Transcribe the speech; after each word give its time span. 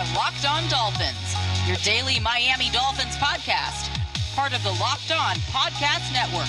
are 0.00 0.14
Locked 0.14 0.46
On 0.48 0.66
Dolphins, 0.70 1.34
your 1.66 1.76
daily 1.78 2.18
Miami 2.20 2.70
Dolphins 2.70 3.16
podcast, 3.16 3.90
part 4.34 4.54
of 4.54 4.62
the 4.62 4.70
Locked 4.80 5.10
On 5.12 5.36
Podcast 5.52 6.10
Network. 6.14 6.48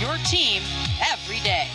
Your 0.00 0.16
team 0.26 0.62
every 1.12 1.38
day. 1.40 1.68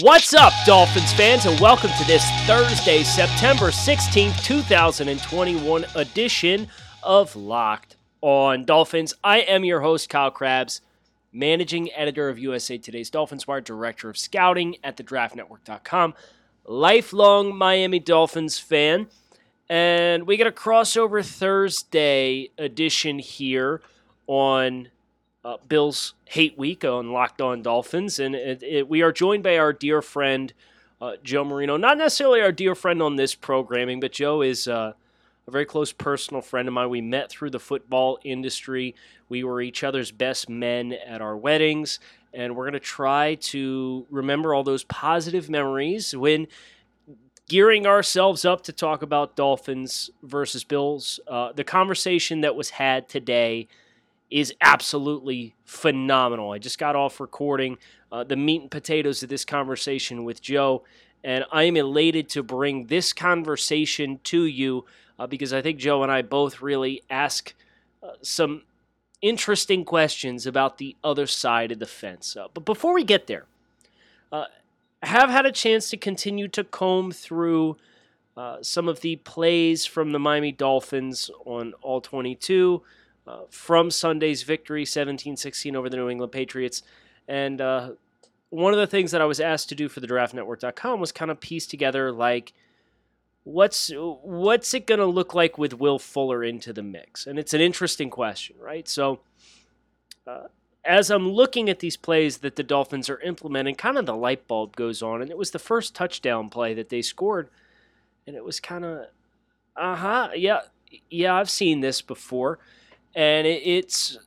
What's 0.00 0.32
up, 0.32 0.54
Dolphins 0.64 1.12
fans, 1.12 1.44
and 1.44 1.60
welcome 1.60 1.90
to 1.98 2.04
this 2.06 2.24
Thursday, 2.46 3.02
September 3.02 3.66
16th, 3.66 4.42
2021 4.42 5.84
edition 5.96 6.68
of 7.02 7.36
Locked 7.36 7.96
On 8.22 8.64
Dolphins. 8.64 9.12
I 9.22 9.40
am 9.40 9.66
your 9.66 9.82
host, 9.82 10.08
Kyle 10.08 10.30
Crabbs, 10.30 10.80
managing 11.30 11.92
editor 11.92 12.30
of 12.30 12.38
USA 12.38 12.78
Today's 12.78 13.10
Dolphins 13.10 13.46
Wire, 13.46 13.60
director 13.60 14.08
of 14.08 14.16
scouting 14.16 14.76
at 14.82 14.96
thedraftnetwork.com 14.96 16.14
lifelong 16.66 17.54
Miami 17.54 17.98
Dolphins 17.98 18.58
fan. 18.58 19.08
And 19.68 20.26
we 20.26 20.36
got 20.36 20.46
a 20.46 20.52
crossover 20.52 21.24
Thursday 21.24 22.50
edition 22.58 23.18
here 23.18 23.80
on 24.26 24.88
uh, 25.44 25.56
Bill's 25.68 26.14
Hate 26.26 26.58
Week 26.58 26.84
on 26.84 27.12
Locked 27.12 27.40
On 27.40 27.62
Dolphins. 27.62 28.18
And 28.18 28.34
it, 28.34 28.62
it, 28.62 28.88
we 28.88 29.02
are 29.02 29.12
joined 29.12 29.42
by 29.42 29.56
our 29.56 29.72
dear 29.72 30.02
friend, 30.02 30.52
uh, 31.00 31.12
Joe 31.22 31.44
Marino. 31.44 31.76
Not 31.78 31.96
necessarily 31.96 32.42
our 32.42 32.52
dear 32.52 32.74
friend 32.74 33.02
on 33.02 33.16
this 33.16 33.34
programming, 33.34 34.00
but 34.00 34.12
Joe 34.12 34.42
is 34.42 34.68
uh, 34.68 34.92
a 35.46 35.50
very 35.50 35.64
close 35.64 35.92
personal 35.92 36.42
friend 36.42 36.68
of 36.68 36.74
mine. 36.74 36.90
We 36.90 37.00
met 37.00 37.30
through 37.30 37.50
the 37.50 37.60
football 37.60 38.18
industry. 38.22 38.94
We 39.30 39.44
were 39.44 39.62
each 39.62 39.82
other's 39.82 40.10
best 40.10 40.50
men 40.50 40.92
at 40.92 41.22
our 41.22 41.36
weddings 41.36 42.00
and 42.34 42.56
we're 42.56 42.64
going 42.64 42.74
to 42.74 42.80
try 42.80 43.36
to 43.36 44.06
remember 44.10 44.52
all 44.52 44.64
those 44.64 44.84
positive 44.84 45.48
memories 45.48 46.16
when 46.16 46.48
gearing 47.48 47.86
ourselves 47.86 48.44
up 48.44 48.62
to 48.64 48.72
talk 48.72 49.02
about 49.02 49.36
Dolphins 49.36 50.10
versus 50.22 50.64
Bills. 50.64 51.20
Uh, 51.26 51.52
the 51.52 51.64
conversation 51.64 52.40
that 52.40 52.56
was 52.56 52.70
had 52.70 53.08
today 53.08 53.68
is 54.30 54.54
absolutely 54.60 55.54
phenomenal. 55.64 56.52
I 56.52 56.58
just 56.58 56.78
got 56.78 56.96
off 56.96 57.20
recording 57.20 57.78
uh, 58.10 58.24
the 58.24 58.36
meat 58.36 58.62
and 58.62 58.70
potatoes 58.70 59.22
of 59.22 59.28
this 59.28 59.44
conversation 59.44 60.24
with 60.24 60.40
Joe, 60.40 60.84
and 61.22 61.44
I 61.52 61.64
am 61.64 61.76
elated 61.76 62.28
to 62.30 62.42
bring 62.42 62.86
this 62.86 63.12
conversation 63.12 64.20
to 64.24 64.44
you 64.44 64.84
uh, 65.18 65.26
because 65.26 65.52
I 65.52 65.62
think 65.62 65.78
Joe 65.78 66.02
and 66.02 66.10
I 66.10 66.22
both 66.22 66.62
really 66.62 67.02
ask 67.10 67.54
uh, 68.02 68.12
some 68.22 68.62
interesting 69.20 69.84
questions 69.84 70.46
about 70.46 70.78
the 70.78 70.96
other 71.04 71.26
side 71.26 71.72
of 71.72 71.78
the 71.78 71.86
fence. 71.86 72.36
Uh, 72.36 72.48
but 72.52 72.64
before 72.64 72.94
we 72.94 73.04
get 73.04 73.26
there, 73.26 73.44
uh, 74.32 74.46
have 75.04 75.30
had 75.30 75.46
a 75.46 75.52
chance 75.52 75.90
to 75.90 75.96
continue 75.96 76.48
to 76.48 76.64
comb 76.64 77.12
through 77.12 77.76
uh, 78.36 78.58
some 78.62 78.88
of 78.88 79.00
the 79.00 79.16
plays 79.16 79.86
from 79.86 80.12
the 80.12 80.18
Miami 80.18 80.52
Dolphins 80.52 81.30
on 81.44 81.72
all 81.82 82.00
22 82.00 82.82
uh, 83.26 83.40
from 83.50 83.90
Sunday's 83.90 84.42
victory 84.42 84.84
17 84.84 85.36
16 85.36 85.76
over 85.76 85.88
the 85.88 85.96
New 85.96 86.08
England 86.08 86.32
Patriots. 86.32 86.82
And 87.28 87.60
uh, 87.60 87.92
one 88.50 88.72
of 88.72 88.78
the 88.78 88.86
things 88.86 89.12
that 89.12 89.20
I 89.20 89.24
was 89.24 89.40
asked 89.40 89.68
to 89.70 89.74
do 89.74 89.88
for 89.88 90.00
the 90.00 90.06
draftnetwork.com 90.06 91.00
was 91.00 91.12
kind 91.12 91.30
of 91.30 91.40
piece 91.40 91.66
together 91.66 92.12
like 92.12 92.52
what's 93.44 93.92
what's 93.94 94.74
it 94.74 94.86
going 94.86 94.98
to 94.98 95.06
look 95.06 95.34
like 95.34 95.56
with 95.56 95.74
Will 95.74 95.98
Fuller 95.98 96.42
into 96.42 96.72
the 96.72 96.82
mix? 96.82 97.26
And 97.26 97.38
it's 97.38 97.54
an 97.54 97.60
interesting 97.60 98.10
question, 98.10 98.56
right? 98.58 98.88
So, 98.88 99.20
uh, 100.26 100.48
as 100.84 101.10
I'm 101.10 101.30
looking 101.30 101.68
at 101.68 101.78
these 101.78 101.96
plays 101.96 102.38
that 102.38 102.56
the 102.56 102.62
Dolphins 102.62 103.08
are 103.08 103.20
implementing, 103.20 103.74
kind 103.74 103.96
of 103.96 104.06
the 104.06 104.16
light 104.16 104.46
bulb 104.46 104.76
goes 104.76 105.02
on, 105.02 105.22
and 105.22 105.30
it 105.30 105.38
was 105.38 105.50
the 105.50 105.58
first 105.58 105.94
touchdown 105.94 106.50
play 106.50 106.74
that 106.74 106.90
they 106.90 107.02
scored, 107.02 107.48
and 108.26 108.36
it 108.36 108.44
was 108.44 108.60
kind 108.60 108.84
of, 108.84 109.06
uh 109.76 109.96
huh, 109.96 110.28
yeah, 110.34 110.60
yeah, 111.10 111.34
I've 111.34 111.50
seen 111.50 111.80
this 111.80 112.02
before, 112.02 112.58
and 113.14 113.46
it's 113.46 114.18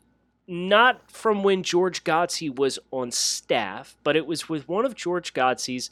not 0.47 1.11
from 1.11 1.43
when 1.43 1.61
George 1.61 2.03
Godsey 2.03 2.53
was 2.53 2.79
on 2.91 3.11
staff, 3.11 3.97
but 4.03 4.15
it 4.15 4.25
was 4.25 4.47
with 4.47 4.67
one 4.67 4.85
of 4.85 4.95
George 4.95 5.33
Godsey's 5.33 5.91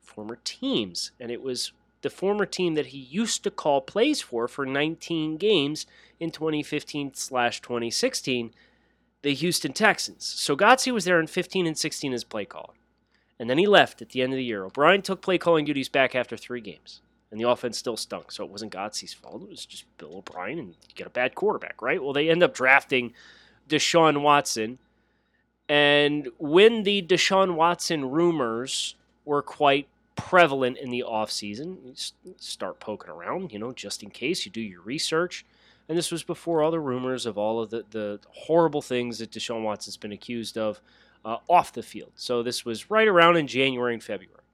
former 0.00 0.38
teams, 0.42 1.12
and 1.20 1.30
it 1.30 1.42
was 1.42 1.72
the 2.02 2.10
former 2.10 2.46
team 2.46 2.74
that 2.74 2.86
he 2.86 2.98
used 2.98 3.44
to 3.44 3.50
call 3.50 3.80
plays 3.82 4.22
for 4.22 4.48
for 4.48 4.64
19 4.64 5.36
games 5.36 5.86
in 6.18 6.30
2015 6.30 7.12
slash 7.14 7.60
2016, 7.60 8.52
the 9.22 9.34
Houston 9.34 9.72
Texans. 9.72 10.24
So 10.24 10.56
Godsey 10.56 10.92
was 10.92 11.04
there 11.04 11.20
in 11.20 11.26
15 11.26 11.66
and 11.66 11.76
16 11.76 12.12
as 12.12 12.24
play 12.24 12.44
caller. 12.44 12.74
And 13.38 13.48
then 13.48 13.58
he 13.58 13.66
left 13.66 14.02
at 14.02 14.10
the 14.10 14.22
end 14.22 14.32
of 14.32 14.36
the 14.36 14.44
year. 14.44 14.64
O'Brien 14.64 15.02
took 15.02 15.22
play 15.22 15.38
calling 15.38 15.64
duties 15.64 15.88
back 15.88 16.14
after 16.14 16.36
three 16.36 16.60
games. 16.60 17.00
And 17.30 17.40
the 17.40 17.48
offense 17.48 17.78
still 17.78 17.96
stunk. 17.96 18.32
So 18.32 18.44
it 18.44 18.50
wasn't 18.50 18.72
Godsey's 18.72 19.14
fault. 19.14 19.42
It 19.42 19.48
was 19.48 19.64
just 19.64 19.84
Bill 19.98 20.16
O'Brien 20.16 20.58
and 20.58 20.68
you 20.68 20.94
get 20.94 21.06
a 21.06 21.10
bad 21.10 21.34
quarterback, 21.34 21.80
right? 21.80 22.02
Well, 22.02 22.12
they 22.12 22.28
end 22.28 22.42
up 22.42 22.54
drafting 22.54 23.14
Deshaun 23.68 24.22
Watson. 24.22 24.78
And 25.68 26.28
when 26.38 26.82
the 26.82 27.00
Deshaun 27.02 27.54
Watson 27.54 28.10
rumors 28.10 28.96
were 29.24 29.42
quite 29.42 29.86
prevalent 30.20 30.76
in 30.76 30.90
the 30.90 31.04
offseason. 31.06 31.78
You 32.24 32.34
start 32.38 32.78
poking 32.78 33.10
around, 33.10 33.52
you 33.52 33.58
know, 33.58 33.72
just 33.72 34.02
in 34.02 34.10
case 34.10 34.44
you 34.44 34.52
do 34.52 34.60
your 34.60 34.82
research. 34.82 35.44
And 35.90 35.98
this 35.98 36.12
was 36.12 36.22
before 36.22 36.62
all 36.62 36.70
the 36.70 36.78
rumors 36.78 37.26
of 37.26 37.36
all 37.36 37.60
of 37.60 37.70
the, 37.70 37.84
the 37.90 38.20
horrible 38.30 38.80
things 38.80 39.18
that 39.18 39.32
Deshaun 39.32 39.64
Watson's 39.64 39.96
been 39.96 40.12
accused 40.12 40.56
of 40.56 40.80
uh, 41.24 41.38
off 41.48 41.72
the 41.72 41.82
field. 41.82 42.12
So 42.14 42.44
this 42.44 42.64
was 42.64 42.92
right 42.92 43.08
around 43.08 43.38
in 43.38 43.48
January 43.48 43.94
and 43.94 44.00
February. 44.02 44.44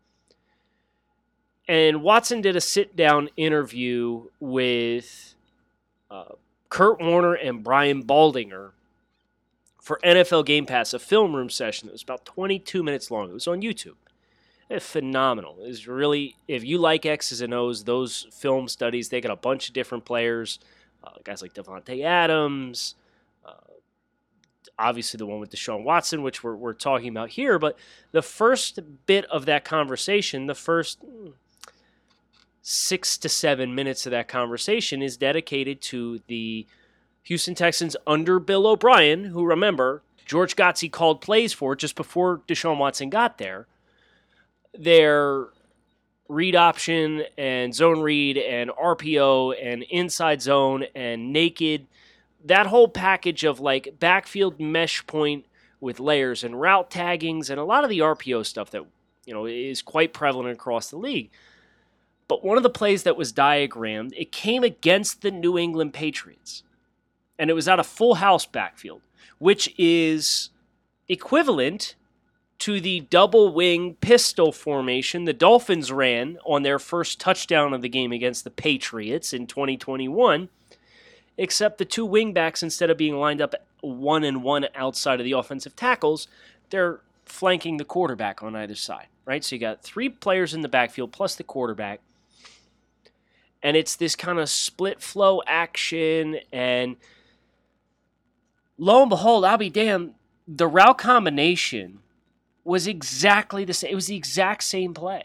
And 1.69 2.03
Watson 2.03 2.41
did 2.41 2.57
a 2.57 2.61
sit 2.63 2.97
down 2.97 3.29
interview 3.37 4.31
with 4.41 5.35
uh, 6.11 6.37
Kurt 6.71 7.03
Warner 7.03 7.35
and 7.35 7.63
Brian 7.63 8.03
Baldinger 8.03 8.71
for 9.83 10.01
NFL 10.03 10.47
Game 10.47 10.65
Pass, 10.65 10.95
a 10.95 10.99
film 10.99 11.37
room 11.37 11.51
session 11.51 11.89
that 11.89 11.93
was 11.93 12.03
about 12.03 12.25
22 12.25 12.83
minutes 12.83 13.11
long. 13.11 13.29
It 13.29 13.35
was 13.35 13.47
on 13.47 13.61
YouTube 13.61 13.97
phenomenal. 14.81 15.59
It's 15.61 15.87
really 15.87 16.35
if 16.49 16.65
you 16.65 16.79
like 16.79 17.07
X's 17.07 17.41
and 17.41 17.55
O's, 17.55 17.85
those 17.85 18.27
film 18.33 18.69
studies 18.69 19.09
they 19.11 19.21
got 19.21 19.31
a 19.31 19.37
bunch 19.37 19.69
of 19.69 19.75
different 19.75 20.05
players, 20.05 20.59
guys 21.25 21.43
like 21.43 21.55
Davante 21.55 22.05
Adams, 22.05 22.95
uh, 23.45 23.53
obviously 24.79 25.19
the 25.19 25.27
one 25.27 25.41
with 25.41 25.51
Deshaun 25.51 25.85
Watson, 25.85 26.23
which 26.23 26.43
we're 26.43 26.57
we're 26.57 26.73
talking 26.75 27.09
about 27.09 27.31
here. 27.31 27.59
But 27.59 27.79
the 28.13 28.23
first 28.23 28.79
bit 29.07 29.25
of 29.27 29.47
that 29.47 29.65
conversation, 29.65 30.47
the 30.47 30.55
first 30.55 30.99
six 32.63 33.17
to 33.19 33.29
seven 33.29 33.75
minutes 33.75 34.07
of 34.07 34.11
that 34.11 34.29
conversation, 34.29 35.03
is 35.03 35.17
dedicated 35.17 35.81
to 35.83 36.21
the 36.27 36.67
Houston 37.25 37.55
Texans 37.55 37.97
under 38.07 38.39
Bill 38.39 38.67
O'Brien, 38.67 39.25
who 39.25 39.45
remember 39.45 40.03
George 40.25 40.57
Godsey 40.57 40.91
called 40.91 41.21
plays 41.21 41.53
for 41.53 41.77
just 41.77 41.95
before 41.95 42.43
Deshaun 42.49 42.79
Watson 42.79 43.11
got 43.11 43.39
there 43.39 43.67
their 44.79 45.47
read 46.29 46.57
option 46.57 47.25
and 47.39 47.75
zone 47.75 48.01
read 48.01 48.37
and 48.37 48.71
RPO 48.71 49.55
and 49.63 49.83
inside 49.85 50.43
zone 50.43 50.85
and 50.95 51.33
naked, 51.33 51.87
that 52.45 52.67
whole 52.67 52.89
package 52.89 53.45
of 53.45 53.61
like 53.61 53.97
backfield 53.99 54.61
mesh 54.61 55.07
point 55.07 55.47
with 55.81 56.01
layers 56.01 56.43
and 56.43 56.61
route 56.61 56.91
taggings 56.91 57.51
and 57.51 57.61
a 57.61 57.65
lot 57.65 57.85
of 57.85 57.91
the 57.91 57.99
RPO 57.99 58.47
stuff 58.47 58.71
that 58.71 58.85
you 59.25 59.35
know 59.35 59.47
is 59.47 59.83
quite 59.83 60.13
prevalent 60.13 60.53
across 60.53 60.91
the 60.91 60.97
league. 60.97 61.31
But 62.29 62.45
one 62.45 62.57
of 62.57 62.63
the 62.63 62.71
plays 62.71 63.05
that 63.05 63.17
was 63.17 63.33
diagrammed, 63.33 64.13
it 64.17 64.33
came 64.33 64.65
against 64.65 65.23
the 65.23 65.31
New 65.31 65.57
England 65.57 65.93
Patriots. 65.93 66.63
And 67.39 67.51
it 67.51 67.53
was 67.53 67.69
out 67.69 67.79
of 67.79 67.87
full 67.87 68.17
house 68.17 68.47
backfield, 68.47 69.03
which 69.39 69.73
is 69.79 70.51
equivalent 71.09 71.95
to 72.59 72.81
the 72.81 73.01
double 73.01 73.53
wing 73.53 73.95
pistol 74.01 74.53
formation 74.53 75.25
the 75.25 75.33
Dolphins 75.33 75.93
ran 75.93 76.39
on 76.45 76.63
their 76.63 76.79
first 76.79 77.21
touchdown 77.21 77.75
of 77.75 77.83
the 77.83 77.89
game 77.89 78.13
against 78.13 78.45
the 78.45 78.51
Patriots 78.51 79.33
in 79.33 79.47
2021, 79.47 80.49
except 81.37 81.79
the 81.79 81.85
two 81.85 82.07
wingbacks, 82.07 82.63
instead 82.63 82.91
of 82.91 82.97
being 82.97 83.17
lined 83.17 83.41
up 83.41 83.55
one 83.81 84.25
and 84.25 84.43
one 84.43 84.67
outside 84.75 85.21
of 85.21 85.25
the 85.25 85.33
offensive 85.33 85.77
tackles, 85.77 86.29
they're 86.71 87.01
flanking 87.25 87.77
the 87.77 87.85
quarterback 87.85 88.43
on 88.43 88.57
either 88.57 88.75
side, 88.75 89.09
right? 89.25 89.45
So 89.45 89.57
you 89.57 89.61
got 89.61 89.83
three 89.83 90.09
players 90.09 90.55
in 90.55 90.63
the 90.63 90.69
backfield 90.69 91.13
plus 91.13 91.35
the 91.35 91.45
quarterback. 91.45 92.01
And 93.63 93.77
it's 93.77 93.97
this 93.97 94.15
kind 94.15 94.39
of 94.39 94.49
split 94.49 95.03
flow 95.03 95.43
action. 95.47 96.39
And 96.53 96.97
lo 98.79 99.03
and 99.03 99.11
behold, 99.11 99.45
I'll 99.45 99.59
be 99.59 99.71
damned, 99.71 100.15
the 100.47 100.69
route 100.69 100.99
combination 100.99 101.99
was 102.67 102.87
exactly 102.87 103.65
the 103.65 103.73
same. 103.73 103.93
It 103.93 103.95
was 103.95 104.09
the 104.09 104.17
exact 104.17 104.65
same 104.65 104.93
play. 104.93 105.25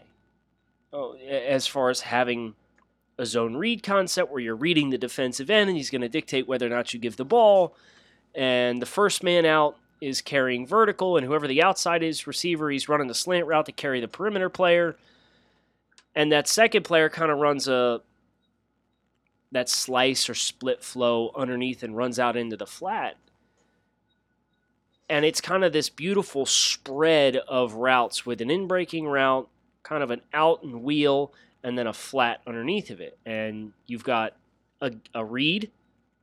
Oh, 0.92 1.16
as 1.16 1.66
far 1.66 1.90
as 1.90 2.00
having 2.00 2.54
a 3.18 3.26
zone 3.26 3.56
read 3.56 3.82
concept 3.82 4.30
where 4.30 4.40
you're 4.40 4.56
reading 4.56 4.90
the 4.90 4.98
defensive 4.98 5.50
end 5.50 5.68
and 5.68 5.76
he's 5.76 5.90
going 5.90 6.02
to 6.02 6.08
dictate 6.08 6.46
whether 6.46 6.66
or 6.66 6.70
not 6.70 6.92
you 6.94 7.00
give 7.00 7.16
the 7.16 7.24
ball. 7.24 7.74
And 8.34 8.80
the 8.80 8.86
first 8.86 9.22
man 9.22 9.44
out 9.44 9.76
is 10.00 10.20
carrying 10.20 10.66
vertical, 10.66 11.16
and 11.16 11.24
whoever 11.24 11.46
the 11.46 11.62
outside 11.62 12.02
is, 12.02 12.26
receiver, 12.26 12.70
he's 12.70 12.88
running 12.88 13.06
the 13.06 13.14
slant 13.14 13.46
route 13.46 13.66
to 13.66 13.72
carry 13.72 14.00
the 14.00 14.08
perimeter 14.08 14.48
player. 14.48 14.96
And 16.14 16.32
that 16.32 16.48
second 16.48 16.82
player 16.82 17.08
kind 17.08 17.30
of 17.30 17.38
runs 17.38 17.68
a 17.68 18.00
that 19.52 19.68
slice 19.68 20.28
or 20.28 20.34
split 20.34 20.82
flow 20.82 21.30
underneath 21.36 21.82
and 21.82 21.96
runs 21.96 22.18
out 22.18 22.36
into 22.36 22.56
the 22.56 22.66
flat. 22.66 23.16
And 25.08 25.24
it's 25.24 25.40
kind 25.40 25.64
of 25.64 25.72
this 25.72 25.90
beautiful 25.90 26.46
spread 26.46 27.36
of 27.36 27.74
routes 27.74 28.24
with 28.24 28.40
an 28.40 28.50
in 28.50 28.66
breaking 28.66 29.06
route, 29.06 29.48
kind 29.82 30.02
of 30.02 30.10
an 30.10 30.22
out 30.32 30.62
and 30.62 30.82
wheel, 30.82 31.32
and 31.62 31.76
then 31.76 31.86
a 31.86 31.92
flat 31.92 32.40
underneath 32.46 32.90
of 32.90 33.00
it. 33.00 33.18
And 33.26 33.72
you've 33.86 34.04
got 34.04 34.34
a, 34.80 34.92
a 35.14 35.24
read 35.24 35.70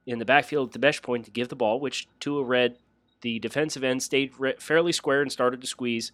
in 0.05 0.19
the 0.19 0.25
backfield 0.25 0.69
at 0.69 0.73
the 0.73 0.79
mesh 0.79 1.01
point 1.01 1.25
to 1.25 1.31
give 1.31 1.49
the 1.49 1.55
ball, 1.55 1.79
which 1.79 2.07
Tua 2.19 2.43
read 2.43 2.77
the 3.21 3.39
defensive 3.39 3.83
end 3.83 4.01
stayed 4.01 4.33
fairly 4.59 4.91
square 4.91 5.21
and 5.21 5.31
started 5.31 5.61
to 5.61 5.67
squeeze. 5.67 6.11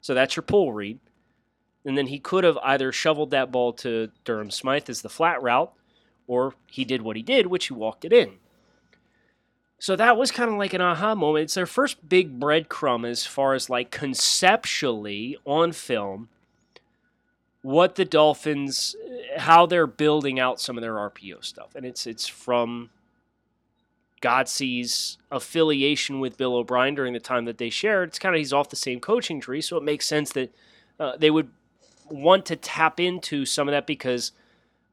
So 0.00 0.14
that's 0.14 0.36
your 0.36 0.42
pull 0.42 0.72
read. 0.72 0.98
And 1.84 1.96
then 1.96 2.06
he 2.06 2.18
could 2.18 2.44
have 2.44 2.58
either 2.64 2.92
shoveled 2.92 3.30
that 3.30 3.52
ball 3.52 3.72
to 3.74 4.10
Durham 4.24 4.50
Smythe 4.50 4.88
as 4.88 5.02
the 5.02 5.08
flat 5.08 5.42
route, 5.42 5.72
or 6.26 6.54
he 6.66 6.84
did 6.84 7.02
what 7.02 7.16
he 7.16 7.22
did, 7.22 7.46
which 7.46 7.66
he 7.66 7.74
walked 7.74 8.04
it 8.04 8.12
in. 8.12 8.38
So 9.78 9.94
that 9.96 10.16
was 10.16 10.30
kind 10.30 10.50
of 10.50 10.56
like 10.56 10.72
an 10.72 10.80
aha 10.80 11.14
moment. 11.14 11.44
It's 11.44 11.54
their 11.54 11.66
first 11.66 12.08
big 12.08 12.40
breadcrumb 12.40 13.08
as 13.08 13.26
far 13.26 13.54
as 13.54 13.68
like 13.68 13.90
conceptually 13.90 15.36
on 15.44 15.72
film 15.72 16.28
what 17.62 17.96
the 17.96 18.04
Dolphins 18.04 18.94
how 19.38 19.66
they're 19.66 19.88
building 19.88 20.38
out 20.38 20.60
some 20.60 20.78
of 20.78 20.82
their 20.82 20.94
RPO 20.94 21.44
stuff. 21.44 21.74
And 21.74 21.84
it's 21.84 22.06
it's 22.06 22.26
from 22.26 22.90
Godsey's 24.22 25.18
affiliation 25.30 26.20
with 26.20 26.38
Bill 26.38 26.54
O'Brien 26.54 26.94
during 26.94 27.12
the 27.12 27.20
time 27.20 27.44
that 27.44 27.58
they 27.58 27.68
shared. 27.70 28.08
It's 28.08 28.18
kind 28.18 28.34
of 28.34 28.38
he's 28.38 28.52
off 28.52 28.70
the 28.70 28.76
same 28.76 29.00
coaching 29.00 29.40
tree, 29.40 29.60
so 29.60 29.76
it 29.76 29.82
makes 29.82 30.06
sense 30.06 30.32
that 30.32 30.54
uh, 30.98 31.16
they 31.16 31.30
would 31.30 31.50
want 32.08 32.46
to 32.46 32.56
tap 32.56 33.00
into 33.00 33.44
some 33.44 33.68
of 33.68 33.72
that 33.72 33.86
because 33.86 34.32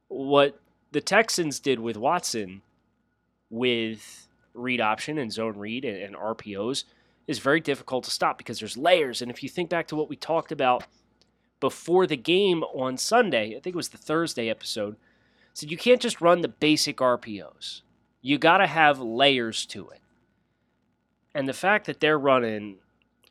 what 0.08 0.60
the 0.92 1.02
Texans 1.02 1.60
did 1.60 1.80
with 1.80 1.96
Watson 1.96 2.62
with 3.50 4.23
read 4.54 4.82
option 4.82 5.18
and 5.18 5.32
zone 5.32 5.58
read 5.58 5.86
and, 5.86 5.98
and 5.98 6.16
RPOs 6.16 6.84
is 7.28 7.40
very 7.40 7.60
difficult 7.60 8.04
to 8.04 8.12
stop 8.12 8.38
because 8.38 8.60
there's 8.60 8.78
layers. 8.78 9.22
And 9.22 9.32
if 9.32 9.44
you 9.44 9.50
think 9.50 9.70
back 9.70 9.88
to 9.88 9.96
what 9.96 10.10
we 10.10 10.16
talked 10.16 10.52
about 10.52 10.86
before 11.60 12.06
the 12.06 12.18
game 12.18 12.64
on 12.64 12.98
Sunday, 12.98 13.56
I 13.56 13.60
think 13.60 13.68
it 13.68 13.76
was 13.76 13.90
the 13.90 13.98
Thursday 13.98 14.50
episode, 14.50 14.98
said 15.54 15.72
you 15.72 15.78
can't 15.78 16.02
just 16.02 16.22
run 16.22 16.42
the 16.42 16.48
basic 16.48 16.98
RPOs. 16.98 17.82
You 18.22 18.38
got 18.38 18.58
to 18.58 18.68
have 18.68 19.00
layers 19.00 19.66
to 19.68 19.90
it. 19.90 20.00
And 21.34 21.48
the 21.48 21.54
fact 21.54 21.86
that 21.86 22.00
they're 22.00 22.20
running 22.20 22.78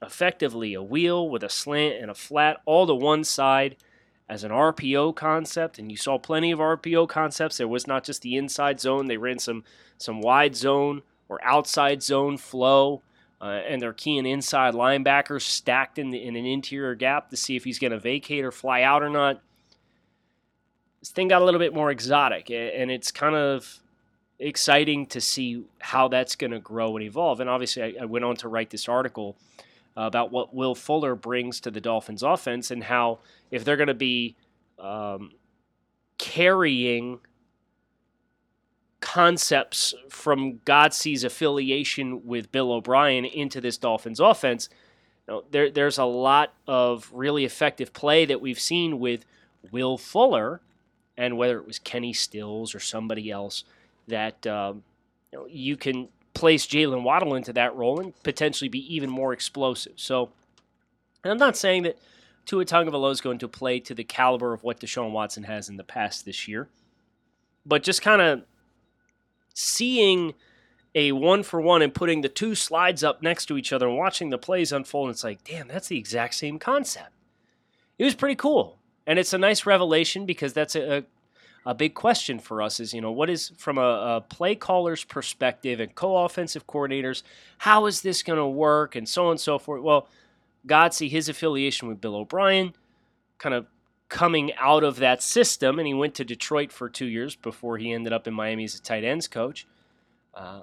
effectively 0.01 0.75
a 0.75 0.83
wheel 0.83 1.29
with 1.29 1.45
a 1.45 1.49
slant 1.49 2.01
and 2.01 2.11
a 2.11 2.15
flat 2.15 2.61
all 2.65 2.87
to 2.87 2.95
one 2.95 3.25
side 3.25 3.77
as 4.29 4.45
an 4.45 4.51
RPO 4.51 5.15
concept, 5.15 5.79
and 5.79 5.91
you 5.91 5.97
saw 5.97 6.19
plenty 6.19 6.51
of 6.51 6.59
RPO 6.59 7.09
concepts. 7.09 7.59
There 7.59 7.69
was 7.69 7.87
not 7.87 8.03
just 8.03 8.23
the 8.23 8.37
inside 8.37 8.81
zone; 8.81 9.07
they 9.07 9.17
ran 9.17 9.39
some 9.39 9.63
some 9.99 10.21
wide 10.21 10.57
zone 10.57 11.03
or 11.33 11.43
outside 11.43 12.03
zone 12.03 12.37
flow, 12.37 13.01
uh, 13.41 13.63
and 13.67 13.81
they're 13.81 13.95
keying 13.95 14.27
inside 14.27 14.75
linebackers 14.75 15.41
stacked 15.43 15.99
in, 15.99 16.11
the, 16.11 16.23
in 16.23 16.37
an 16.37 16.45
interior 16.45 16.95
gap 16.95 17.31
to 17.31 17.37
see 17.37 17.57
if 17.57 17.65
he's 17.65 17.79
going 17.79 17.91
to 17.91 17.99
vacate 17.99 18.45
or 18.45 18.53
fly 18.53 18.83
out 18.83 19.03
or 19.03 19.09
not. 19.09 19.41
This 21.01 21.11
thing 21.11 21.29
got 21.29 21.41
a 21.41 21.45
little 21.45 21.59
bit 21.59 21.75
more 21.75 21.91
exotic, 21.91 22.51
and 22.51 22.91
it's 22.91 23.11
kind 23.11 23.35
of 23.35 23.81
exciting 24.39 25.07
to 25.07 25.21
see 25.23 25.65
how 25.79 26.09
that's 26.09 26.37
going 26.37 26.51
to 26.51 26.61
grow 26.61 26.97
and 26.97 27.05
evolve. 27.05 27.41
And 27.41 27.49
obviously, 27.49 27.83
I, 27.83 28.03
I 28.03 28.05
went 28.05 28.27
on 28.27 28.37
to 28.37 28.49
write 28.49 28.69
this 28.69 28.89
article 28.89 29.37
uh, 29.97 30.03
about 30.03 30.31
what 30.31 30.55
Will 30.55 30.75
Fuller 30.75 31.15
brings 31.15 31.61
to 31.61 31.71
the 31.71 31.81
Dolphins 31.81 32.23
offense 32.23 32.71
and 32.71 32.85
how 32.85 33.21
if 33.51 33.65
they're 33.65 33.77
going 33.79 33.89
to 33.89 33.95
be 33.95 34.37
um, 34.79 35.33
carrying 36.19 37.21
concepts 39.03 39.95
from 40.09 40.61
Godsey's 40.61 41.25
affiliation 41.25 42.25
with 42.25 42.51
Bill 42.51 42.73
O'Brien 42.73 43.27
into 43.27 43.61
this 43.61 43.77
Dolphins 43.77 44.21
offense, 44.21 44.71
you 45.29 45.35
know, 45.35 45.45
there, 45.51 45.71
there's 45.71 45.99
a 45.99 46.05
lot 46.05 46.55
of 46.67 47.11
really 47.13 47.45
effective 47.45 47.93
play 47.93 48.25
that 48.25 48.41
we've 48.41 48.61
seen 48.61 48.99
with 48.99 49.27
Will 49.71 49.99
Fuller, 49.99 50.61
and 51.17 51.37
whether 51.37 51.59
it 51.59 51.67
was 51.67 51.79
Kenny 51.79 52.13
Stills 52.13 52.75
or 52.75 52.81
somebody 52.81 53.31
else, 53.31 53.65
that 54.09 54.47
um, 54.47 54.85
you, 55.33 55.39
know, 55.39 55.47
you 55.47 55.77
can 55.77 56.09
place 56.33 56.67
Jalen 56.67 57.03
Waddle 57.03 57.35
into 57.35 57.53
that 57.53 57.75
role 57.75 58.01
and 58.01 58.21
potentially 58.23 58.69
be 58.69 58.95
even 58.95 59.11
more 59.11 59.33
explosive. 59.33 59.95
So, 59.97 60.31
I'm 61.25 61.39
not 61.39 61.57
saying 61.57 61.83
that 61.83 61.99
Tua 62.47 62.65
Tagovailoa 62.65 63.13
is 63.13 63.21
going 63.21 63.39
to 63.39 63.49
play 63.49 63.79
to 63.81 63.95
the 63.95 64.05
caliber 64.05 64.53
of 64.53 64.63
what 64.63 64.81
Deshaun 64.81 65.13
Watson 65.13 65.45
has 65.45 65.69
in 65.69 65.77
the 65.77 65.85
past 65.85 66.25
this 66.25 66.49
year, 66.49 66.69
but 67.67 67.83
just 67.83 68.01
kind 68.03 68.23
of 68.23 68.43
seeing 69.55 70.35
a 70.95 71.13
one 71.13 71.43
for 71.43 71.61
one 71.61 71.83
and 71.83 71.95
putting 71.95 72.21
the 72.21 72.29
two 72.29 72.55
slides 72.55 73.03
up 73.03 73.23
next 73.23 73.47
to 73.47 73.57
each 73.57 73.73
other 73.73 73.89
and 73.89 73.97
watching 73.97 74.31
the 74.31 74.39
plays 74.39 74.73
unfold, 74.73 75.11
it's 75.11 75.25
like, 75.25 75.43
damn, 75.45 75.69
that's 75.69 75.89
the 75.89 75.99
exact 75.99 76.35
same 76.35 76.59
concept. 76.59 77.11
It 77.99 78.05
was 78.05 78.15
pretty 78.15 78.37
cool. 78.37 78.79
And 79.07 79.19
it's 79.19 79.33
a 79.33 79.39
nice 79.39 79.67
revelation 79.67 80.27
because 80.27 80.53
that's 80.53 80.77
a, 80.77 81.05
a 81.65 81.75
big 81.75 81.95
question 81.95 82.39
for 82.39 82.61
us 82.63 82.79
is, 82.79 82.93
you 82.93 83.01
know, 83.01 83.13
what 83.13 83.31
is 83.31 83.53
from 83.57 83.79
a, 83.79 83.81
a 83.81 84.21
play 84.29 84.55
caller's 84.55 85.05
perspective 85.05 85.81
and 85.81 85.95
co-offensive 85.95 86.67
coordinators, 86.67 87.23
how 87.59 87.87
is 87.87 88.03
this 88.03 88.23
going 88.23 88.39
to 88.39 88.47
work 88.47 88.95
and 88.95 89.09
so 89.09 89.27
on 89.27 89.33
and 89.33 89.41
so 89.41 89.59
forth. 89.59 89.83
Well, 89.83 90.09
Godsey, 90.67 91.09
his 91.11 91.29
affiliation 91.29 91.89
with 91.89 92.01
Bill 92.01 92.17
O'Brien, 92.17 92.75
kind 93.39 93.55
of 93.55 93.67
coming 94.13 94.53
out 94.59 94.85
of 94.85 94.97
that 94.97 95.23
system, 95.23 95.79
and 95.79 95.89
he 95.89 95.95
went 95.95 96.15
to 96.15 96.23
Detroit 96.23 96.71
for 96.71 96.91
two 96.91 97.07
years 97.07 97.35
before 97.35 97.79
he 97.79 97.91
ended 97.91 98.13
up 98.13 98.29
in 98.29 98.35
Miami 98.35 98.65
as 98.65 98.75
a 98.75 98.83
tight 98.83 99.05
ends 99.05 99.27
coach. 99.27 99.67
Uh, 100.35 100.61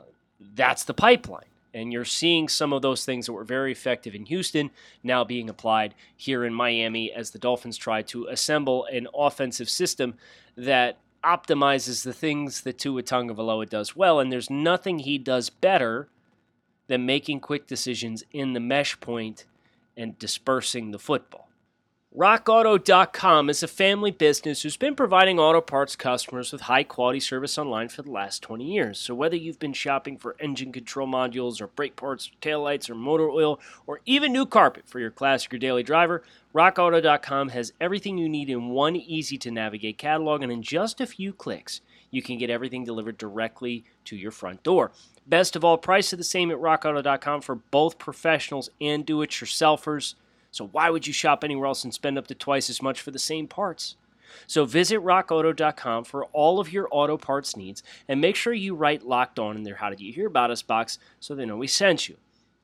that's 0.53 0.83
the 0.83 0.93
pipeline. 0.93 1.47
And 1.73 1.91
you're 1.91 2.05
seeing 2.05 2.47
some 2.47 2.73
of 2.73 2.83
those 2.83 3.05
things 3.05 3.25
that 3.25 3.33
were 3.33 3.43
very 3.43 3.71
effective 3.71 4.13
in 4.13 4.25
Houston 4.25 4.69
now 5.01 5.23
being 5.23 5.49
applied 5.49 5.95
here 6.15 6.45
in 6.45 6.53
Miami 6.53 7.11
as 7.11 7.31
the 7.31 7.39
Dolphins 7.39 7.75
try 7.75 8.03
to 8.03 8.27
assemble 8.27 8.85
an 8.85 9.07
offensive 9.15 9.69
system 9.69 10.13
that 10.55 10.99
optimizes 11.23 12.03
the 12.03 12.13
things 12.13 12.61
that 12.61 12.77
Tua 12.77 13.01
Tagovailoa 13.01 13.67
does 13.67 13.95
well. 13.95 14.19
And 14.19 14.31
there's 14.31 14.51
nothing 14.51 14.99
he 14.99 15.17
does 15.17 15.49
better 15.49 16.07
than 16.85 17.03
making 17.03 17.39
quick 17.39 17.65
decisions 17.65 18.23
in 18.31 18.53
the 18.53 18.59
mesh 18.59 18.99
point 18.99 19.45
and 19.97 20.19
dispersing 20.19 20.91
the 20.91 20.99
football. 20.99 21.48
RockAuto.com 22.17 23.51
is 23.51 23.61
a 23.61 23.67
family 23.67 24.09
business 24.09 24.63
who's 24.63 24.77
been 24.77 24.95
providing 24.95 25.37
auto 25.37 25.61
parts 25.61 25.95
customers 25.95 26.51
with 26.51 26.61
high 26.61 26.81
quality 26.81 27.19
service 27.19 27.55
online 27.55 27.87
for 27.87 28.01
the 28.01 28.09
last 28.09 28.41
20 28.41 28.63
years. 28.63 28.97
So, 28.97 29.13
whether 29.13 29.35
you've 29.35 29.59
been 29.59 29.73
shopping 29.73 30.17
for 30.17 30.35
engine 30.39 30.71
control 30.71 31.07
modules, 31.07 31.61
or 31.61 31.67
brake 31.67 31.95
parts, 31.95 32.27
or 32.27 32.31
taillights, 32.41 32.89
or 32.89 32.95
motor 32.95 33.29
oil, 33.29 33.59
or 33.85 34.01
even 34.07 34.33
new 34.33 34.47
carpet 34.47 34.85
for 34.87 34.99
your 34.99 35.11
classic 35.11 35.53
or 35.53 35.59
daily 35.59 35.83
driver, 35.83 36.23
RockAuto.com 36.55 37.49
has 37.49 37.73
everything 37.79 38.17
you 38.17 38.27
need 38.27 38.49
in 38.49 38.69
one 38.69 38.95
easy 38.95 39.37
to 39.37 39.51
navigate 39.51 39.99
catalog, 39.99 40.41
and 40.41 40.51
in 40.51 40.63
just 40.63 40.99
a 40.99 41.05
few 41.05 41.31
clicks, 41.31 41.79
you 42.09 42.23
can 42.23 42.39
get 42.39 42.49
everything 42.49 42.83
delivered 42.83 43.19
directly 43.19 43.85
to 44.05 44.15
your 44.15 44.31
front 44.31 44.63
door. 44.63 44.91
Best 45.27 45.55
of 45.55 45.63
all, 45.63 45.77
prices 45.77 46.13
are 46.13 46.17
the 46.17 46.23
same 46.23 46.49
at 46.49 46.57
RockAuto.com 46.57 47.41
for 47.41 47.53
both 47.53 47.99
professionals 47.99 48.71
and 48.81 49.05
do 49.05 49.21
it 49.21 49.29
yourselfers. 49.29 50.15
So 50.51 50.67
why 50.67 50.89
would 50.89 51.05
you 51.07 51.13
shop 51.13 51.43
anywhere 51.43 51.67
else 51.67 51.83
and 51.83 51.93
spend 51.93 52.17
up 52.17 52.27
to 52.27 52.35
twice 52.35 52.69
as 52.69 52.81
much 52.81 53.01
for 53.01 53.11
the 53.11 53.19
same 53.19 53.47
parts? 53.47 53.95
So 54.47 54.65
visit 54.65 54.99
rockauto.com 54.99 56.03
for 56.03 56.25
all 56.25 56.59
of 56.59 56.71
your 56.71 56.87
auto 56.91 57.17
parts 57.17 57.55
needs 57.55 57.83
and 58.07 58.21
make 58.21 58.35
sure 58.35 58.53
you 58.53 58.75
write 58.75 59.05
locked 59.05 59.39
on 59.39 59.55
in 59.55 59.63
their 59.63 59.75
how 59.75 59.89
did 59.89 59.99
you 59.99 60.13
hear 60.13 60.27
about 60.27 60.51
us 60.51 60.61
box 60.61 60.99
so 61.19 61.33
they 61.35 61.45
know 61.45 61.57
we 61.57 61.67
sent 61.67 62.07
you. 62.07 62.17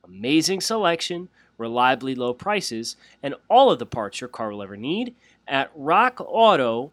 Amazing 0.03 0.61
selection, 0.61 1.29
reliably 1.57 2.13
low 2.15 2.33
prices, 2.33 2.95
and 3.23 3.35
all 3.49 3.71
of 3.71 3.79
the 3.79 3.85
parts 3.85 4.21
your 4.21 4.27
car 4.27 4.51
will 4.51 4.61
ever 4.63 4.77
need 4.77 5.15
at 5.47 5.75
rockauto.com. 5.77 6.91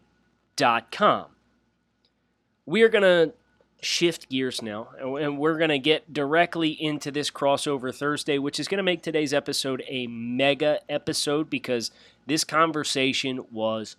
We 2.65 2.81
are 2.81 2.89
going 2.89 3.03
to 3.03 3.33
shift 3.83 4.29
gears 4.29 4.61
now, 4.61 4.89
and 4.99 5.37
we're 5.37 5.57
going 5.57 5.69
to 5.69 5.79
get 5.79 6.13
directly 6.13 6.69
into 6.69 7.11
this 7.11 7.29
crossover 7.29 7.93
Thursday, 7.93 8.37
which 8.37 8.59
is 8.59 8.67
going 8.67 8.77
to 8.77 8.83
make 8.83 9.01
today's 9.01 9.33
episode 9.33 9.83
a 9.87 10.07
mega 10.07 10.79
episode 10.89 11.49
because 11.49 11.91
this 12.25 12.43
conversation 12.43 13.41
was 13.51 13.95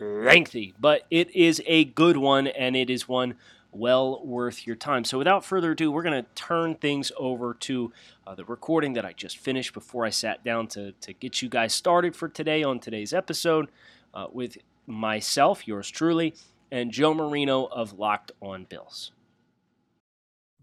lengthy, 0.00 0.74
but 0.78 1.06
it 1.10 1.34
is 1.34 1.62
a 1.66 1.84
good 1.84 2.16
one, 2.16 2.46
and 2.46 2.76
it 2.76 2.90
is 2.90 3.08
one 3.08 3.34
well 3.72 4.24
worth 4.24 4.66
your 4.66 4.76
time. 4.76 5.04
So, 5.04 5.18
without 5.18 5.44
further 5.44 5.72
ado, 5.72 5.90
we're 5.90 6.02
going 6.02 6.22
to 6.22 6.30
turn 6.34 6.74
things 6.76 7.10
over 7.16 7.54
to 7.54 7.92
uh, 8.26 8.34
the 8.34 8.44
recording 8.44 8.94
that 8.94 9.04
I 9.04 9.12
just 9.12 9.38
finished 9.38 9.74
before 9.74 10.04
I 10.04 10.10
sat 10.10 10.44
down 10.44 10.68
to, 10.68 10.92
to 10.92 11.12
get 11.12 11.42
you 11.42 11.48
guys 11.48 11.74
started 11.74 12.14
for 12.16 12.28
today 12.28 12.62
on 12.62 12.78
today's 12.78 13.12
episode 13.12 13.68
uh, 14.14 14.26
with 14.32 14.58
myself, 14.86 15.66
yours 15.66 15.90
truly, 15.90 16.34
and 16.70 16.90
Joe 16.90 17.14
Marino 17.14 17.64
of 17.64 17.92
Locked 17.92 18.32
On 18.42 18.64
Bills. 18.64 19.12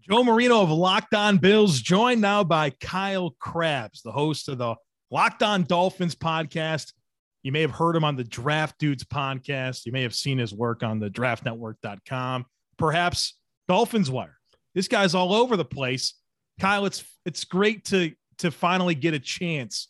Joe 0.00 0.24
Marino 0.24 0.62
of 0.62 0.70
Locked 0.70 1.14
On 1.14 1.38
Bills, 1.38 1.80
joined 1.80 2.20
now 2.20 2.42
by 2.42 2.70
Kyle 2.70 3.34
Crabbs, 3.38 4.02
the 4.02 4.12
host 4.12 4.48
of 4.48 4.58
the 4.58 4.74
Locked 5.10 5.42
On 5.42 5.62
Dolphins 5.62 6.14
podcast. 6.14 6.92
You 7.42 7.52
may 7.52 7.60
have 7.60 7.70
heard 7.70 7.96
him 7.96 8.04
on 8.04 8.16
the 8.16 8.24
Draft 8.24 8.78
Dudes 8.78 9.04
podcast. 9.04 9.86
You 9.86 9.92
may 9.92 10.02
have 10.02 10.14
seen 10.14 10.38
his 10.38 10.52
work 10.52 10.82
on 10.82 10.98
the 11.00 11.10
draftnetwork.com 11.10 12.46
perhaps 12.82 13.38
Dolphins 13.68 14.10
wire. 14.10 14.36
This 14.74 14.88
guy's 14.88 15.14
all 15.14 15.32
over 15.32 15.56
the 15.56 15.64
place. 15.64 16.14
Kyle, 16.60 16.84
it's 16.84 17.04
it's 17.24 17.44
great 17.44 17.84
to 17.86 18.12
to 18.38 18.50
finally 18.50 18.94
get 18.94 19.14
a 19.14 19.18
chance 19.20 19.88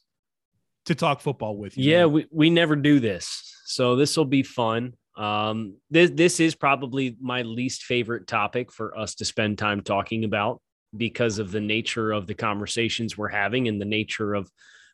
to 0.87 0.95
talk 0.95 1.21
football 1.21 1.57
with 1.57 1.79
you. 1.79 1.91
Yeah, 1.91 2.07
we, 2.07 2.27
we 2.31 2.51
never 2.51 2.77
do 2.77 3.01
this. 3.01 3.57
So 3.65 3.97
this 3.97 4.17
will 4.17 4.27
be 4.27 4.43
fun. 4.43 4.95
Um, 5.17 5.77
this 5.91 6.11
this 6.11 6.41
is 6.41 6.55
probably 6.55 7.17
my 7.21 7.43
least 7.43 7.85
favorite 7.85 8.27
topic 8.27 8.73
for 8.73 8.97
us 8.97 9.17
to 9.17 9.25
spend 9.25 9.59
time 9.59 9.83
talking 9.83 10.25
about 10.25 10.61
because 10.97 11.39
of 11.39 11.53
the 11.53 11.61
nature 11.61 12.13
of 12.13 12.27
the 12.27 12.35
conversations 12.35 13.17
we're 13.17 13.29
having 13.29 13.69
and 13.69 13.81
the 13.81 13.87
nature 13.87 14.35
of 14.35 14.51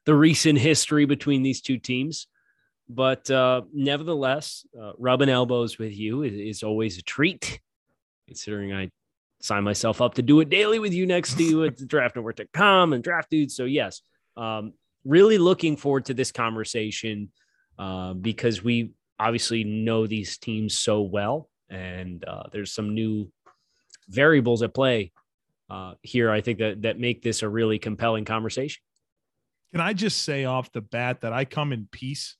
the 0.06 0.14
recent 0.14 0.58
history 0.58 1.04
between 1.04 1.42
these 1.42 1.60
two 1.60 1.78
teams. 1.78 2.26
But 2.88 3.30
uh, 3.30 3.62
nevertheless, 3.72 4.64
uh, 4.80 4.92
rubbing 4.98 5.28
elbows 5.28 5.78
with 5.78 5.92
you 5.92 6.22
is, 6.22 6.32
is 6.32 6.62
always 6.62 6.98
a 6.98 7.02
treat, 7.02 7.60
considering 8.26 8.72
I 8.72 8.90
sign 9.40 9.62
myself 9.62 10.00
up 10.00 10.14
to 10.14 10.22
do 10.22 10.40
it 10.40 10.48
daily 10.48 10.78
with 10.78 10.92
you 10.94 11.06
next 11.06 11.34
to 11.34 11.44
you 11.44 11.64
at 11.64 11.76
the 11.78 11.84
draftnetwork.com 11.84 12.92
and 12.92 13.04
draft. 13.04 13.34
So, 13.48 13.64
yes, 13.64 14.00
um, 14.36 14.72
really 15.04 15.38
looking 15.38 15.76
forward 15.76 16.06
to 16.06 16.14
this 16.14 16.32
conversation 16.32 17.30
uh, 17.78 18.14
because 18.14 18.62
we 18.62 18.92
obviously 19.18 19.64
know 19.64 20.06
these 20.06 20.38
teams 20.38 20.78
so 20.78 21.02
well. 21.02 21.48
And 21.70 22.24
uh, 22.24 22.44
there's 22.52 22.72
some 22.72 22.94
new 22.94 23.30
variables 24.08 24.62
at 24.62 24.74
play 24.74 25.12
uh, 25.70 25.94
here, 26.02 26.30
I 26.30 26.40
think 26.40 26.58
that, 26.60 26.82
that 26.82 26.98
make 26.98 27.22
this 27.22 27.42
a 27.42 27.48
really 27.48 27.78
compelling 27.78 28.24
conversation. 28.24 28.80
Can 29.72 29.82
I 29.82 29.92
just 29.92 30.22
say 30.22 30.46
off 30.46 30.72
the 30.72 30.80
bat 30.80 31.20
that 31.20 31.32
I 31.32 31.44
come 31.44 31.72
in 31.72 31.88
peace? 31.90 32.36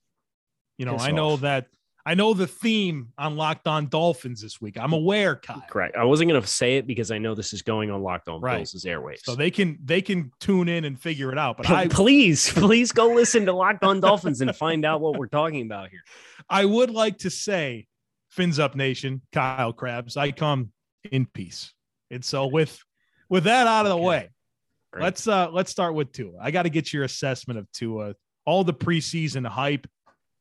You 0.79 0.87
know, 0.87 0.95
Piss 0.95 1.03
I 1.03 1.11
know 1.11 1.31
off. 1.33 1.41
that 1.43 1.67
I 2.09 2.15
know 2.15 2.33
the 2.33 2.47
theme 2.47 3.13
on 3.19 3.37
Locked 3.37 3.69
On 3.69 3.87
Dolphins 3.87 4.41
this 4.41 4.63
week. 4.63 4.79
I'm 4.81 4.95
aware, 4.95 5.37
Kyle. 5.37 5.63
Correct. 5.69 5.95
I 5.95 6.05
wasn't 6.05 6.31
going 6.31 6.41
to 6.41 6.49
say 6.49 6.79
it 6.79 6.87
because 6.87 7.11
I 7.11 7.19
know 7.19 7.35
this 7.35 7.53
is 7.53 7.61
going 7.61 7.91
on 7.91 8.03
Locked 8.03 8.31
On 8.31 8.41
right. 8.41 8.57
Bills' 8.57 8.87
airwaves. 8.89 9.19
So 9.25 9.35
they 9.35 9.51
can 9.51 9.79
they 9.85 10.01
can 10.01 10.33
tune 10.41 10.71
in 10.71 10.87
and 10.87 10.99
figure 10.99 11.31
it 11.31 11.37
out. 11.37 11.59
But 11.59 11.69
I 11.71 11.87
please, 11.87 12.51
please 12.51 12.93
go 12.93 13.09
listen 13.09 13.45
to 13.45 13.53
Locked 13.53 13.85
On 13.85 14.01
Dolphins 14.01 14.41
and 14.41 14.57
find 14.57 14.87
out 14.87 15.03
what 15.03 15.19
we're 15.19 15.27
talking 15.27 15.67
about 15.67 15.91
here. 15.91 16.01
I 16.49 16.65
would 16.65 16.89
like 16.89 17.19
to 17.19 17.31
say, 17.31 17.87
Fins 18.31 18.59
Up 18.59 18.75
Nation, 18.75 19.21
Kyle 19.31 19.75
Crabbs, 19.75 20.17
I 20.17 20.31
come 20.31 20.73
in 21.13 21.27
peace. 21.27 21.75
And 22.11 22.25
so 22.25 22.47
with 22.47 22.83
with 23.29 23.45
that 23.45 23.67
out 23.67 23.85
of 23.85 23.91
the 23.91 23.97
okay. 23.97 24.07
way, 24.07 24.31
Great. 24.95 25.03
let's 25.03 25.29
uh 25.29 25.51
let's 25.51 25.71
start 25.71 25.93
with 25.93 26.13
Tua. 26.13 26.39
I 26.41 26.53
got 26.53 26.63
to 26.63 26.71
get 26.71 26.91
your 26.91 27.05
assessment 27.05 27.59
of 27.59 27.71
Tua. 27.73 28.15
All 28.47 28.65
the 28.65 28.73
preseason 28.73 29.47
hype 29.47 29.87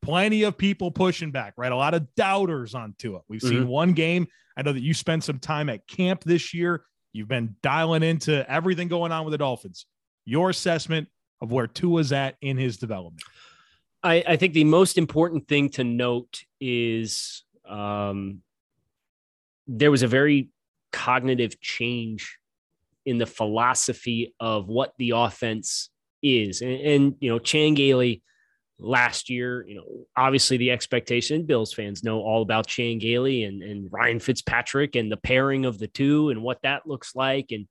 plenty 0.02 0.42
of 0.44 0.56
people 0.56 0.90
pushing 0.90 1.30
back, 1.30 1.54
right? 1.56 1.72
A 1.72 1.76
lot 1.76 1.94
of 1.94 2.14
doubters 2.14 2.74
on 2.74 2.94
Tua. 2.98 3.20
We've 3.28 3.40
mm-hmm. 3.40 3.48
seen 3.48 3.68
one 3.68 3.92
game. 3.92 4.28
I 4.56 4.62
know 4.62 4.72
that 4.72 4.82
you 4.82 4.94
spent 4.94 5.24
some 5.24 5.38
time 5.38 5.68
at 5.68 5.86
camp 5.86 6.24
this 6.24 6.52
year. 6.54 6.84
You've 7.12 7.28
been 7.28 7.56
dialing 7.62 8.02
into 8.02 8.48
everything 8.50 8.88
going 8.88 9.12
on 9.12 9.24
with 9.24 9.32
the 9.32 9.38
Dolphins. 9.38 9.86
Your 10.24 10.50
assessment 10.50 11.08
of 11.40 11.52
where 11.52 11.66
Tua's 11.66 12.12
at 12.12 12.36
in 12.40 12.56
his 12.56 12.76
development. 12.76 13.22
I, 14.02 14.22
I 14.26 14.36
think 14.36 14.54
the 14.54 14.64
most 14.64 14.98
important 14.98 15.48
thing 15.48 15.70
to 15.70 15.84
note 15.84 16.42
is 16.60 17.44
um, 17.68 18.42
there 19.66 19.90
was 19.90 20.02
a 20.02 20.08
very 20.08 20.50
cognitive 20.92 21.60
change 21.60 22.38
in 23.06 23.18
the 23.18 23.26
philosophy 23.26 24.34
of 24.38 24.68
what 24.68 24.92
the 24.98 25.10
offense 25.10 25.90
is. 26.22 26.60
And, 26.60 26.80
and 26.80 27.14
you 27.20 27.30
know, 27.30 27.38
Chan 27.38 27.74
Gailey– 27.74 28.22
last 28.78 29.28
year, 29.28 29.66
you 29.66 29.74
know, 29.74 30.06
obviously 30.16 30.56
the 30.56 30.70
expectation, 30.70 31.44
Bills 31.44 31.72
fans 31.72 32.04
know 32.04 32.20
all 32.20 32.42
about 32.42 32.66
Chan 32.66 32.98
Gailey 32.98 33.44
and, 33.44 33.62
and 33.62 33.88
Ryan 33.90 34.20
Fitzpatrick 34.20 34.96
and 34.96 35.10
the 35.10 35.16
pairing 35.16 35.64
of 35.64 35.78
the 35.78 35.88
two 35.88 36.30
and 36.30 36.42
what 36.42 36.62
that 36.62 36.86
looks 36.86 37.14
like. 37.14 37.50
And 37.50 37.66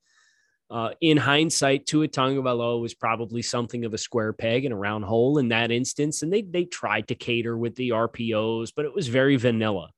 uh, 0.70 0.90
in 1.00 1.16
hindsight, 1.16 1.86
Tua 1.86 2.10
Tagovailoa 2.10 2.82
was 2.82 2.94
probably 2.94 3.42
something 3.42 3.86
of 3.86 3.94
a 3.94 3.98
square 3.98 4.34
peg 4.34 4.66
in 4.66 4.74
a 4.74 4.78
round 4.78 5.06
hole 5.06 5.38
in 5.38 5.50
that 5.50 5.72
instance. 5.72 6.24
And 6.24 6.34
they, 6.34 6.42
they 6.42 6.66
tried 6.66 7.08
to 7.08 7.16
cater 7.16 7.58
with 7.58 7.76
the 7.76 7.90
RPOs, 7.90 8.74
but 8.76 8.86
it 8.86 8.94
was 8.94 9.08
very 9.08 9.38
vanilla. 9.38 9.92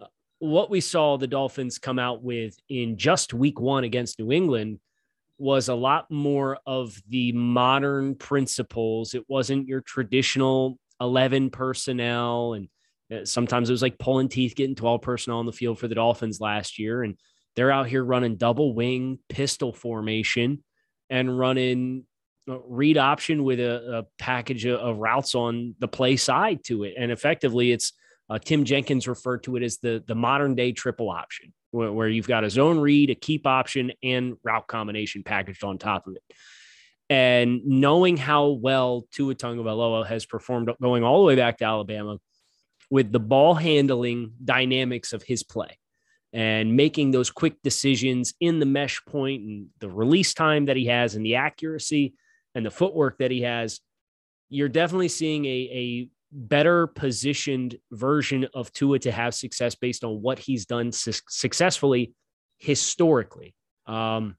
Uh, 0.00 0.06
what 0.38 0.70
we 0.70 0.80
saw 0.80 1.16
the 1.16 1.26
Dolphins 1.26 1.78
come 1.78 1.98
out 1.98 2.22
with 2.22 2.56
in 2.68 2.96
just 2.96 3.34
week 3.34 3.58
one 3.58 3.82
against 3.82 4.20
New 4.20 4.30
England 4.30 4.78
was 5.38 5.68
a 5.68 5.74
lot 5.74 6.10
more 6.10 6.58
of 6.66 7.00
the 7.08 7.32
modern 7.32 8.14
principles. 8.14 9.14
It 9.14 9.24
wasn't 9.28 9.68
your 9.68 9.80
traditional 9.80 10.78
11 11.00 11.50
personnel. 11.50 12.54
And 12.54 12.68
uh, 13.12 13.24
sometimes 13.24 13.70
it 13.70 13.72
was 13.72 13.82
like 13.82 13.98
pulling 13.98 14.28
teeth, 14.28 14.54
getting 14.56 14.74
12 14.74 15.00
personnel 15.00 15.38
on 15.38 15.46
the 15.46 15.52
field 15.52 15.78
for 15.78 15.88
the 15.88 15.94
Dolphins 15.94 16.40
last 16.40 16.78
year. 16.78 17.02
And 17.02 17.16
they're 17.56 17.70
out 17.70 17.88
here 17.88 18.04
running 18.04 18.36
double 18.36 18.74
wing 18.74 19.18
pistol 19.28 19.72
formation 19.72 20.62
and 21.10 21.38
running 21.38 22.04
uh, 22.48 22.58
read 22.60 22.98
option 22.98 23.44
with 23.44 23.60
a, 23.60 23.98
a 23.98 24.06
package 24.18 24.64
of, 24.64 24.80
of, 24.80 24.98
routes 24.98 25.34
on 25.34 25.74
the 25.78 25.88
play 25.88 26.16
side 26.16 26.64
to 26.64 26.84
it. 26.84 26.94
And 26.98 27.12
effectively, 27.12 27.72
it's 27.72 27.92
uh, 28.30 28.38
Tim 28.38 28.64
Jenkins 28.64 29.08
referred 29.08 29.42
to 29.44 29.56
it 29.56 29.62
as 29.62 29.78
the, 29.78 30.02
the 30.06 30.14
modern 30.14 30.54
day 30.54 30.72
triple 30.72 31.10
option 31.10 31.52
where, 31.70 31.92
where 31.92 32.08
you've 32.08 32.28
got 32.28 32.44
a 32.44 32.50
zone 32.50 32.78
read, 32.78 33.10
a 33.10 33.14
keep 33.14 33.46
option, 33.46 33.92
and 34.02 34.36
route 34.42 34.66
combination 34.66 35.22
packaged 35.22 35.64
on 35.64 35.78
top 35.78 36.06
of 36.06 36.16
it. 36.16 36.22
And 37.10 37.64
knowing 37.64 38.16
how 38.16 38.48
well 38.48 39.06
Tua 39.12 39.34
Tagovailoa 39.34 40.06
has 40.06 40.26
performed 40.26 40.70
going 40.80 41.04
all 41.04 41.20
the 41.20 41.26
way 41.26 41.36
back 41.36 41.58
to 41.58 41.64
Alabama 41.64 42.18
with 42.90 43.12
the 43.12 43.20
ball 43.20 43.54
handling 43.54 44.32
dynamics 44.44 45.12
of 45.12 45.22
his 45.22 45.42
play 45.42 45.78
and 46.32 46.76
making 46.76 47.10
those 47.10 47.30
quick 47.30 47.62
decisions 47.62 48.34
in 48.40 48.58
the 48.58 48.66
mesh 48.66 49.02
point 49.06 49.42
and 49.42 49.66
the 49.78 49.88
release 49.88 50.34
time 50.34 50.66
that 50.66 50.76
he 50.76 50.86
has 50.86 51.14
and 51.14 51.24
the 51.24 51.36
accuracy 51.36 52.14
and 52.54 52.66
the 52.66 52.70
footwork 52.70 53.18
that 53.18 53.30
he 53.30 53.42
has, 53.42 53.80
you're 54.50 54.68
definitely 54.68 55.08
seeing 55.08 55.44
a, 55.46 55.48
a 55.48 56.08
better 56.30 56.86
positioned 56.86 57.76
version 57.92 58.46
of 58.54 58.72
Tua 58.72 58.98
to 59.00 59.12
have 59.12 59.34
success 59.34 59.74
based 59.74 60.04
on 60.04 60.22
what 60.22 60.38
he's 60.38 60.66
done 60.66 60.92
su- 60.92 61.12
successfully 61.28 62.12
historically. 62.58 63.54
Um, 63.86 64.36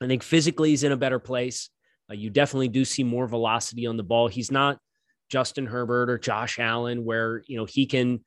I 0.00 0.06
think 0.06 0.22
physically 0.22 0.70
he's 0.70 0.84
in 0.84 0.92
a 0.92 0.96
better 0.96 1.18
place. 1.18 1.70
Uh, 2.10 2.14
you 2.14 2.30
definitely 2.30 2.68
do 2.68 2.84
see 2.84 3.04
more 3.04 3.26
velocity 3.26 3.86
on 3.86 3.96
the 3.96 4.02
ball. 4.02 4.28
He's 4.28 4.50
not 4.50 4.78
Justin 5.30 5.66
Herbert 5.66 6.10
or 6.10 6.18
Josh 6.18 6.58
Allen, 6.58 7.04
where 7.04 7.42
you 7.46 7.56
know 7.56 7.66
he 7.66 7.86
can 7.86 8.24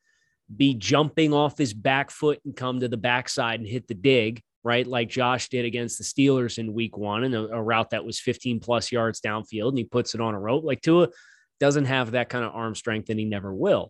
be 0.55 0.74
jumping 0.74 1.33
off 1.33 1.57
his 1.57 1.74
back 1.74 2.12
foot 2.12 2.39
and 2.45 2.55
come 2.55 2.79
to 2.79 2.88
the 2.88 2.98
backside 2.98 3.60
and 3.60 3.67
hit 3.67 3.88
the 3.88 3.93
dig, 3.93 4.41
right? 4.63 4.86
Like 4.86 5.10
Josh 5.10 5.50
did 5.50 5.65
against 5.65 5.98
the 5.98 6.03
Steelers 6.03 6.57
in 6.57 6.74
week 6.74 6.95
one 6.95 7.24
and 7.24 7.36
a, 7.36 7.48
a 7.55 7.62
route 7.62 7.89
that 7.89 8.05
was 8.05 8.19
15 8.19 8.60
plus 8.60 8.91
yards 8.91 9.19
downfield, 9.19 9.69
and 9.69 9.77
he 9.77 9.83
puts 9.83 10.15
it 10.15 10.22
on 10.22 10.36
a 10.36 10.39
rope. 10.39 10.63
Like 10.63 10.81
Tua 10.81 11.10
doesn't 11.63 11.86
have 11.86 12.12
that 12.12 12.27
kind 12.27 12.43
of 12.43 12.53
arm 12.53 12.75
strength 12.75 13.10
and 13.10 13.17
he 13.17 13.24
never 13.24 13.53
will. 13.53 13.89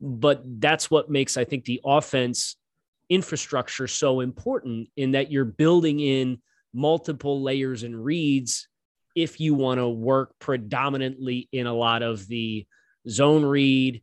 But 0.00 0.40
that's 0.46 0.90
what 0.90 1.10
makes, 1.10 1.36
I 1.36 1.44
think, 1.44 1.66
the 1.66 1.78
offense 1.84 2.56
infrastructure 3.10 3.86
so 3.86 4.20
important 4.20 4.88
in 4.96 5.10
that 5.10 5.30
you're 5.30 5.44
building 5.44 6.00
in 6.00 6.40
multiple 6.72 7.42
layers 7.42 7.82
and 7.82 8.02
reads 8.02 8.66
if 9.14 9.40
you 9.40 9.52
want 9.52 9.76
to 9.76 9.90
work 9.90 10.32
predominantly 10.38 11.50
in 11.52 11.66
a 11.66 11.74
lot 11.74 12.02
of 12.02 12.26
the 12.28 12.66
zone 13.06 13.44
read, 13.44 14.02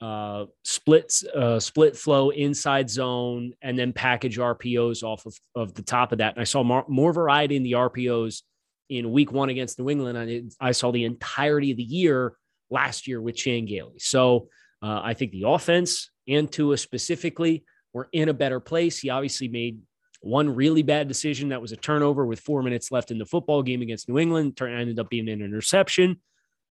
uh, 0.00 0.46
splits, 0.64 1.24
uh, 1.36 1.60
split 1.60 1.98
flow 1.98 2.30
inside 2.30 2.88
zone, 2.88 3.52
and 3.60 3.78
then 3.78 3.92
package 3.92 4.38
RPOs 4.38 5.02
off 5.02 5.26
of, 5.26 5.36
of 5.54 5.74
the 5.74 5.82
top 5.82 6.12
of 6.12 6.18
that. 6.18 6.32
And 6.32 6.40
I 6.40 6.44
saw 6.44 6.62
more, 6.62 6.86
more 6.88 7.12
variety 7.12 7.56
in 7.56 7.62
the 7.62 7.72
RPOs 7.72 8.40
in 8.98 9.10
week 9.10 9.32
one 9.32 9.48
against 9.48 9.78
New 9.78 9.90
England. 9.90 10.18
I, 10.18 10.68
I 10.68 10.72
saw 10.72 10.92
the 10.92 11.04
entirety 11.04 11.70
of 11.70 11.76
the 11.76 11.82
year 11.82 12.34
last 12.70 13.06
year 13.06 13.20
with 13.20 13.36
Chan 13.36 13.66
Gailey. 13.66 13.98
So 13.98 14.48
uh, 14.82 15.00
I 15.02 15.14
think 15.14 15.32
the 15.32 15.44
offense 15.48 16.10
and 16.28 16.50
Tua 16.50 16.76
specifically 16.76 17.64
were 17.92 18.08
in 18.12 18.28
a 18.28 18.34
better 18.34 18.60
place. 18.60 18.98
He 18.98 19.10
obviously 19.10 19.48
made 19.48 19.80
one 20.20 20.54
really 20.54 20.82
bad 20.82 21.08
decision 21.08 21.48
that 21.48 21.60
was 21.60 21.72
a 21.72 21.76
turnover 21.76 22.24
with 22.26 22.40
four 22.40 22.62
minutes 22.62 22.92
left 22.92 23.10
in 23.10 23.18
the 23.18 23.26
football 23.26 23.62
game 23.62 23.82
against 23.82 24.08
New 24.08 24.18
England. 24.18 24.56
Turn 24.56 24.72
ended 24.72 24.98
up 24.98 25.10
being 25.10 25.28
an 25.28 25.42
interception. 25.42 26.20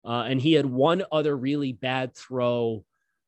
Uh, 0.03 0.23
and 0.27 0.41
he 0.41 0.53
had 0.53 0.65
one 0.65 1.03
other 1.11 1.35
really 1.35 1.73
bad 1.73 2.15
throw 2.15 2.83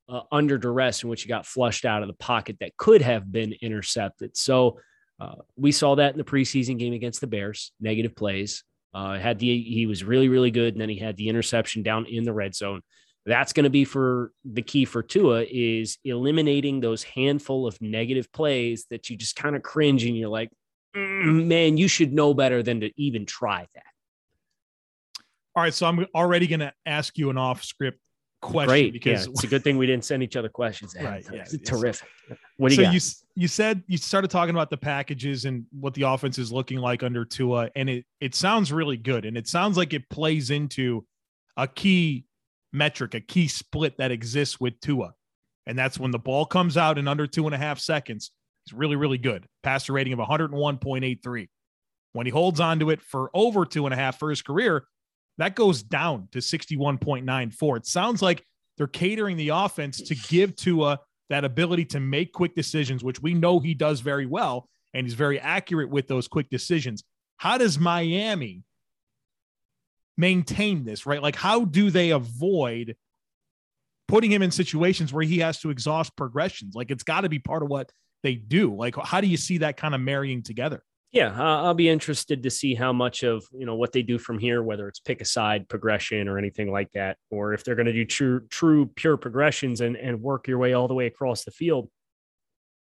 uh, 0.09 0.21
under 0.31 0.57
duress 0.57 1.03
in 1.03 1.09
which 1.09 1.23
he 1.23 1.27
got 1.29 1.45
flushed 1.45 1.85
out 1.85 2.01
of 2.01 2.07
the 2.07 2.13
pocket 2.15 2.57
that 2.59 2.75
could 2.77 3.01
have 3.01 3.31
been 3.31 3.53
intercepted. 3.61 4.35
So 4.35 4.79
uh, 5.19 5.35
we 5.55 5.71
saw 5.71 5.95
that 5.95 6.13
in 6.13 6.17
the 6.17 6.23
preseason 6.23 6.79
game 6.79 6.93
against 6.93 7.21
the 7.21 7.27
Bears, 7.27 7.71
negative 7.79 8.15
plays. 8.15 8.63
Uh, 8.93 9.17
had 9.17 9.39
the 9.39 9.61
he 9.61 9.85
was 9.85 10.03
really 10.03 10.29
really 10.29 10.51
good, 10.51 10.73
and 10.73 10.81
then 10.81 10.89
he 10.89 10.97
had 10.97 11.17
the 11.17 11.29
interception 11.29 11.83
down 11.83 12.05
in 12.05 12.23
the 12.23 12.33
red 12.33 12.55
zone. 12.55 12.81
That's 13.25 13.53
going 13.53 13.63
to 13.63 13.69
be 13.69 13.85
for 13.85 14.31
the 14.43 14.61
key 14.61 14.85
for 14.85 15.01
Tua 15.01 15.45
is 15.49 15.97
eliminating 16.03 16.81
those 16.81 17.03
handful 17.03 17.65
of 17.65 17.81
negative 17.81 18.31
plays 18.33 18.85
that 18.89 19.09
you 19.09 19.15
just 19.15 19.37
kind 19.37 19.55
of 19.55 19.63
cringe 19.63 20.03
and 20.03 20.17
you're 20.17 20.27
like, 20.27 20.49
mm, 20.95 21.45
man, 21.45 21.77
you 21.77 21.87
should 21.87 22.11
know 22.11 22.33
better 22.33 22.61
than 22.61 22.81
to 22.81 22.91
even 23.01 23.25
try 23.25 23.65
that. 23.73 23.83
All 25.55 25.63
right, 25.63 25.73
so 25.73 25.85
I'm 25.85 26.05
already 26.13 26.47
going 26.47 26.59
to 26.59 26.73
ask 26.85 27.17
you 27.17 27.29
an 27.29 27.37
off 27.37 27.63
script 27.63 27.99
question 28.43 28.67
Great. 28.69 28.93
because 28.93 29.25
yeah, 29.25 29.31
it's 29.31 29.43
a 29.43 29.47
good 29.47 29.63
thing 29.63 29.77
we 29.77 29.87
didn't 29.87 30.05
send 30.05 30.21
each 30.23 30.35
other 30.35 30.49
questions. 30.49 30.95
ahead 30.95 31.09
Right, 31.09 31.25
yeah, 31.31 31.41
It's 31.41 31.53
it's- 31.53 31.69
terrific. 31.69 32.07
What 32.57 32.69
do 32.69 32.75
you 32.75 32.77
so 32.77 32.83
got? 32.83 32.93
you 32.93 32.99
you 33.43 33.47
said 33.47 33.83
you 33.87 33.97
started 33.97 34.29
talking 34.29 34.53
about 34.55 34.69
the 34.69 34.77
packages 34.77 35.45
and 35.45 35.65
what 35.71 35.93
the 35.95 36.03
offense 36.03 36.37
is 36.37 36.51
looking 36.51 36.77
like 36.79 37.01
under 37.03 37.25
Tua, 37.25 37.69
and 37.75 37.89
it 37.89 38.05
it 38.21 38.35
sounds 38.35 38.71
really 38.71 38.97
good, 38.97 39.25
and 39.25 39.35
it 39.37 39.47
sounds 39.47 39.75
like 39.77 39.93
it 39.93 40.07
plays 40.09 40.49
into 40.51 41.05
a 41.57 41.67
key 41.67 42.25
metric, 42.71 43.13
a 43.15 43.19
key 43.19 43.47
split 43.47 43.97
that 43.97 44.11
exists 44.11 44.59
with 44.59 44.79
Tua, 44.81 45.13
and 45.67 45.77
that's 45.77 45.99
when 45.99 46.11
the 46.11 46.19
ball 46.19 46.45
comes 46.45 46.77
out 46.77 46.97
in 46.97 47.07
under 47.07 47.27
two 47.27 47.45
and 47.45 47.53
a 47.55 47.57
half 47.57 47.79
seconds. 47.79 48.31
He's 48.65 48.73
really 48.73 48.95
really 48.95 49.17
good. 49.17 49.45
Passer 49.63 49.93
rating 49.93 50.13
of 50.13 50.19
101.83. 50.19 51.49
When 52.13 52.25
he 52.27 52.31
holds 52.31 52.59
on 52.59 52.79
to 52.79 52.91
it 52.91 53.01
for 53.01 53.29
over 53.33 53.65
two 53.65 53.85
and 53.85 53.93
a 53.93 53.97
half 53.97 54.19
for 54.19 54.29
his 54.29 54.41
career, 54.41 54.85
that 55.37 55.55
goes 55.55 55.83
down 55.83 56.27
to 56.31 56.39
61.94. 56.39 57.77
It 57.77 57.85
sounds 57.85 58.21
like 58.21 58.45
they're 58.77 58.87
catering 58.87 59.37
the 59.37 59.49
offense 59.49 60.01
to 60.01 60.15
give 60.15 60.55
Tua 60.55 60.99
that 61.29 61.45
ability 61.45 61.85
to 61.85 61.99
make 61.99 62.33
quick 62.33 62.55
decisions, 62.55 63.03
which 63.03 63.21
we 63.21 63.33
know 63.33 63.59
he 63.59 63.73
does 63.73 64.01
very 64.01 64.25
well, 64.25 64.69
and 64.93 65.05
he's 65.05 65.15
very 65.15 65.39
accurate 65.39 65.89
with 65.89 66.07
those 66.07 66.27
quick 66.27 66.49
decisions. 66.49 67.03
How 67.37 67.57
does 67.57 67.79
Miami 67.79 68.63
maintain 70.17 70.85
this, 70.85 71.05
right? 71.05 71.21
Like, 71.21 71.35
how 71.35 71.65
do 71.65 71.89
they 71.89 72.11
avoid 72.11 72.95
putting 74.07 74.31
him 74.31 74.41
in 74.41 74.51
situations 74.51 75.11
where 75.11 75.23
he 75.23 75.39
has 75.39 75.59
to 75.61 75.69
exhaust 75.69 76.15
progressions? 76.15 76.75
Like, 76.75 76.91
it's 76.91 77.03
got 77.03 77.21
to 77.21 77.29
be 77.29 77.39
part 77.39 77.63
of 77.63 77.69
what 77.69 77.91
they 78.21 78.35
do. 78.35 78.75
Like, 78.75 78.95
how 78.95 79.21
do 79.21 79.27
you 79.27 79.37
see 79.37 79.59
that 79.59 79.77
kind 79.77 79.95
of 79.95 80.01
marrying 80.01 80.43
together? 80.43 80.83
Yeah, 81.13 81.31
I'll 81.39 81.75
be 81.75 81.89
interested 81.89 82.41
to 82.41 82.49
see 82.49 82.73
how 82.73 82.91
much 82.91 83.21
of 83.21 83.45
you 83.53 83.67
know 83.67 83.75
what 83.75 83.91
they 83.91 84.01
do 84.01 84.17
from 84.17 84.39
here, 84.39 84.63
whether 84.63 84.87
it's 84.87 84.99
pick 84.99 85.21
a 85.21 85.25
side 85.25 85.69
progression 85.69 86.27
or 86.27 86.39
anything 86.39 86.71
like 86.71 86.91
that, 86.93 87.17
or 87.29 87.53
if 87.53 87.63
they're 87.63 87.75
going 87.75 87.85
to 87.85 87.93
do 87.93 88.03
true, 88.03 88.41
true, 88.49 88.87
pure 88.87 89.15
progressions 89.15 89.81
and 89.81 89.95
and 89.95 90.23
work 90.23 90.47
your 90.47 90.57
way 90.57 90.73
all 90.73 90.87
the 90.87 90.95
way 90.95 91.05
across 91.05 91.43
the 91.43 91.51
field. 91.51 91.87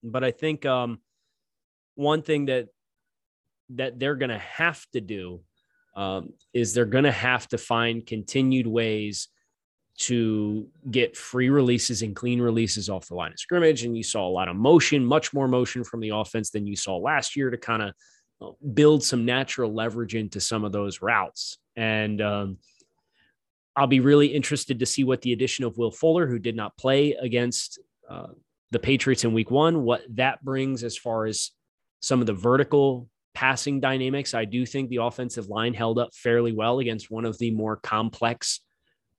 But 0.03 0.23
I 0.23 0.31
think 0.31 0.65
um, 0.65 1.01
one 1.93 2.23
thing 2.23 2.47
that 2.47 2.69
that 3.75 3.99
they're 3.99 4.15
going 4.15 4.29
to 4.29 4.39
have 4.39 4.83
to 4.93 5.01
do 5.01 5.41
um, 5.95 6.33
is 6.51 6.73
they're 6.73 6.85
going 6.85 7.03
to 7.03 7.11
have 7.11 7.47
to 7.49 7.59
find 7.59 8.07
continued 8.07 8.65
ways 8.65 9.27
to 9.97 10.67
get 10.89 11.15
free 11.15 11.49
releases 11.49 12.01
and 12.01 12.15
clean 12.15 12.41
releases 12.41 12.89
off 12.89 13.07
the 13.07 13.15
line 13.15 13.31
of 13.31 13.39
scrimmage. 13.39 13.83
And 13.83 13.95
you 13.95 14.03
saw 14.03 14.27
a 14.27 14.29
lot 14.29 14.49
of 14.49 14.55
motion, 14.55 15.05
much 15.05 15.31
more 15.31 15.47
motion 15.47 15.83
from 15.83 15.99
the 15.99 16.09
offense 16.09 16.49
than 16.49 16.65
you 16.65 16.75
saw 16.75 16.97
last 16.97 17.35
year 17.35 17.51
to 17.51 17.57
kind 17.57 17.83
of 17.83 17.93
build 18.73 19.03
some 19.03 19.25
natural 19.25 19.73
leverage 19.73 20.15
into 20.15 20.39
some 20.39 20.63
of 20.63 20.71
those 20.71 21.01
routes. 21.01 21.57
And 21.75 22.21
um, 22.21 22.57
I'll 23.75 23.87
be 23.87 23.99
really 23.99 24.27
interested 24.27 24.79
to 24.79 24.85
see 24.85 25.03
what 25.03 25.21
the 25.21 25.33
addition 25.33 25.65
of 25.65 25.77
Will 25.77 25.91
Fuller, 25.91 26.27
who 26.27 26.39
did 26.39 26.55
not 26.55 26.77
play 26.77 27.13
against 27.13 27.79
uh, 28.09 28.27
the 28.71 28.79
Patriots 28.79 29.23
in 29.23 29.33
week 29.33 29.51
one, 29.51 29.83
what 29.83 30.01
that 30.15 30.43
brings 30.43 30.83
as 30.83 30.97
far 30.97 31.25
as 31.25 31.51
some 32.01 32.21
of 32.21 32.27
the 32.27 32.33
vertical 32.33 33.09
passing 33.33 33.79
dynamics. 33.79 34.33
I 34.33 34.45
do 34.45 34.65
think 34.65 34.89
the 34.89 35.03
offensive 35.03 35.49
line 35.49 35.73
held 35.73 35.99
up 35.99 36.13
fairly 36.13 36.53
well 36.53 36.79
against 36.79 37.11
one 37.11 37.25
of 37.25 37.37
the 37.37 37.51
more 37.51 37.75
complex 37.75 38.61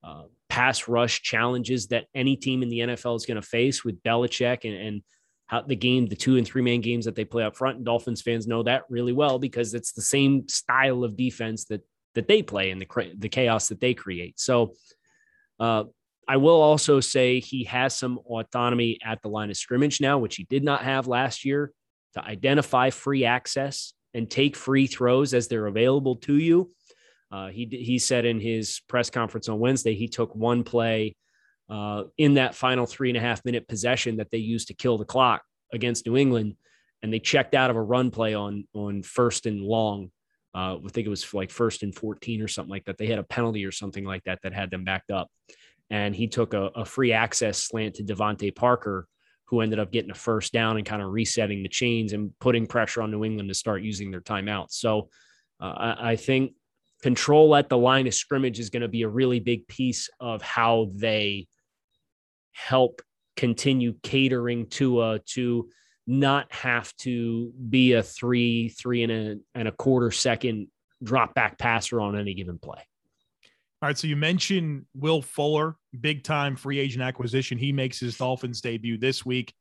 uh, 0.03 0.23
pass 0.49 0.87
rush 0.87 1.21
challenges 1.21 1.87
that 1.87 2.05
any 2.15 2.35
team 2.35 2.63
in 2.63 2.69
the 2.69 2.79
NFL 2.79 3.15
is 3.15 3.25
going 3.25 3.39
to 3.39 3.47
face 3.47 3.83
with 3.83 4.01
Belichick 4.03 4.63
and, 4.63 4.73
and 4.73 5.01
how 5.47 5.61
the 5.61 5.75
game, 5.75 6.05
the 6.05 6.15
two 6.15 6.37
and 6.37 6.45
three 6.45 6.61
man 6.61 6.81
games 6.81 7.05
that 7.05 7.15
they 7.15 7.25
play 7.25 7.43
up 7.43 7.55
front. 7.55 7.77
And 7.77 7.85
Dolphins 7.85 8.21
fans 8.21 8.47
know 8.47 8.63
that 8.63 8.83
really 8.89 9.13
well 9.13 9.39
because 9.39 9.73
it's 9.73 9.93
the 9.93 10.01
same 10.01 10.47
style 10.47 11.03
of 11.03 11.17
defense 11.17 11.65
that 11.65 11.81
that 12.15 12.27
they 12.27 12.43
play 12.43 12.71
and 12.71 12.81
the 12.81 13.13
the 13.17 13.29
chaos 13.29 13.69
that 13.69 13.79
they 13.79 13.93
create. 13.93 14.39
So 14.39 14.73
uh, 15.59 15.85
I 16.27 16.37
will 16.37 16.61
also 16.61 16.99
say 16.99 17.39
he 17.39 17.63
has 17.65 17.95
some 17.95 18.19
autonomy 18.25 18.99
at 19.03 19.21
the 19.21 19.29
line 19.29 19.49
of 19.49 19.57
scrimmage 19.57 20.01
now, 20.01 20.17
which 20.17 20.35
he 20.35 20.43
did 20.43 20.63
not 20.63 20.83
have 20.83 21.07
last 21.07 21.45
year, 21.45 21.71
to 22.13 22.23
identify 22.23 22.89
free 22.89 23.23
access 23.23 23.93
and 24.13 24.29
take 24.29 24.55
free 24.55 24.87
throws 24.87 25.33
as 25.33 25.47
they're 25.47 25.67
available 25.67 26.17
to 26.17 26.35
you. 26.35 26.71
Uh, 27.31 27.47
he 27.47 27.65
he 27.65 27.99
said 27.99 28.25
in 28.25 28.39
his 28.39 28.81
press 28.87 29.09
conference 29.09 29.47
on 29.47 29.59
Wednesday 29.59 29.95
he 29.95 30.07
took 30.07 30.35
one 30.35 30.63
play 30.63 31.15
uh, 31.69 32.03
in 32.17 32.35
that 32.35 32.55
final 32.55 32.85
three 32.85 33.09
and 33.09 33.17
a 33.17 33.21
half 33.21 33.43
minute 33.43 33.67
possession 33.67 34.17
that 34.17 34.31
they 34.31 34.37
used 34.37 34.67
to 34.69 34.73
kill 34.73 34.97
the 34.97 35.05
clock 35.05 35.43
against 35.73 36.05
New 36.05 36.17
England, 36.17 36.55
and 37.01 37.13
they 37.13 37.19
checked 37.19 37.53
out 37.53 37.69
of 37.69 37.75
a 37.75 37.81
run 37.81 38.11
play 38.11 38.33
on 38.33 38.67
on 38.73 39.03
first 39.03 39.45
and 39.45 39.61
long. 39.61 40.11
Uh, 40.55 40.77
I 40.77 40.89
think 40.89 41.05
it 41.05 41.09
was 41.09 41.33
like 41.33 41.51
first 41.51 41.83
and 41.83 41.93
14 41.93 42.41
or 42.41 42.47
something 42.47 42.71
like 42.71 42.85
that. 42.85 42.97
They 42.97 43.07
had 43.07 43.19
a 43.19 43.23
penalty 43.23 43.65
or 43.65 43.71
something 43.71 44.05
like 44.05 44.23
that 44.23 44.39
that 44.43 44.53
had 44.53 44.71
them 44.71 44.85
backed 44.85 45.11
up. 45.11 45.29
And 45.89 46.15
he 46.15 46.27
took 46.27 46.53
a, 46.53 46.63
a 46.75 46.83
free 46.83 47.13
access 47.13 47.59
slant 47.59 47.95
to 47.95 48.03
DeVante 48.03 48.55
Parker, 48.55 49.07
who 49.45 49.61
ended 49.61 49.77
up 49.77 49.91
getting 49.91 50.09
a 50.09 50.15
first 50.15 50.53
down 50.53 50.77
and 50.77 50.85
kind 50.85 51.01
of 51.01 51.11
resetting 51.11 51.63
the 51.63 51.69
chains 51.69 52.13
and 52.13 52.33
putting 52.39 52.65
pressure 52.65 53.01
on 53.01 53.11
New 53.11 53.23
England 53.23 53.49
to 53.49 53.53
start 53.53 53.83
using 53.83 54.09
their 54.09 54.21
timeouts. 54.21 54.71
So 54.71 55.09
uh, 55.61 55.95
I, 55.99 56.11
I 56.11 56.15
think 56.15 56.53
control 57.01 57.55
at 57.55 57.69
the 57.69 57.77
line 57.77 58.07
of 58.07 58.13
scrimmage 58.13 58.59
is 58.59 58.69
going 58.69 58.81
to 58.81 58.87
be 58.87 59.03
a 59.03 59.09
really 59.09 59.39
big 59.39 59.67
piece 59.67 60.09
of 60.19 60.41
how 60.41 60.89
they 60.95 61.47
help 62.57 63.01
continue 63.35 63.93
catering 64.01 64.65
to 64.65 65.01
a 65.01 65.19
to 65.19 65.69
not 66.07 66.51
have 66.51 66.95
to 66.97 67.53
be 67.69 67.93
a 67.93 68.01
three 68.01 68.69
three 68.69 69.03
and 69.03 69.11
a 69.11 69.35
and 69.53 69.67
a 69.67 69.71
quarter 69.71 70.09
second 70.09 70.67
drop 71.03 71.35
back 71.35 71.59
passer 71.59 72.01
on 72.01 72.17
any 72.17 72.33
given 72.33 72.57
play. 72.57 72.81
All 73.81 73.89
right 73.89 73.97
so 73.97 74.07
you 74.07 74.15
mentioned 74.15 74.85
will 74.95 75.21
fuller 75.21 75.75
big 76.01 76.23
time 76.23 76.55
free 76.55 76.79
agent 76.79 77.03
acquisition. 77.03 77.59
He 77.59 77.71
makes 77.71 77.99
his 77.99 78.17
dolphins 78.17 78.59
debut 78.59 78.97
this 78.97 79.23
week. 79.23 79.53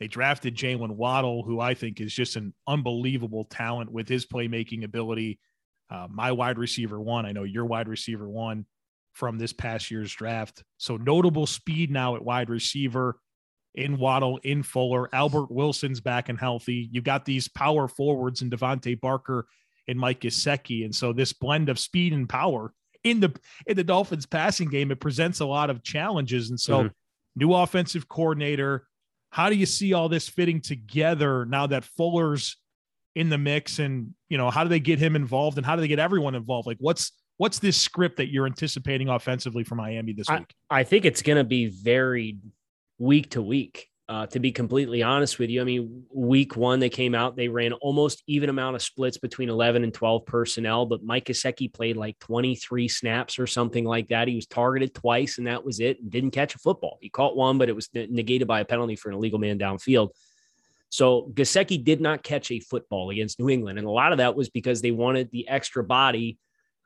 They 0.00 0.06
drafted 0.06 0.56
jalen 0.56 0.92
waddle 0.92 1.42
who 1.42 1.60
i 1.60 1.74
think 1.74 2.00
is 2.00 2.14
just 2.14 2.36
an 2.36 2.54
unbelievable 2.66 3.44
talent 3.44 3.92
with 3.92 4.08
his 4.08 4.24
playmaking 4.24 4.84
ability. 4.84 5.38
Uh, 5.90 6.06
my 6.10 6.32
wide 6.32 6.58
receiver 6.58 6.98
one. 6.98 7.26
I 7.26 7.32
know 7.32 7.44
your 7.44 7.66
wide 7.66 7.88
receiver 7.88 8.28
one 8.28 8.64
from 9.18 9.36
this 9.36 9.52
past 9.52 9.90
year's 9.90 10.12
draft. 10.12 10.62
So 10.76 10.96
notable 10.96 11.46
speed 11.46 11.90
now 11.90 12.14
at 12.14 12.24
wide 12.24 12.48
receiver 12.48 13.18
in 13.74 13.98
Waddle, 13.98 14.38
in 14.44 14.62
Fuller. 14.62 15.12
Albert 15.12 15.50
Wilson's 15.50 16.00
back 16.00 16.28
and 16.28 16.38
healthy. 16.38 16.88
You've 16.92 17.02
got 17.02 17.24
these 17.24 17.48
power 17.48 17.88
forwards 17.88 18.42
in 18.42 18.50
DeVante 18.50 19.00
Parker 19.00 19.48
and 19.88 19.98
Mike 19.98 20.20
Gesicki. 20.20 20.84
And 20.84 20.94
so 20.94 21.12
this 21.12 21.32
blend 21.32 21.68
of 21.68 21.80
speed 21.80 22.12
and 22.12 22.28
power 22.28 22.72
in 23.02 23.18
the 23.18 23.34
in 23.66 23.76
the 23.76 23.82
Dolphins 23.82 24.24
passing 24.24 24.68
game, 24.68 24.92
it 24.92 25.00
presents 25.00 25.40
a 25.40 25.46
lot 25.46 25.68
of 25.68 25.82
challenges. 25.82 26.50
And 26.50 26.60
so 26.60 26.78
mm-hmm. 26.78 26.88
new 27.34 27.52
offensive 27.52 28.08
coordinator. 28.08 28.86
How 29.30 29.50
do 29.50 29.56
you 29.56 29.66
see 29.66 29.94
all 29.94 30.08
this 30.08 30.28
fitting 30.28 30.60
together 30.60 31.44
now 31.44 31.66
that 31.66 31.84
Fuller's 31.84 32.56
in 33.16 33.30
the 33.30 33.38
mix 33.38 33.80
and 33.80 34.14
you 34.28 34.38
know 34.38 34.48
how 34.48 34.62
do 34.62 34.68
they 34.68 34.78
get 34.78 35.00
him 35.00 35.16
involved 35.16 35.56
and 35.56 35.66
how 35.66 35.74
do 35.74 35.80
they 35.80 35.88
get 35.88 35.98
everyone 35.98 36.36
involved 36.36 36.68
like 36.68 36.76
what's 36.78 37.10
what's 37.38 37.58
this 37.58 37.80
script 37.80 38.18
that 38.18 38.30
you're 38.30 38.46
anticipating 38.46 39.08
offensively 39.08 39.64
for 39.64 39.74
miami 39.74 40.12
this 40.12 40.28
week? 40.28 40.54
I, 40.68 40.80
I 40.80 40.84
think 40.84 41.04
it's 41.04 41.22
going 41.22 41.38
to 41.38 41.44
be 41.44 41.66
varied 41.66 42.40
week 42.98 43.30
to 43.30 43.42
week 43.42 43.88
uh, 44.08 44.26
to 44.26 44.40
be 44.40 44.50
completely 44.50 45.02
honest 45.02 45.38
with 45.38 45.50
you. 45.50 45.60
I 45.60 45.64
mean 45.64 46.04
week 46.12 46.56
one 46.56 46.80
they 46.80 46.88
came 46.88 47.14
out 47.14 47.36
they 47.36 47.48
ran 47.48 47.72
almost 47.74 48.22
even 48.26 48.48
amount 48.48 48.74
of 48.74 48.82
splits 48.82 49.18
between 49.18 49.50
11 49.50 49.84
and 49.84 49.92
12 49.92 50.24
personnel 50.24 50.86
but 50.86 51.02
mike 51.02 51.26
Gesicki 51.26 51.72
played 51.72 51.96
like 51.96 52.18
23 52.20 52.88
snaps 52.88 53.38
or 53.38 53.46
something 53.46 53.84
like 53.84 54.08
that. 54.08 54.28
He 54.28 54.34
was 54.34 54.46
targeted 54.46 54.94
twice 54.94 55.38
and 55.38 55.46
that 55.46 55.64
was 55.64 55.80
it. 55.80 56.00
And 56.00 56.10
didn't 56.10 56.30
catch 56.30 56.54
a 56.54 56.58
football. 56.58 56.98
He 57.00 57.10
caught 57.10 57.36
one 57.36 57.58
but 57.58 57.68
it 57.68 57.76
was 57.76 57.88
negated 57.92 58.48
by 58.48 58.60
a 58.60 58.64
penalty 58.64 58.96
for 58.96 59.10
an 59.10 59.14
illegal 59.14 59.38
man 59.38 59.58
downfield. 59.58 60.10
So 60.90 61.30
Gesicki 61.34 61.84
did 61.84 62.00
not 62.00 62.22
catch 62.22 62.50
a 62.50 62.60
football 62.60 63.10
against 63.10 63.38
New 63.38 63.50
England. 63.50 63.78
And 63.78 63.86
a 63.86 63.90
lot 63.90 64.12
of 64.12 64.18
that 64.18 64.34
was 64.34 64.48
because 64.48 64.80
they 64.80 64.90
wanted 64.90 65.30
the 65.30 65.46
extra 65.46 65.84
body 65.84 66.38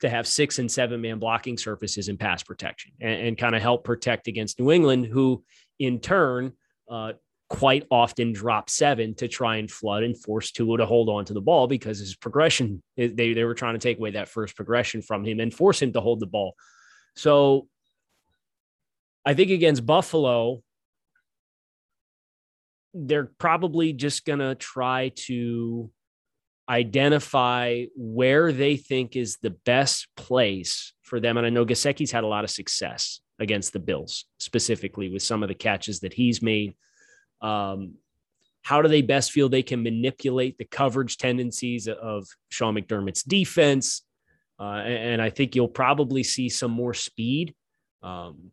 to 0.02 0.10
have 0.10 0.26
six 0.26 0.58
and 0.58 0.70
seven 0.70 1.00
man 1.00 1.18
blocking 1.18 1.56
surfaces 1.56 2.08
and 2.08 2.18
pass 2.18 2.42
protection 2.42 2.92
and, 3.00 3.28
and 3.28 3.38
kind 3.38 3.54
of 3.54 3.62
help 3.62 3.84
protect 3.84 4.28
against 4.28 4.60
New 4.60 4.70
England, 4.70 5.06
who 5.06 5.42
in 5.78 6.00
turn 6.00 6.52
uh, 6.90 7.12
quite 7.48 7.86
often 7.90 8.32
drop 8.32 8.68
seven 8.68 9.14
to 9.14 9.28
try 9.28 9.56
and 9.56 9.70
flood 9.70 10.02
and 10.02 10.18
force 10.18 10.50
Tua 10.50 10.78
to 10.78 10.86
hold 10.86 11.08
on 11.08 11.24
to 11.26 11.32
the 11.32 11.40
ball 11.40 11.68
because 11.68 11.98
his 11.98 12.16
progression, 12.16 12.82
they, 12.96 13.08
they 13.08 13.44
were 13.44 13.54
trying 13.54 13.74
to 13.74 13.78
take 13.78 13.98
away 13.98 14.10
that 14.12 14.28
first 14.28 14.56
progression 14.56 15.02
from 15.02 15.24
him 15.24 15.38
and 15.38 15.54
force 15.54 15.80
him 15.80 15.92
to 15.92 16.00
hold 16.00 16.18
the 16.18 16.26
ball. 16.26 16.54
So 17.14 17.68
I 19.24 19.34
think 19.34 19.50
against 19.50 19.86
Buffalo, 19.86 20.62
they're 22.92 23.30
probably 23.38 23.92
just 23.92 24.24
going 24.24 24.40
to 24.40 24.56
try 24.56 25.12
to 25.14 25.90
identify 26.68 27.84
where 27.96 28.52
they 28.52 28.76
think 28.76 29.16
is 29.16 29.38
the 29.38 29.50
best 29.50 30.08
place 30.16 30.92
for 31.02 31.20
them. 31.20 31.36
And 31.36 31.46
I 31.46 31.50
know 31.50 31.66
Gesicki's 31.66 32.12
had 32.12 32.24
a 32.24 32.28
lot 32.28 32.44
of 32.44 32.50
success 32.50 33.20
against 33.38 33.72
the 33.72 33.80
Bills, 33.80 34.26
specifically 34.38 35.08
with 35.08 35.22
some 35.22 35.42
of 35.42 35.48
the 35.48 35.54
catches 35.54 36.00
that 36.00 36.12
he's 36.12 36.42
made. 36.42 36.74
Um, 37.40 37.94
how 38.62 38.80
do 38.80 38.88
they 38.88 39.02
best 39.02 39.32
feel 39.32 39.48
they 39.48 39.62
can 39.62 39.82
manipulate 39.82 40.56
the 40.56 40.64
coverage 40.64 41.16
tendencies 41.18 41.88
of 41.88 42.26
Sean 42.48 42.76
McDermott's 42.76 43.24
defense? 43.24 44.02
Uh, 44.60 44.82
and, 44.84 45.14
and, 45.14 45.22
I 45.22 45.30
think 45.30 45.56
you'll 45.56 45.66
probably 45.66 46.22
see 46.22 46.48
some 46.48 46.70
more 46.70 46.94
speed. 46.94 47.52
Um, 48.02 48.52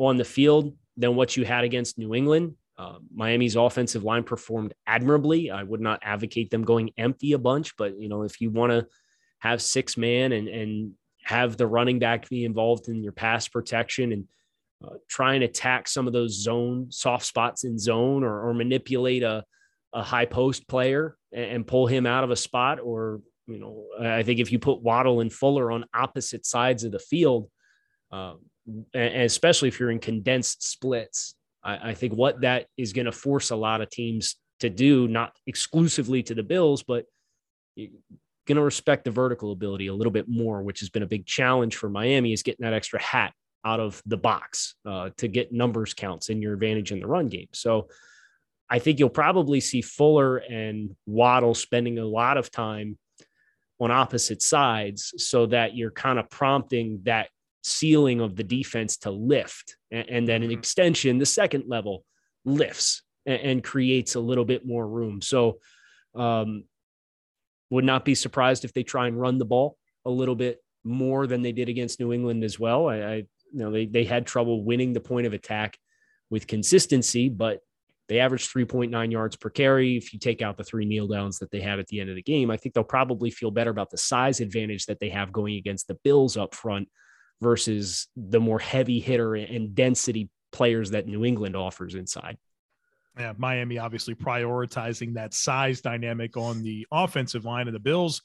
on 0.00 0.16
the 0.16 0.24
field 0.24 0.76
than 0.96 1.14
what 1.14 1.36
you 1.36 1.44
had 1.44 1.64
against 1.64 1.98
New 1.98 2.14
England. 2.14 2.54
Uh, 2.80 2.98
Miami's 3.14 3.56
offensive 3.56 4.04
line 4.04 4.24
performed 4.24 4.72
admirably. 4.86 5.50
I 5.50 5.62
would 5.62 5.82
not 5.82 6.00
advocate 6.02 6.48
them 6.48 6.64
going 6.64 6.92
empty 6.96 7.32
a 7.32 7.38
bunch, 7.38 7.76
but 7.76 7.98
you 7.98 8.08
know, 8.08 8.22
if 8.22 8.40
you 8.40 8.50
want 8.50 8.72
to 8.72 8.86
have 9.40 9.60
six 9.60 9.98
man 9.98 10.32
and 10.32 10.48
and 10.48 10.92
have 11.24 11.58
the 11.58 11.66
running 11.66 11.98
back 11.98 12.26
be 12.30 12.46
involved 12.46 12.88
in 12.88 13.02
your 13.02 13.12
pass 13.12 13.48
protection 13.48 14.12
and 14.12 14.24
uh, 14.82 14.94
try 15.08 15.34
and 15.34 15.44
attack 15.44 15.88
some 15.88 16.06
of 16.06 16.14
those 16.14 16.42
zone 16.42 16.86
soft 16.90 17.26
spots 17.26 17.64
in 17.64 17.78
zone 17.78 18.24
or, 18.24 18.48
or 18.48 18.54
manipulate 18.54 19.22
a, 19.22 19.44
a 19.92 20.02
high 20.02 20.24
post 20.24 20.66
player 20.66 21.18
and, 21.34 21.44
and, 21.44 21.66
pull 21.66 21.86
him 21.86 22.06
out 22.06 22.24
of 22.24 22.30
a 22.30 22.36
spot 22.36 22.80
or 22.82 23.20
you 23.46 23.58
know 23.58 23.84
i 24.00 24.22
think 24.22 24.40
if 24.40 24.50
you 24.50 24.58
put 24.58 24.80
waddle 24.80 25.20
and 25.20 25.30
fuller 25.30 25.70
on 25.70 25.84
opposite 25.92 26.46
sides 26.46 26.84
of 26.84 26.92
the 26.92 26.98
field 26.98 27.50
uh, 28.10 28.32
and 28.94 29.22
especially 29.22 29.68
if 29.68 29.78
you're 29.78 29.90
in 29.90 29.98
condensed 29.98 30.62
splits 30.66 31.34
I, 31.62 31.90
I 31.90 31.94
think 31.94 32.14
what 32.14 32.40
that 32.42 32.66
is 32.76 32.92
going 32.92 33.06
to 33.06 33.12
force 33.12 33.50
a 33.50 33.56
lot 33.56 33.80
of 33.80 33.90
teams 33.90 34.36
to 34.60 34.70
do 34.70 35.08
not 35.08 35.32
exclusively 35.46 36.22
to 36.24 36.34
the 36.34 36.42
bills 36.42 36.82
but 36.82 37.06
going 37.76 38.56
to 38.56 38.62
respect 38.62 39.04
the 39.04 39.10
vertical 39.10 39.52
ability 39.52 39.86
a 39.86 39.94
little 39.94 40.10
bit 40.10 40.28
more 40.28 40.62
which 40.62 40.80
has 40.80 40.88
been 40.88 41.02
a 41.02 41.06
big 41.06 41.26
challenge 41.26 41.76
for 41.76 41.88
miami 41.88 42.32
is 42.32 42.42
getting 42.42 42.64
that 42.64 42.74
extra 42.74 43.00
hat 43.00 43.32
out 43.64 43.80
of 43.80 44.02
the 44.06 44.16
box 44.16 44.74
uh, 44.86 45.10
to 45.18 45.28
get 45.28 45.52
numbers 45.52 45.94
counts 45.94 46.30
in 46.30 46.40
your 46.40 46.54
advantage 46.54 46.92
in 46.92 47.00
the 47.00 47.06
run 47.06 47.28
game. 47.28 47.48
So 47.52 47.88
I 48.68 48.78
think 48.78 48.98
you'll 48.98 49.10
probably 49.10 49.60
see 49.60 49.82
Fuller 49.82 50.38
and 50.38 50.94
Waddle 51.06 51.54
spending 51.54 51.98
a 51.98 52.04
lot 52.04 52.36
of 52.36 52.50
time 52.50 52.98
on 53.78 53.90
opposite 53.90 54.42
sides 54.42 55.12
so 55.16 55.46
that 55.46 55.74
you're 55.76 55.90
kind 55.90 56.18
of 56.18 56.30
prompting 56.30 57.00
that 57.04 57.28
ceiling 57.62 58.20
of 58.20 58.36
the 58.36 58.44
defense 58.44 58.96
to 58.98 59.10
lift. 59.10 59.76
And, 59.90 60.08
and 60.08 60.28
then 60.28 60.42
an 60.42 60.50
mm-hmm. 60.50 60.58
extension, 60.58 61.18
the 61.18 61.26
second 61.26 61.64
level 61.66 62.04
lifts 62.44 63.02
and, 63.26 63.40
and, 63.40 63.64
creates 63.64 64.14
a 64.14 64.20
little 64.20 64.44
bit 64.44 64.66
more 64.66 64.86
room. 64.86 65.20
So, 65.20 65.58
um, 66.14 66.64
would 67.70 67.84
not 67.84 68.04
be 68.04 68.14
surprised 68.14 68.64
if 68.64 68.72
they 68.72 68.82
try 68.82 69.06
and 69.06 69.20
run 69.20 69.38
the 69.38 69.44
ball 69.44 69.76
a 70.04 70.10
little 70.10 70.34
bit 70.34 70.58
more 70.82 71.26
than 71.26 71.42
they 71.42 71.52
did 71.52 71.68
against 71.68 72.00
New 72.00 72.12
England 72.12 72.42
as 72.42 72.58
well. 72.58 72.88
I, 72.88 72.96
I 72.96 73.14
you 73.14 73.58
know, 73.58 73.70
they, 73.70 73.86
they 73.86 74.04
had 74.04 74.26
trouble 74.26 74.64
winning 74.64 74.92
the 74.92 75.00
point 75.00 75.26
of 75.26 75.32
attack 75.32 75.78
with 76.30 76.46
consistency, 76.46 77.28
but 77.28 77.60
they 78.08 78.18
averaged 78.18 78.52
3.9 78.52 79.12
yards 79.12 79.36
per 79.36 79.50
carry. 79.50 79.96
If 79.96 80.12
you 80.12 80.18
take 80.18 80.42
out 80.42 80.56
the 80.56 80.64
three 80.64 80.84
kneel 80.84 81.06
downs 81.06 81.38
that 81.38 81.50
they 81.50 81.60
had 81.60 81.78
at 81.78 81.86
the 81.88 82.00
end 82.00 82.10
of 82.10 82.16
the 82.16 82.22
game, 82.22 82.50
I 82.50 82.56
think 82.56 82.74
they'll 82.74 82.84
probably 82.84 83.30
feel 83.30 83.50
better 83.50 83.70
about 83.70 83.90
the 83.90 83.98
size 83.98 84.40
advantage 84.40 84.86
that 84.86 84.98
they 84.98 85.10
have 85.10 85.32
going 85.32 85.56
against 85.56 85.86
the 85.86 85.94
Bills 86.02 86.36
up 86.36 86.54
front 86.54 86.88
versus 87.40 88.08
the 88.16 88.40
more 88.40 88.58
heavy 88.58 89.00
hitter 89.00 89.34
and 89.34 89.74
density 89.74 90.28
players 90.52 90.90
that 90.90 91.06
New 91.06 91.24
England 91.24 91.56
offers 91.56 91.94
inside. 91.94 92.36
Yeah, 93.18 93.32
Miami 93.36 93.78
obviously 93.78 94.14
prioritizing 94.14 95.14
that 95.14 95.34
size 95.34 95.80
dynamic 95.80 96.36
on 96.36 96.62
the 96.62 96.86
offensive 96.92 97.44
line 97.44 97.66
of 97.66 97.72
the 97.72 97.80
Bills. 97.80 98.22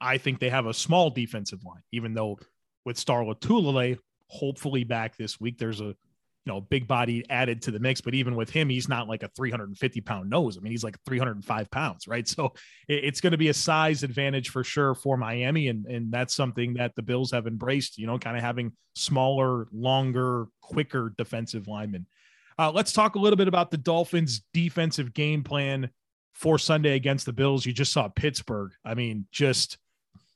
I 0.00 0.18
think 0.18 0.38
they 0.38 0.50
have 0.50 0.66
a 0.66 0.74
small 0.74 1.10
defensive 1.10 1.64
line, 1.64 1.82
even 1.92 2.14
though 2.14 2.38
with 2.84 2.98
Star 2.98 3.22
Lotulelei 3.22 3.98
hopefully 4.28 4.84
back 4.84 5.16
this 5.16 5.40
week. 5.40 5.58
There's 5.58 5.80
a 5.80 5.94
know 6.48 6.60
big 6.60 6.88
body 6.88 7.24
added 7.30 7.62
to 7.62 7.70
the 7.70 7.78
mix, 7.78 8.00
but 8.00 8.14
even 8.14 8.34
with 8.34 8.50
him, 8.50 8.68
he's 8.68 8.88
not 8.88 9.08
like 9.08 9.22
a 9.22 9.28
350 9.28 10.00
pound 10.00 10.28
nose. 10.28 10.56
I 10.56 10.60
mean, 10.60 10.72
he's 10.72 10.82
like 10.82 10.96
305 11.06 11.70
pounds, 11.70 12.08
right? 12.08 12.26
So 12.26 12.52
it's 12.88 13.20
going 13.20 13.30
to 13.32 13.38
be 13.38 13.48
a 13.48 13.54
size 13.54 14.02
advantage 14.02 14.50
for 14.50 14.64
sure 14.64 14.94
for 14.94 15.16
Miami, 15.16 15.68
and 15.68 15.86
and 15.86 16.12
that's 16.12 16.34
something 16.34 16.74
that 16.74 16.94
the 16.96 17.02
Bills 17.02 17.30
have 17.30 17.46
embraced. 17.46 17.98
You 17.98 18.06
know, 18.06 18.18
kind 18.18 18.36
of 18.36 18.42
having 18.42 18.72
smaller, 18.94 19.68
longer, 19.72 20.46
quicker 20.60 21.14
defensive 21.16 21.68
linemen. 21.68 22.06
Uh, 22.58 22.72
let's 22.72 22.92
talk 22.92 23.14
a 23.14 23.18
little 23.18 23.36
bit 23.36 23.48
about 23.48 23.70
the 23.70 23.76
Dolphins' 23.76 24.42
defensive 24.52 25.14
game 25.14 25.44
plan 25.44 25.90
for 26.34 26.58
Sunday 26.58 26.94
against 26.94 27.26
the 27.26 27.32
Bills. 27.32 27.64
You 27.64 27.72
just 27.72 27.92
saw 27.92 28.08
Pittsburgh. 28.08 28.72
I 28.84 28.94
mean, 28.94 29.26
just 29.30 29.78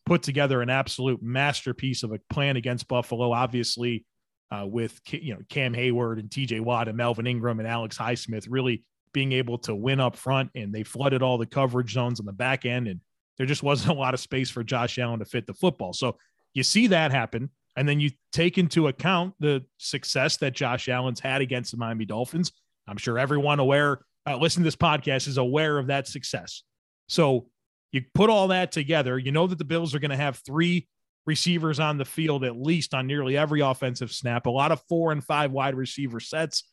put 0.07 0.23
together 0.23 0.63
an 0.63 0.71
absolute 0.71 1.23
masterpiece 1.23 2.03
of 2.03 2.13
a 2.13 2.21
plan 2.31 2.57
against 2.57 2.89
Buffalo. 2.89 3.33
Obviously, 3.33 4.05
uh, 4.53 4.67
with 4.67 5.01
you 5.11 5.35
know 5.35 5.41
Cam 5.49 5.75
Heyward 5.75 6.19
and 6.19 6.31
T.J. 6.31 6.61
Watt 6.61 6.89
and 6.89 6.97
Melvin 6.97 7.27
Ingram 7.27 7.59
and 7.59 7.69
Alex 7.69 7.97
Highsmith 7.97 8.47
really 8.49 8.85
being 9.13 9.33
able 9.33 9.59
to 9.59 9.75
win 9.75 10.01
up 10.01 10.17
front, 10.17 10.51
and 10.55 10.73
they 10.73 10.83
flooded 10.83 11.23
all 11.23 11.39
the 11.39 11.47
coverage 11.47 11.93
zones 11.93 12.21
on 12.21 12.27
the 12.27 12.33
back 12.33 12.65
end, 12.65 12.89
and 12.89 13.01
there 13.39 13.47
just 13.47 13.63
wasn't 13.63 13.97
a 13.97 13.99
lot 13.99 14.15
of 14.15 14.21
space 14.21 14.51
for 14.51 14.63
Josh 14.63 14.99
Allen 14.99 15.21
to 15.21 15.25
fit 15.25 15.47
the 15.47 15.55
football. 15.55 15.93
So 15.93 16.17
you 16.55 16.63
see 16.63 16.89
that 16.89 17.13
happen, 17.13 17.51
and 17.77 17.89
then 17.89 18.01
you 18.01 18.11
take 18.33 18.59
into 18.59 18.89
account 18.89 19.35
the 19.41 19.65
success 19.79 20.37
that 20.39 20.53
Josh 20.53 20.89
Allen's 20.89 21.21
had 21.21 21.41
against 21.41 21.71
the 21.71 21.79
Miami 21.79 22.05
Dolphins. 22.05 22.53
I'm 22.87 22.99
sure 22.99 23.19
everyone 23.19 23.59
aware, 23.59 24.01
uh, 24.27 24.37
listening 24.37 24.65
to 24.65 24.67
this 24.67 24.77
podcast, 24.77 25.29
is 25.29 25.39
aware 25.39 25.79
of 25.79 25.87
that 25.87 26.09
success. 26.09 26.63
So 27.09 27.49
you 27.91 28.03
put 28.15 28.29
all 28.29 28.49
that 28.49 28.73
together, 28.73 29.19
you 29.19 29.33
know 29.33 29.47
that 29.47 29.59
the 29.59 29.65
Bills 29.65 29.95
are 29.95 29.99
going 29.99 30.11
to 30.11 30.17
have 30.17 30.41
three 30.45 30.89
receivers 31.27 31.81
on 31.81 31.99
the 31.99 32.05
field 32.05 32.45
at 32.45 32.57
least 32.57 32.95
on 32.95 33.07
nearly 33.07 33.37
every 33.37 33.61
offensive 33.61 34.13
snap, 34.13 34.47
a 34.47 34.51
lot 34.51 34.73
of 34.73 34.83
four 34.89 35.13
and 35.13 35.25
five 35.25 35.53
wide 35.53 35.75
receiver 35.75 36.21
sets. 36.21 36.65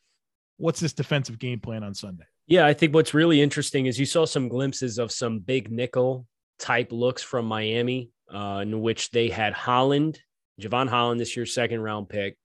What's 0.56 0.80
this 0.80 0.92
defensive 0.92 1.38
game 1.38 1.60
plan 1.60 1.82
on 1.82 1.94
Sunday? 1.94 2.24
Yeah, 2.46 2.66
I 2.66 2.74
think 2.74 2.94
what's 2.94 3.14
really 3.14 3.40
interesting 3.40 3.86
is 3.86 3.98
you 3.98 4.06
saw 4.06 4.26
some 4.26 4.48
glimpses 4.48 4.98
of 4.98 5.12
some 5.12 5.38
big 5.38 5.70
nickel 5.70 6.26
type 6.58 6.92
looks 6.92 7.22
from 7.22 7.46
Miami, 7.46 8.10
uh, 8.32 8.60
in 8.62 8.80
which 8.80 9.10
they 9.10 9.28
had 9.28 9.52
Holland, 9.52 10.20
Jevon 10.60 10.88
Holland, 10.88 11.20
this 11.20 11.36
year's 11.36 11.54
second 11.54 11.80
round 11.80 12.08
pick, 12.08 12.36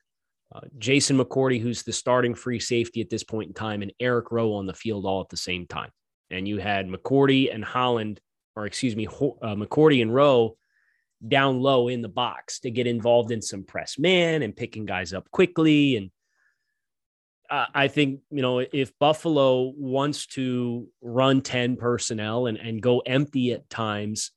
uh, 0.53 0.61
Jason 0.77 1.17
McCourty, 1.17 1.59
who's 1.59 1.83
the 1.83 1.91
starting 1.91 2.35
free 2.35 2.59
safety 2.59 3.01
at 3.01 3.09
this 3.09 3.23
point 3.23 3.47
in 3.47 3.53
time, 3.53 3.81
and 3.81 3.91
Eric 3.99 4.31
Rowe 4.31 4.53
on 4.53 4.67
the 4.67 4.73
field 4.73 5.05
all 5.05 5.21
at 5.21 5.29
the 5.29 5.37
same 5.37 5.65
time. 5.67 5.89
And 6.29 6.47
you 6.47 6.59
had 6.59 6.87
McCourty 6.87 7.53
and 7.53 7.65
Holland 7.65 8.21
or 8.55 8.65
excuse 8.65 8.95
me, 8.95 9.07
uh, 9.07 9.55
McCourty 9.55 10.01
and 10.01 10.13
Rowe 10.13 10.57
down 11.25 11.59
low 11.59 11.87
in 11.87 12.01
the 12.01 12.09
box 12.09 12.59
to 12.59 12.71
get 12.71 12.87
involved 12.87 13.31
in 13.31 13.41
some 13.41 13.63
press 13.63 13.97
man 13.97 14.41
and 14.43 14.55
picking 14.55 14.85
guys 14.85 15.13
up 15.13 15.29
quickly. 15.31 15.97
And 15.97 16.11
uh, 17.49 17.65
I 17.73 17.87
think, 17.87 18.21
you 18.31 18.41
know, 18.41 18.59
if 18.59 18.97
Buffalo 18.99 19.73
wants 19.77 20.27
to 20.27 20.87
run 21.01 21.41
10 21.41 21.77
personnel 21.77 22.47
and, 22.47 22.57
and 22.57 22.81
go 22.81 22.99
empty 22.99 23.53
at 23.53 23.69
times, 23.69 24.31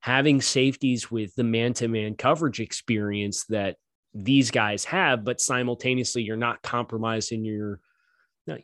having 0.00 0.40
safeties 0.40 1.10
with 1.10 1.34
the 1.34 1.44
man 1.44 1.72
to 1.72 1.88
man 1.88 2.14
coverage 2.14 2.60
experience 2.60 3.44
that 3.46 3.76
these 4.12 4.50
guys 4.50 4.84
have, 4.84 5.24
but 5.24 5.40
simultaneously 5.40 6.22
you're 6.22 6.36
not 6.36 6.62
compromising 6.62 7.44
your, 7.44 7.80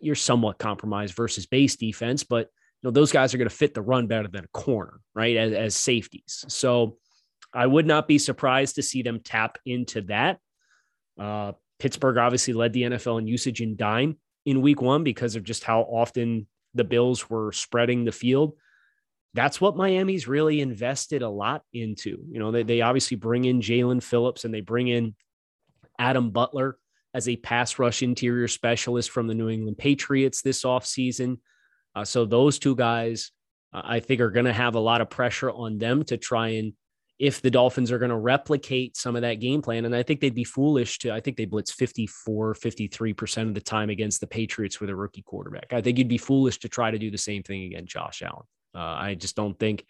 you're 0.00 0.14
somewhat 0.14 0.58
compromised 0.58 1.14
versus 1.14 1.46
base 1.46 1.76
defense, 1.76 2.24
but 2.24 2.48
you 2.82 2.88
know, 2.88 2.90
those 2.90 3.12
guys 3.12 3.34
are 3.34 3.38
going 3.38 3.48
to 3.48 3.54
fit 3.54 3.74
the 3.74 3.82
run 3.82 4.06
better 4.06 4.28
than 4.28 4.44
a 4.44 4.48
corner, 4.48 5.00
right? 5.14 5.36
As, 5.36 5.52
as 5.52 5.76
safeties. 5.76 6.44
So 6.48 6.96
I 7.52 7.66
would 7.66 7.86
not 7.86 8.06
be 8.06 8.18
surprised 8.18 8.76
to 8.76 8.82
see 8.82 9.02
them 9.02 9.20
tap 9.20 9.58
into 9.64 10.02
that. 10.02 10.38
Uh, 11.18 11.52
Pittsburgh 11.78 12.18
obviously 12.18 12.54
led 12.54 12.72
the 12.72 12.82
NFL 12.82 13.18
in 13.18 13.26
usage 13.26 13.60
in 13.60 13.76
dime 13.76 14.16
in 14.46 14.62
week 14.62 14.80
one 14.80 15.02
because 15.04 15.36
of 15.36 15.44
just 15.44 15.64
how 15.64 15.80
often 15.82 16.46
the 16.74 16.84
Bills 16.84 17.28
were 17.28 17.52
spreading 17.52 18.04
the 18.04 18.12
field. 18.12 18.54
That's 19.34 19.60
what 19.60 19.76
Miami's 19.76 20.28
really 20.28 20.60
invested 20.60 21.22
a 21.22 21.28
lot 21.28 21.62
into. 21.72 22.18
You 22.28 22.38
know, 22.38 22.50
they, 22.50 22.62
they 22.62 22.80
obviously 22.80 23.16
bring 23.16 23.44
in 23.44 23.60
Jaelan 23.60 24.02
Phillips 24.02 24.44
and 24.44 24.52
they 24.52 24.60
bring 24.60 24.88
in 24.88 25.14
Adam 25.98 26.30
Butler 26.30 26.76
as 27.14 27.28
a 27.28 27.36
pass 27.36 27.78
rush 27.78 28.02
interior 28.02 28.48
specialist 28.48 29.10
from 29.10 29.26
the 29.26 29.34
New 29.34 29.48
England 29.48 29.78
Patriots 29.78 30.42
this 30.42 30.64
offseason. 30.64 31.38
Uh, 31.94 32.04
so 32.04 32.24
those 32.24 32.58
two 32.58 32.76
guys, 32.76 33.32
uh, 33.72 33.82
I 33.84 34.00
think, 34.00 34.20
are 34.20 34.30
going 34.30 34.46
to 34.46 34.52
have 34.52 34.74
a 34.74 34.80
lot 34.80 35.00
of 35.00 35.10
pressure 35.10 35.50
on 35.50 35.78
them 35.78 36.04
to 36.04 36.16
try 36.16 36.48
and, 36.50 36.72
if 37.20 37.42
the 37.42 37.50
Dolphins 37.50 37.92
are 37.92 37.98
going 37.98 38.10
to 38.10 38.16
replicate 38.16 38.96
some 38.96 39.14
of 39.14 39.20
that 39.20 39.40
game 39.40 39.60
plan, 39.60 39.84
and 39.84 39.94
I 39.94 40.02
think 40.02 40.20
they'd 40.20 40.34
be 40.34 40.42
foolish 40.42 40.98
to, 41.00 41.12
I 41.12 41.20
think 41.20 41.36
they 41.36 41.44
blitz 41.44 41.70
54, 41.70 42.54
53% 42.54 43.42
of 43.42 43.52
the 43.52 43.60
time 43.60 43.90
against 43.90 44.20
the 44.20 44.26
Patriots 44.26 44.80
with 44.80 44.88
a 44.88 44.96
rookie 44.96 45.20
quarterback. 45.20 45.74
I 45.74 45.82
think 45.82 45.98
you'd 45.98 46.08
be 46.08 46.16
foolish 46.16 46.58
to 46.60 46.68
try 46.70 46.90
to 46.90 46.98
do 46.98 47.10
the 47.10 47.18
same 47.18 47.42
thing 47.42 47.64
against 47.64 47.92
Josh 47.92 48.22
Allen. 48.22 48.46
Uh, 48.74 48.78
I 48.78 49.16
just 49.16 49.36
don't 49.36 49.58
think 49.58 49.84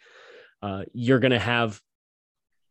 uh, 0.61 0.83
you're 0.93 1.21
going 1.21 1.31
to 1.31 1.39
have 1.39 1.81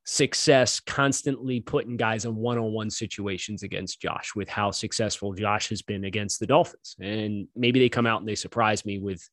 success 0.03 0.81
constantly 0.81 1.61
putting 1.61 1.95
guys 1.95 2.25
in 2.25 2.35
one-on-one 2.35 2.89
situations 2.89 3.63
against 3.63 4.01
Josh 4.01 4.33
with 4.35 4.49
how 4.49 4.71
successful 4.71 5.31
Josh 5.31 5.69
has 5.69 5.83
been 5.83 6.03
against 6.03 6.41
the 6.41 6.47
Dolphins. 6.47 6.97
And 6.99 7.47
maybe 7.55 7.79
they 7.79 7.87
come 7.87 8.05
out 8.05 8.19
and 8.19 8.27
they 8.27 8.35
surprise 8.35 8.83
me 8.83 8.99
with 8.99 9.25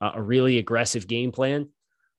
a 0.00 0.22
really 0.22 0.58
aggressive 0.58 1.08
game 1.08 1.32
plan. 1.32 1.68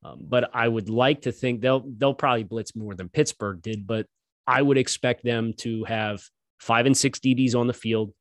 Um, 0.04 0.20
but 0.22 0.50
I 0.54 0.68
would 0.68 0.90
like 0.90 1.24
to 1.24 1.32
think 1.32 1.62
they'll 1.62 1.84
they'll 1.86 2.14
probably 2.14 2.44
blitz 2.44 2.76
more 2.76 2.96
than 2.96 3.10
Pittsburgh 3.10 3.62
did, 3.62 3.86
but 3.86 4.06
I 4.48 4.62
would 4.62 4.78
expect 4.78 5.24
them 5.24 5.54
to 5.58 5.84
have 5.84 6.22
five 6.60 6.86
and 6.86 6.98
six 6.98 7.20
DBs 7.20 7.56
on 7.56 7.68
the 7.68 7.74
field 7.74 8.14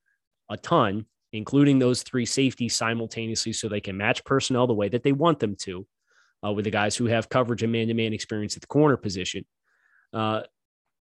a 0.51 0.57
ton, 0.57 1.07
including 1.33 1.79
those 1.79 2.03
three 2.03 2.27
safeties 2.27 2.75
simultaneously 2.75 3.53
so 3.53 3.69
they 3.69 3.81
can 3.81 3.97
match 3.97 4.25
personnel 4.25 4.67
the 4.67 4.75
way 4.75 4.89
that 4.89 5.03
they 5.03 5.13
want 5.13 5.39
them 5.39 5.57
to 5.61 5.87
uh, 6.45 6.53
with 6.53 6.65
the 6.65 6.71
guys 6.71 6.97
who 6.97 7.07
have 7.07 7.29
coverage 7.29 7.63
and 7.63 7.73
man-to-man 7.73 8.13
experience 8.13 8.57
at 8.57 8.63
the 8.63 8.69
corner 8.69 8.97
position 8.97 9.45
uh, 10.13 10.43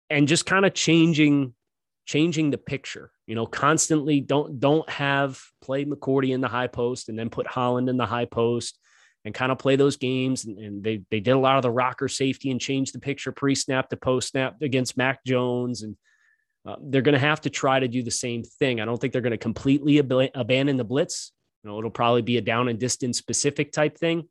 and 0.09 0.27
just 0.27 0.45
kind 0.45 0.65
of 0.65 0.73
changing 0.73 1.53
changing 2.05 2.49
the 2.49 2.57
picture. 2.57 3.11
You 3.27 3.35
know, 3.35 3.45
constantly 3.45 4.19
don't 4.19 4.59
don't 4.59 4.89
have 4.89 5.39
play 5.61 5.85
McCourty 5.85 6.33
in 6.33 6.41
the 6.41 6.47
high 6.47 6.67
post 6.67 7.09
and 7.09 7.17
then 7.17 7.29
put 7.29 7.47
Holland 7.47 7.89
in 7.89 7.97
the 7.97 8.05
high 8.05 8.25
post 8.25 8.77
and 9.25 9.33
kind 9.33 9.51
of 9.51 9.57
play 9.57 9.75
those 9.75 9.97
games. 9.97 10.45
And, 10.45 10.57
and 10.57 10.83
they 10.83 11.03
they 11.09 11.19
did 11.19 11.31
a 11.31 11.39
lot 11.39 11.57
of 11.57 11.63
the 11.63 11.71
rocker 11.71 12.07
safety 12.07 12.51
and 12.51 12.59
change 12.59 12.91
the 12.91 12.99
picture 12.99 13.31
pre-snap 13.31 13.89
to 13.89 13.97
post-snap 13.97 14.61
against 14.61 14.97
Mac 14.97 15.23
Jones. 15.25 15.83
And 15.83 15.95
uh, 16.65 16.75
they're 16.81 17.01
going 17.01 17.13
to 17.13 17.19
have 17.19 17.41
to 17.41 17.49
try 17.49 17.79
to 17.79 17.87
do 17.87 18.03
the 18.03 18.11
same 18.11 18.43
thing. 18.43 18.79
I 18.79 18.85
don't 18.85 18.99
think 18.99 19.13
they're 19.13 19.21
going 19.21 19.31
to 19.31 19.37
completely 19.37 19.99
ab- 19.99 20.31
abandon 20.33 20.77
the 20.77 20.83
blitz. 20.83 21.31
You 21.63 21.69
know, 21.69 21.79
it'll 21.79 21.91
probably 21.91 22.21
be 22.21 22.37
a 22.37 22.41
down 22.41 22.67
and 22.67 22.79
distance 22.79 23.17
specific 23.17 23.71
type 23.71 23.97
thing, 23.97 24.27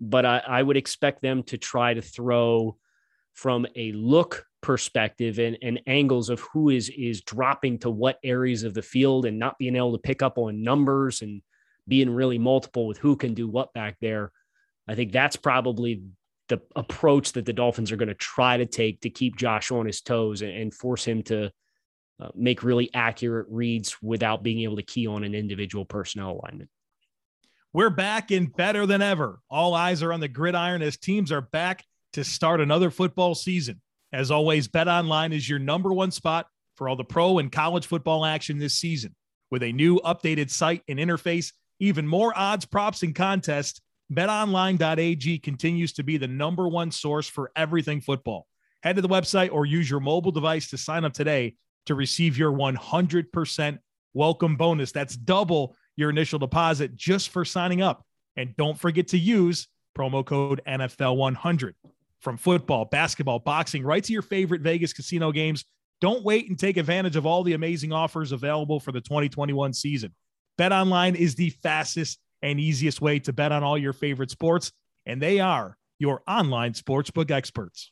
but 0.00 0.26
I, 0.26 0.42
I 0.46 0.62
would 0.62 0.76
expect 0.76 1.22
them 1.22 1.42
to 1.44 1.58
try 1.58 1.94
to 1.94 2.02
throw 2.02 2.76
from 3.34 3.66
a 3.76 3.92
look 3.92 4.44
perspective 4.60 5.38
and, 5.38 5.56
and 5.62 5.80
angles 5.86 6.28
of 6.28 6.40
who 6.52 6.68
is 6.68 6.90
is 6.90 7.22
dropping 7.22 7.78
to 7.78 7.88
what 7.88 8.18
areas 8.22 8.62
of 8.62 8.74
the 8.74 8.82
field 8.82 9.24
and 9.24 9.38
not 9.38 9.58
being 9.58 9.76
able 9.76 9.92
to 9.92 9.98
pick 9.98 10.20
up 10.20 10.36
on 10.36 10.62
numbers 10.62 11.22
and 11.22 11.40
being 11.88 12.10
really 12.10 12.38
multiple 12.38 12.86
with 12.86 12.98
who 12.98 13.16
can 13.16 13.34
do 13.34 13.48
what 13.48 13.72
back 13.72 13.96
there. 14.00 14.32
I 14.88 14.94
think 14.94 15.12
that's 15.12 15.36
probably 15.36 16.02
the 16.48 16.60
approach 16.74 17.32
that 17.32 17.46
the 17.46 17.52
Dolphins 17.52 17.92
are 17.92 17.96
going 17.96 18.08
to 18.08 18.14
try 18.14 18.56
to 18.56 18.66
take 18.66 19.02
to 19.02 19.10
keep 19.10 19.36
Josh 19.36 19.70
on 19.70 19.86
his 19.86 20.00
toes 20.00 20.42
and, 20.42 20.50
and 20.50 20.74
force 20.74 21.04
him 21.04 21.22
to 21.24 21.50
uh, 22.20 22.28
make 22.34 22.62
really 22.62 22.90
accurate 22.92 23.46
reads 23.48 23.96
without 24.02 24.42
being 24.42 24.60
able 24.60 24.76
to 24.76 24.82
key 24.82 25.06
on 25.06 25.24
an 25.24 25.34
individual 25.34 25.84
personnel 25.84 26.32
alignment. 26.32 26.68
We're 27.72 27.90
back 27.90 28.32
and 28.32 28.54
better 28.54 28.84
than 28.84 29.00
ever. 29.00 29.38
All 29.48 29.74
eyes 29.74 30.02
are 30.02 30.12
on 30.12 30.20
the 30.20 30.28
gridiron 30.28 30.82
as 30.82 30.96
teams 30.96 31.30
are 31.30 31.40
back 31.40 31.84
to 32.14 32.24
start 32.24 32.60
another 32.60 32.90
football 32.90 33.36
season. 33.36 33.80
As 34.12 34.32
always, 34.32 34.66
Bet 34.66 34.88
Online 34.88 35.32
is 35.32 35.48
your 35.48 35.60
number 35.60 35.92
one 35.92 36.10
spot 36.10 36.46
for 36.76 36.88
all 36.88 36.96
the 36.96 37.04
pro 37.04 37.38
and 37.38 37.52
college 37.52 37.86
football 37.86 38.24
action 38.24 38.58
this 38.58 38.74
season. 38.74 39.14
With 39.52 39.62
a 39.62 39.72
new 39.72 40.00
updated 40.04 40.50
site 40.50 40.82
and 40.88 40.98
interface, 40.98 41.52
even 41.80 42.06
more 42.06 42.32
odds, 42.36 42.64
props, 42.64 43.02
and 43.02 43.14
contests, 43.14 43.80
betonline.ag 44.12 45.38
continues 45.38 45.92
to 45.94 46.02
be 46.02 46.16
the 46.16 46.28
number 46.28 46.68
one 46.68 46.90
source 46.90 47.28
for 47.28 47.50
everything 47.56 48.00
football. 48.00 48.46
Head 48.82 48.96
to 48.96 49.02
the 49.02 49.08
website 49.08 49.52
or 49.52 49.66
use 49.66 49.90
your 49.90 50.00
mobile 50.00 50.32
device 50.32 50.70
to 50.70 50.78
sign 50.78 51.04
up 51.04 51.12
today 51.12 51.54
to 51.86 51.94
receive 51.94 52.38
your 52.38 52.52
100% 52.52 53.78
welcome 54.14 54.56
bonus. 54.56 54.92
That's 54.92 55.16
double 55.16 55.76
your 55.96 56.10
initial 56.10 56.38
deposit 56.38 56.96
just 56.96 57.30
for 57.30 57.44
signing 57.44 57.82
up. 57.82 58.04
And 58.36 58.56
don't 58.56 58.78
forget 58.78 59.08
to 59.08 59.18
use 59.18 59.68
promo 59.96 60.24
code 60.24 60.62
NFL100 60.66 61.72
from 62.20 62.36
football, 62.36 62.84
basketball, 62.84 63.38
boxing, 63.38 63.82
right 63.82 64.04
to 64.04 64.12
your 64.12 64.22
favorite 64.22 64.62
Vegas 64.62 64.92
casino 64.92 65.32
games. 65.32 65.64
Don't 66.00 66.24
wait 66.24 66.48
and 66.48 66.58
take 66.58 66.76
advantage 66.76 67.16
of 67.16 67.26
all 67.26 67.42
the 67.42 67.52
amazing 67.52 67.92
offers 67.92 68.32
available 68.32 68.80
for 68.80 68.92
the 68.92 69.00
2021 69.00 69.72
season. 69.72 70.14
Bet 70.60 70.72
online 70.72 71.14
is 71.14 71.36
the 71.36 71.48
fastest 71.48 72.18
and 72.42 72.60
easiest 72.60 73.00
way 73.00 73.18
to 73.20 73.32
bet 73.32 73.50
on 73.50 73.62
all 73.62 73.78
your 73.78 73.94
favorite 73.94 74.30
sports, 74.30 74.72
and 75.06 75.18
they 75.22 75.40
are 75.40 75.78
your 75.98 76.20
online 76.28 76.74
sportsbook 76.74 77.30
experts. 77.30 77.90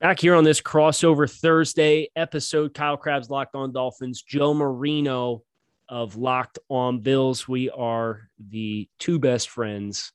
Back 0.00 0.18
here 0.18 0.34
on 0.34 0.44
this 0.44 0.62
crossover 0.62 1.30
Thursday 1.30 2.08
episode, 2.16 2.72
Kyle 2.72 2.96
Crabbs 2.96 3.28
Locked 3.28 3.54
On 3.54 3.70
Dolphins, 3.70 4.22
Joe 4.22 4.54
Marino 4.54 5.42
of 5.86 6.16
Locked 6.16 6.58
On 6.70 7.00
Bills. 7.00 7.46
We 7.46 7.68
are 7.68 8.30
the 8.38 8.88
two 8.98 9.18
best 9.18 9.50
friends 9.50 10.10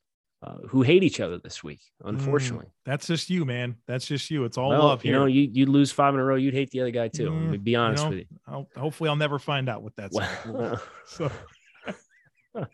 uh, 0.46 0.58
who 0.68 0.84
hate 0.84 1.04
each 1.04 1.20
other 1.20 1.40
this 1.40 1.64
week, 1.64 1.82
unfortunately. 2.04 2.68
Mm, 2.68 2.86
that's 2.86 3.08
just 3.08 3.32
you, 3.32 3.46
man. 3.46 3.78
That's 3.88 4.06
just 4.06 4.30
you. 4.30 4.44
It's 4.44 4.58
all 4.58 4.70
well, 4.70 4.84
love 4.84 5.02
here. 5.02 5.14
You 5.14 5.20
know, 5.20 5.26
you, 5.26 5.50
you'd 5.52 5.70
lose 5.70 5.92
five 5.92 6.14
in 6.14 6.20
a 6.20 6.24
row. 6.24 6.36
You'd 6.36 6.54
hate 6.54 6.70
the 6.70 6.82
other 6.82 6.92
guy 6.92 7.08
too. 7.08 7.32
Mm, 7.32 7.54
to 7.54 7.58
be 7.58 7.76
honest 7.76 8.04
you 8.04 8.10
know, 8.10 8.16
with 8.16 8.20
you. 8.20 8.40
I'll, 8.48 8.70
hopefully, 8.78 9.10
I'll 9.10 9.16
never 9.16 9.40
find 9.40 9.68
out 9.68 9.82
what 9.82 9.96
that's 9.96 10.16
well, 10.16 10.82
so. 11.08 11.32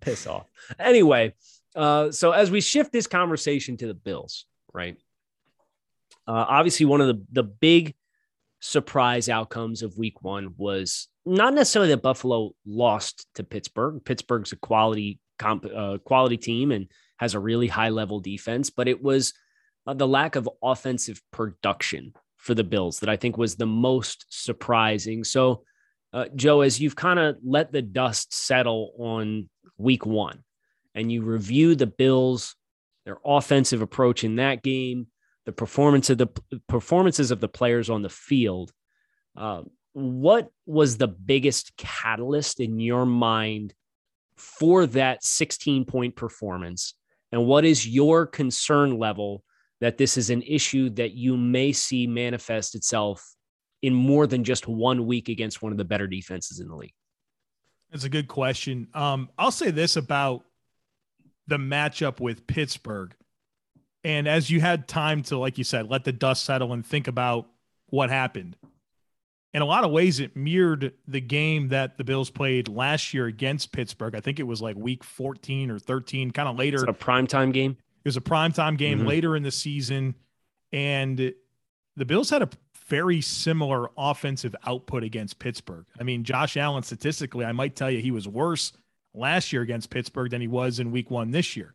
Piss 0.00 0.26
off. 0.26 0.46
Anyway, 0.78 1.34
uh, 1.76 2.10
so 2.10 2.32
as 2.32 2.50
we 2.50 2.60
shift 2.60 2.90
this 2.90 3.06
conversation 3.06 3.76
to 3.76 3.86
the 3.86 3.94
Bills, 3.94 4.46
right? 4.72 4.96
Uh, 6.26 6.46
obviously, 6.48 6.86
one 6.86 7.00
of 7.00 7.08
the, 7.08 7.22
the 7.32 7.42
big 7.42 7.94
surprise 8.60 9.28
outcomes 9.28 9.82
of 9.82 9.98
week 9.98 10.22
one 10.22 10.54
was 10.56 11.08
not 11.26 11.52
necessarily 11.52 11.90
that 11.90 12.02
Buffalo 12.02 12.52
lost 12.64 13.26
to 13.34 13.44
Pittsburgh. 13.44 14.04
Pittsburgh's 14.04 14.52
a 14.52 14.56
quality 14.56 15.18
comp, 15.42 15.66
uh, 15.66 15.98
quality 16.04 16.36
team 16.36 16.70
and 16.70 16.86
has 17.18 17.34
a 17.34 17.40
really 17.40 17.68
high 17.68 17.88
level 17.88 18.20
defense, 18.20 18.70
but 18.70 18.88
it 18.88 19.02
was 19.02 19.34
uh, 19.86 19.94
the 19.94 20.08
lack 20.08 20.36
of 20.36 20.48
offensive 20.62 21.20
production 21.32 22.14
for 22.36 22.54
the 22.54 22.64
Bills 22.64 23.00
that 23.00 23.08
I 23.08 23.16
think 23.16 23.36
was 23.36 23.56
the 23.56 23.66
most 23.66 24.26
surprising. 24.28 25.24
So, 25.24 25.64
uh, 26.12 26.26
Joe, 26.34 26.60
as 26.60 26.80
you've 26.80 26.96
kind 26.96 27.18
of 27.18 27.36
let 27.44 27.72
the 27.72 27.82
dust 27.82 28.34
settle 28.34 28.92
on 28.98 29.48
week 29.78 30.04
one 30.04 30.42
and 30.94 31.10
you 31.10 31.22
review 31.22 31.74
the 31.74 31.86
Bills, 31.86 32.54
their 33.04 33.18
offensive 33.24 33.82
approach 33.82 34.24
in 34.24 34.36
that 34.36 34.62
game, 34.62 35.06
the 35.46 35.52
performance 35.52 36.10
of 36.10 36.18
the 36.18 36.28
performances 36.68 37.30
of 37.30 37.40
the 37.40 37.48
players 37.48 37.90
on 37.90 38.02
the 38.02 38.08
field. 38.08 38.72
Uh, 39.36 39.62
what 39.92 40.50
was 40.66 40.96
the 40.96 41.08
biggest 41.08 41.76
catalyst 41.76 42.60
in 42.60 42.80
your 42.80 43.06
mind 43.06 43.74
for 44.42 44.86
that 44.86 45.24
16 45.24 45.84
point 45.84 46.16
performance? 46.16 46.94
And 47.30 47.46
what 47.46 47.64
is 47.64 47.86
your 47.86 48.26
concern 48.26 48.98
level 48.98 49.42
that 49.80 49.96
this 49.98 50.16
is 50.16 50.30
an 50.30 50.42
issue 50.42 50.90
that 50.90 51.12
you 51.12 51.36
may 51.36 51.72
see 51.72 52.06
manifest 52.06 52.74
itself 52.74 53.34
in 53.80 53.94
more 53.94 54.26
than 54.26 54.44
just 54.44 54.68
one 54.68 55.06
week 55.06 55.28
against 55.28 55.62
one 55.62 55.72
of 55.72 55.78
the 55.78 55.84
better 55.84 56.06
defenses 56.06 56.60
in 56.60 56.68
the 56.68 56.76
league? 56.76 56.94
That's 57.90 58.04
a 58.04 58.08
good 58.08 58.28
question. 58.28 58.88
Um, 58.94 59.28
I'll 59.38 59.50
say 59.50 59.70
this 59.70 59.96
about 59.96 60.44
the 61.46 61.58
matchup 61.58 62.20
with 62.20 62.46
Pittsburgh. 62.46 63.14
And 64.04 64.26
as 64.26 64.50
you 64.50 64.60
had 64.60 64.88
time 64.88 65.22
to, 65.24 65.38
like 65.38 65.58
you 65.58 65.64
said, 65.64 65.90
let 65.90 66.04
the 66.04 66.12
dust 66.12 66.44
settle 66.44 66.72
and 66.72 66.84
think 66.84 67.08
about 67.08 67.48
what 67.86 68.10
happened, 68.10 68.56
in 69.54 69.60
a 69.62 69.66
lot 69.66 69.84
of 69.84 69.90
ways, 69.90 70.18
it 70.18 70.34
mirrored 70.34 70.92
the 71.06 71.20
game 71.20 71.68
that 71.68 71.98
the 71.98 72.04
Bills 72.04 72.30
played 72.30 72.68
last 72.68 73.12
year 73.12 73.26
against 73.26 73.72
Pittsburgh. 73.72 74.14
I 74.14 74.20
think 74.20 74.40
it 74.40 74.44
was 74.44 74.62
like 74.62 74.76
week 74.76 75.04
14 75.04 75.70
or 75.70 75.78
13, 75.78 76.30
kind 76.30 76.48
of 76.48 76.56
later. 76.56 76.82
a 76.84 76.94
primetime 76.94 77.52
game? 77.52 77.72
It 77.72 78.08
was 78.08 78.16
a 78.16 78.22
primetime 78.22 78.78
game 78.78 79.00
mm-hmm. 79.00 79.08
later 79.08 79.36
in 79.36 79.42
the 79.42 79.50
season. 79.50 80.14
And 80.72 81.34
the 81.96 82.04
Bills 82.04 82.30
had 82.30 82.42
a 82.42 82.48
very 82.86 83.20
similar 83.20 83.90
offensive 83.96 84.56
output 84.66 85.04
against 85.04 85.38
Pittsburgh. 85.38 85.84
I 86.00 86.02
mean, 86.02 86.24
Josh 86.24 86.56
Allen, 86.56 86.82
statistically, 86.82 87.44
I 87.44 87.52
might 87.52 87.76
tell 87.76 87.90
you 87.90 88.00
he 88.00 88.10
was 88.10 88.26
worse 88.26 88.72
last 89.14 89.52
year 89.52 89.62
against 89.62 89.90
Pittsburgh 89.90 90.30
than 90.30 90.40
he 90.40 90.48
was 90.48 90.78
in 90.78 90.90
week 90.90 91.10
one 91.10 91.30
this 91.30 91.56
year. 91.56 91.74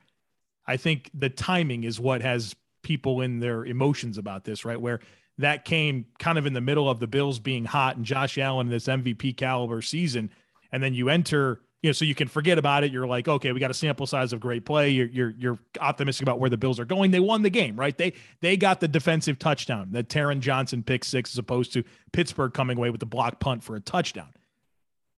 I 0.66 0.78
think 0.78 1.12
the 1.14 1.30
timing 1.30 1.84
is 1.84 2.00
what 2.00 2.22
has 2.22 2.56
people 2.82 3.22
in 3.22 3.40
their 3.40 3.66
emotions 3.66 4.18
about 4.18 4.44
this, 4.44 4.66
right? 4.66 4.80
Where 4.80 5.00
that 5.38 5.66
came 5.66 6.06
kind 6.20 6.38
of 6.38 6.46
in 6.46 6.54
the 6.54 6.62
middle 6.62 6.90
of 6.90 7.00
the 7.00 7.08
Bills 7.08 7.40
being 7.40 7.66
hot 7.66 7.96
and 7.96 8.06
Josh 8.06 8.38
Allen 8.38 8.68
in 8.68 8.72
this 8.72 8.88
MVP 8.88 9.38
caliber 9.38 9.82
season. 9.82 10.32
And 10.72 10.82
then 10.82 10.94
you 10.94 11.10
enter, 11.10 11.62
you 11.82 11.90
know, 11.90 11.94
so 11.94 12.06
you 12.06 12.16
can 12.16 12.28
forget 12.28 12.58
about 12.58 12.84
it. 12.84 12.92
You're 12.92 13.08
like, 13.08 13.28
okay, 13.28 13.52
we 13.52 13.60
got 13.60 13.72
a 13.72 13.76
sample 13.76 14.08
size 14.08 14.34
of 14.34 14.40
great 14.40 14.66
play. 14.66 14.90
You're 14.90 15.08
you're 15.08 15.34
you're 15.38 15.60
optimistic 15.80 16.24
about 16.24 16.40
where 16.40 16.50
the 16.50 16.58
Bills 16.58 16.80
are 16.80 16.86
going. 16.86 17.12
They 17.12 17.20
won 17.20 17.44
the 17.44 17.50
game, 17.50 17.76
right? 17.76 17.98
They 17.98 18.14
they 18.42 18.58
got 18.58 18.80
the 18.80 18.88
defensive 18.88 19.38
touchdown, 19.38 19.90
the 19.92 20.04
Taron 20.04 20.40
Johnson 20.40 20.84
pick 20.84 21.04
six, 21.06 21.34
as 21.34 21.38
opposed 21.38 21.72
to 21.74 21.84
Pittsburgh 22.12 22.54
coming 22.54 22.78
away 22.78 22.90
with 22.90 23.00
the 23.00 23.06
block 23.06 23.40
punt 23.40 23.64
for 23.64 23.76
a 23.76 23.80
touchdown. 23.80 24.30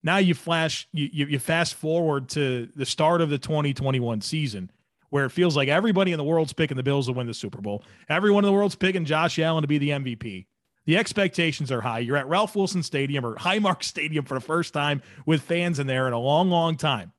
Now 0.02 0.18
you 0.18 0.34
flash, 0.34 0.88
you, 0.94 1.10
you, 1.12 1.26
you 1.26 1.40
fast 1.40 1.76
forward 1.76 2.30
to 2.30 2.70
the 2.76 2.86
start 2.86 3.20
of 3.20 3.30
the 3.30 3.38
2021 3.38 4.22
season 4.22 4.72
where 5.10 5.26
it 5.26 5.32
feels 5.32 5.56
like 5.56 5.70
everybody 5.70 6.12
in 6.12 6.18
the 6.18 6.24
world's 6.24 6.54
picking 6.54 6.78
the 6.78 6.84
Bills 6.84 7.08
to 7.08 7.14
win 7.14 7.28
the 7.28 7.34
Super 7.34 7.62
Bowl. 7.62 7.84
Everyone 8.08 8.44
in 8.44 8.48
the 8.48 8.54
world's 8.54 8.76
picking 8.76 9.06
Josh 9.06 9.40
Allen 9.40 9.64
to 9.64 9.68
be 9.68 9.78
the 9.78 9.90
MVP. 9.90 10.46
The 10.86 10.98
expectations 10.98 11.72
are 11.72 11.82
high. 11.82 12.00
You're 12.00 12.18
at 12.18 12.28
Ralph 12.28 12.56
Wilson 12.56 12.84
Stadium 12.84 13.26
or 13.26 13.36
Highmark 13.36 13.84
Stadium 13.84 14.26
for 14.26 14.36
the 14.36 14.40
first 14.40 14.74
time 14.74 15.02
with 15.26 15.42
fans 15.42 15.80
in 15.80 15.88
there 15.88 16.08
in 16.08 16.14
a 16.14 16.20
long, 16.20 16.50
long 16.50 16.78
time. 16.78 17.12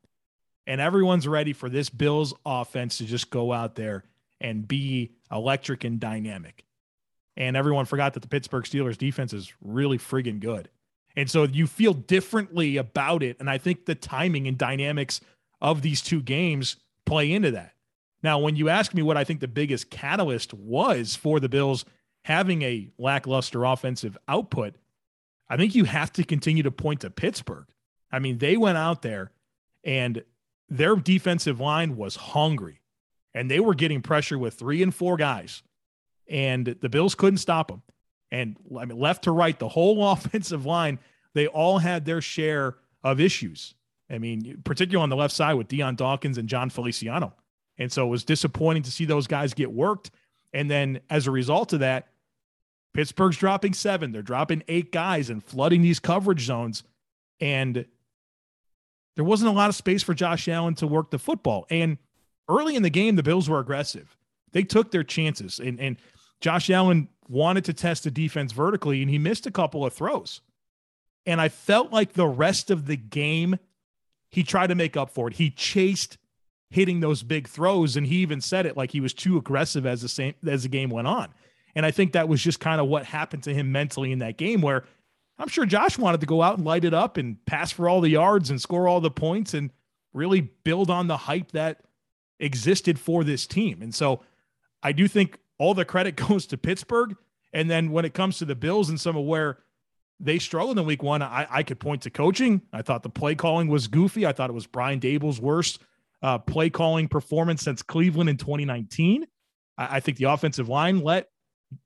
And 0.66 0.80
everyone's 0.80 1.26
ready 1.26 1.52
for 1.52 1.68
this 1.68 1.90
Bills 1.90 2.34
offense 2.44 2.98
to 2.98 3.04
just 3.04 3.30
go 3.30 3.52
out 3.52 3.74
there 3.74 4.04
and 4.40 4.66
be 4.66 5.12
electric 5.30 5.84
and 5.84 6.00
dynamic. 6.00 6.64
And 7.36 7.56
everyone 7.56 7.86
forgot 7.86 8.14
that 8.14 8.20
the 8.20 8.28
Pittsburgh 8.28 8.64
Steelers 8.64 8.98
defense 8.98 9.32
is 9.32 9.52
really 9.60 9.98
friggin' 9.98 10.40
good. 10.40 10.68
And 11.16 11.30
so 11.30 11.44
you 11.44 11.66
feel 11.66 11.92
differently 11.92 12.76
about 12.76 13.22
it. 13.22 13.38
And 13.40 13.50
I 13.50 13.58
think 13.58 13.86
the 13.86 13.94
timing 13.94 14.46
and 14.46 14.56
dynamics 14.56 15.20
of 15.60 15.82
these 15.82 16.02
two 16.02 16.22
games 16.22 16.76
play 17.04 17.32
into 17.32 17.50
that. 17.52 17.74
Now, 18.22 18.38
when 18.38 18.56
you 18.56 18.68
ask 18.68 18.92
me 18.94 19.02
what 19.02 19.16
I 19.16 19.24
think 19.24 19.40
the 19.40 19.48
biggest 19.48 19.90
catalyst 19.90 20.52
was 20.54 21.16
for 21.16 21.40
the 21.40 21.48
Bills 21.48 21.84
having 22.24 22.62
a 22.62 22.90
lackluster 22.98 23.64
offensive 23.64 24.18
output, 24.28 24.74
I 25.48 25.56
think 25.56 25.74
you 25.74 25.84
have 25.84 26.12
to 26.14 26.24
continue 26.24 26.62
to 26.62 26.70
point 26.70 27.00
to 27.00 27.10
Pittsburgh. 27.10 27.66
I 28.12 28.18
mean, 28.18 28.38
they 28.38 28.56
went 28.56 28.78
out 28.78 29.02
there 29.02 29.30
and 29.84 30.22
their 30.68 30.96
defensive 30.96 31.60
line 31.60 31.96
was 31.96 32.16
hungry 32.16 32.80
and 33.34 33.50
they 33.50 33.60
were 33.60 33.74
getting 33.74 34.02
pressure 34.02 34.38
with 34.38 34.54
three 34.54 34.82
and 34.82 34.94
four 34.94 35.16
guys. 35.16 35.62
and 36.28 36.66
the 36.66 36.88
Bills 36.88 37.14
couldn't 37.14 37.38
stop 37.38 37.68
them. 37.68 37.82
And 38.30 38.56
I 38.78 38.84
mean, 38.84 38.98
left 38.98 39.24
to 39.24 39.32
right, 39.32 39.58
the 39.58 39.68
whole 39.68 40.08
offensive 40.12 40.64
line, 40.66 40.98
they 41.34 41.46
all 41.46 41.78
had 41.78 42.04
their 42.04 42.20
share 42.20 42.76
of 43.02 43.18
issues. 43.18 43.74
I 44.08 44.18
mean, 44.18 44.60
particularly 44.64 45.02
on 45.02 45.08
the 45.08 45.16
left 45.16 45.34
side 45.34 45.54
with 45.54 45.68
Dion 45.68 45.94
Dawkins 45.96 46.38
and 46.38 46.48
Jon 46.48 46.70
Feliciano. 46.70 47.34
And 47.80 47.90
so 47.90 48.06
it 48.06 48.10
was 48.10 48.24
disappointing 48.24 48.82
to 48.84 48.90
see 48.92 49.06
those 49.06 49.26
guys 49.26 49.54
get 49.54 49.72
worked. 49.72 50.10
And 50.52 50.70
then 50.70 51.00
as 51.08 51.26
a 51.26 51.30
result 51.30 51.72
of 51.72 51.80
that, 51.80 52.08
Pittsburgh's 52.92 53.38
dropping 53.38 53.72
seven. 53.72 54.12
They're 54.12 54.22
dropping 54.22 54.62
eight 54.68 54.92
guys 54.92 55.30
and 55.30 55.42
flooding 55.42 55.80
these 55.80 55.98
coverage 55.98 56.44
zones. 56.44 56.82
And 57.40 57.86
there 59.16 59.24
wasn't 59.24 59.50
a 59.50 59.54
lot 59.54 59.70
of 59.70 59.74
space 59.74 60.02
for 60.02 60.12
Josh 60.12 60.46
Allen 60.46 60.74
to 60.76 60.86
work 60.86 61.10
the 61.10 61.18
football. 61.18 61.66
And 61.70 61.96
early 62.48 62.76
in 62.76 62.82
the 62.82 62.90
game, 62.90 63.16
the 63.16 63.22
Bills 63.22 63.48
were 63.48 63.60
aggressive. 63.60 64.14
They 64.52 64.62
took 64.62 64.90
their 64.90 65.04
chances. 65.04 65.58
And, 65.58 65.80
and 65.80 65.96
Josh 66.40 66.68
Allen 66.68 67.08
wanted 67.28 67.64
to 67.66 67.72
test 67.72 68.04
the 68.04 68.10
defense 68.10 68.52
vertically, 68.52 69.00
and 69.02 69.10
he 69.10 69.18
missed 69.18 69.46
a 69.46 69.50
couple 69.50 69.86
of 69.86 69.94
throws. 69.94 70.40
And 71.24 71.40
I 71.40 71.48
felt 71.48 71.92
like 71.92 72.12
the 72.12 72.26
rest 72.26 72.70
of 72.70 72.86
the 72.86 72.96
game, 72.96 73.58
he 74.30 74.42
tried 74.42 74.66
to 74.66 74.74
make 74.74 74.96
up 74.96 75.10
for 75.10 75.28
it. 75.28 75.34
He 75.34 75.50
chased 75.50 76.18
hitting 76.70 77.00
those 77.00 77.22
big 77.22 77.48
throws, 77.48 77.96
and 77.96 78.06
he 78.06 78.16
even 78.16 78.40
said 78.40 78.64
it 78.64 78.76
like 78.76 78.92
he 78.92 79.00
was 79.00 79.12
too 79.12 79.36
aggressive 79.36 79.84
as 79.84 80.02
the 80.02 80.08
same 80.08 80.34
as 80.46 80.62
the 80.62 80.68
game 80.68 80.88
went 80.88 81.08
on. 81.08 81.28
And 81.74 81.84
I 81.84 81.90
think 81.90 82.12
that 82.12 82.28
was 82.28 82.42
just 82.42 82.60
kind 82.60 82.80
of 82.80 82.86
what 82.86 83.04
happened 83.04 83.42
to 83.44 83.54
him 83.54 83.72
mentally 83.72 84.12
in 84.12 84.20
that 84.20 84.36
game, 84.36 84.60
where 84.60 84.84
I'm 85.38 85.48
sure 85.48 85.66
Josh 85.66 85.98
wanted 85.98 86.20
to 86.20 86.26
go 86.26 86.42
out 86.42 86.58
and 86.58 86.66
light 86.66 86.84
it 86.84 86.94
up 86.94 87.16
and 87.16 87.44
pass 87.46 87.72
for 87.72 87.88
all 87.88 88.00
the 88.00 88.10
yards 88.10 88.50
and 88.50 88.60
score 88.60 88.88
all 88.88 89.00
the 89.00 89.10
points 89.10 89.54
and 89.54 89.70
really 90.12 90.40
build 90.40 90.90
on 90.90 91.06
the 91.06 91.16
hype 91.16 91.52
that 91.52 91.80
existed 92.38 92.98
for 92.98 93.24
this 93.24 93.46
team. 93.46 93.82
And 93.82 93.94
so 93.94 94.22
I 94.82 94.92
do 94.92 95.08
think 95.08 95.38
all 95.58 95.74
the 95.74 95.84
credit 95.84 96.16
goes 96.28 96.46
to 96.46 96.58
Pittsburgh. 96.58 97.16
And 97.52 97.70
then 97.70 97.90
when 97.90 98.04
it 98.04 98.14
comes 98.14 98.38
to 98.38 98.44
the 98.44 98.54
Bills 98.54 98.88
and 98.88 99.00
some 99.00 99.16
of 99.16 99.24
where 99.24 99.58
they 100.20 100.38
struggled 100.38 100.78
in 100.78 100.84
week 100.84 101.02
one, 101.02 101.22
I, 101.22 101.46
I 101.50 101.62
could 101.62 101.80
point 101.80 102.02
to 102.02 102.10
coaching. 102.10 102.62
I 102.72 102.82
thought 102.82 103.02
the 103.02 103.08
play 103.08 103.34
calling 103.34 103.68
was 103.68 103.88
goofy. 103.88 104.26
I 104.26 104.32
thought 104.32 104.50
it 104.50 104.54
was 104.54 104.66
Brian 104.66 105.00
Daboll's 105.00 105.40
worst 105.40 105.80
uh, 106.22 106.38
play 106.38 106.70
calling 106.70 107.08
performance 107.08 107.62
since 107.62 107.82
Cleveland 107.82 108.30
in 108.30 108.36
2019. 108.36 109.26
I, 109.78 109.96
I 109.96 110.00
think 110.00 110.18
the 110.18 110.24
offensive 110.24 110.68
line 110.68 111.00
let 111.00 111.26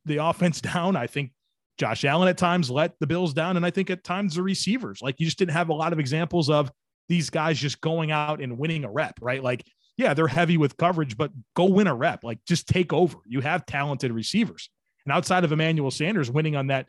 the 0.04 0.16
offense 0.24 0.60
down. 0.60 0.96
I 0.96 1.06
think 1.06 1.32
Josh 1.78 2.04
Allen 2.04 2.28
at 2.28 2.38
times 2.38 2.70
let 2.70 2.98
the 3.00 3.06
Bills 3.06 3.34
down. 3.34 3.56
And 3.56 3.66
I 3.66 3.70
think 3.70 3.90
at 3.90 4.04
times 4.04 4.36
the 4.36 4.42
receivers, 4.42 5.00
like 5.02 5.18
you 5.18 5.26
just 5.26 5.38
didn't 5.38 5.52
have 5.52 5.68
a 5.68 5.74
lot 5.74 5.92
of 5.92 5.98
examples 5.98 6.48
of 6.48 6.70
these 7.08 7.30
guys 7.30 7.58
just 7.58 7.80
going 7.80 8.10
out 8.10 8.40
and 8.40 8.58
winning 8.58 8.84
a 8.84 8.90
rep, 8.90 9.18
right? 9.20 9.42
Like 9.42 9.64
yeah, 9.96 10.14
they're 10.14 10.26
heavy 10.26 10.56
with 10.56 10.76
coverage, 10.76 11.16
but 11.16 11.30
go 11.54 11.66
win 11.66 11.86
a 11.86 11.94
rep. 11.94 12.24
Like 12.24 12.38
just 12.46 12.66
take 12.66 12.92
over. 12.92 13.18
You 13.26 13.40
have 13.40 13.64
talented 13.66 14.12
receivers. 14.12 14.70
And 15.06 15.12
outside 15.12 15.44
of 15.44 15.52
Emmanuel 15.52 15.90
Sanders 15.90 16.30
winning 16.30 16.56
on 16.56 16.68
that 16.68 16.88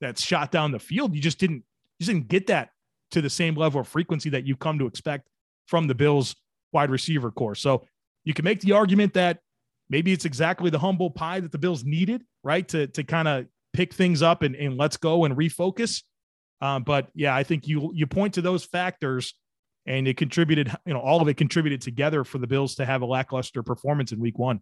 that 0.00 0.18
shot 0.18 0.50
down 0.50 0.70
the 0.70 0.78
field, 0.78 1.14
you 1.14 1.20
just 1.20 1.38
didn't 1.38 1.64
you 1.98 2.06
just 2.06 2.10
didn't 2.10 2.28
get 2.28 2.48
that 2.48 2.70
to 3.12 3.20
the 3.20 3.30
same 3.30 3.54
level 3.54 3.80
of 3.80 3.88
frequency 3.88 4.30
that 4.30 4.46
you 4.46 4.56
come 4.56 4.78
to 4.78 4.86
expect 4.86 5.28
from 5.66 5.86
the 5.86 5.94
Bills 5.94 6.36
wide 6.74 6.90
receiver 6.90 7.30
corps. 7.30 7.54
So 7.54 7.86
you 8.24 8.34
can 8.34 8.44
make 8.44 8.60
the 8.60 8.72
argument 8.72 9.14
that 9.14 9.38
maybe 9.88 10.12
it's 10.12 10.24
exactly 10.24 10.70
the 10.70 10.78
humble 10.78 11.10
pie 11.10 11.40
that 11.40 11.52
the 11.52 11.58
Bills 11.58 11.84
needed, 11.84 12.22
right? 12.42 12.66
To 12.68 12.86
to 12.88 13.04
kind 13.04 13.28
of 13.28 13.46
pick 13.72 13.94
things 13.94 14.22
up 14.22 14.42
and, 14.42 14.54
and 14.54 14.76
let's 14.76 14.96
go 14.96 15.24
and 15.24 15.36
refocus. 15.36 16.02
Um, 16.60 16.82
but 16.82 17.08
yeah, 17.14 17.34
I 17.34 17.42
think 17.42 17.66
you 17.66 17.90
you 17.94 18.06
point 18.06 18.34
to 18.34 18.42
those 18.42 18.64
factors 18.64 19.34
and 19.86 20.08
it 20.08 20.16
contributed, 20.16 20.74
you 20.86 20.94
know, 20.94 21.00
all 21.00 21.20
of 21.20 21.28
it 21.28 21.34
contributed 21.34 21.82
together 21.82 22.24
for 22.24 22.38
the 22.38 22.46
Bills 22.46 22.76
to 22.76 22.86
have 22.86 23.02
a 23.02 23.06
lackluster 23.06 23.62
performance 23.62 24.12
in 24.12 24.20
week 24.20 24.38
one. 24.38 24.60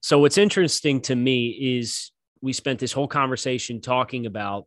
So 0.00 0.20
what's 0.20 0.38
interesting 0.38 1.00
to 1.02 1.14
me 1.14 1.48
is 1.78 2.12
we 2.40 2.52
spent 2.52 2.78
this 2.78 2.92
whole 2.92 3.08
conversation 3.08 3.80
talking 3.80 4.26
about 4.26 4.66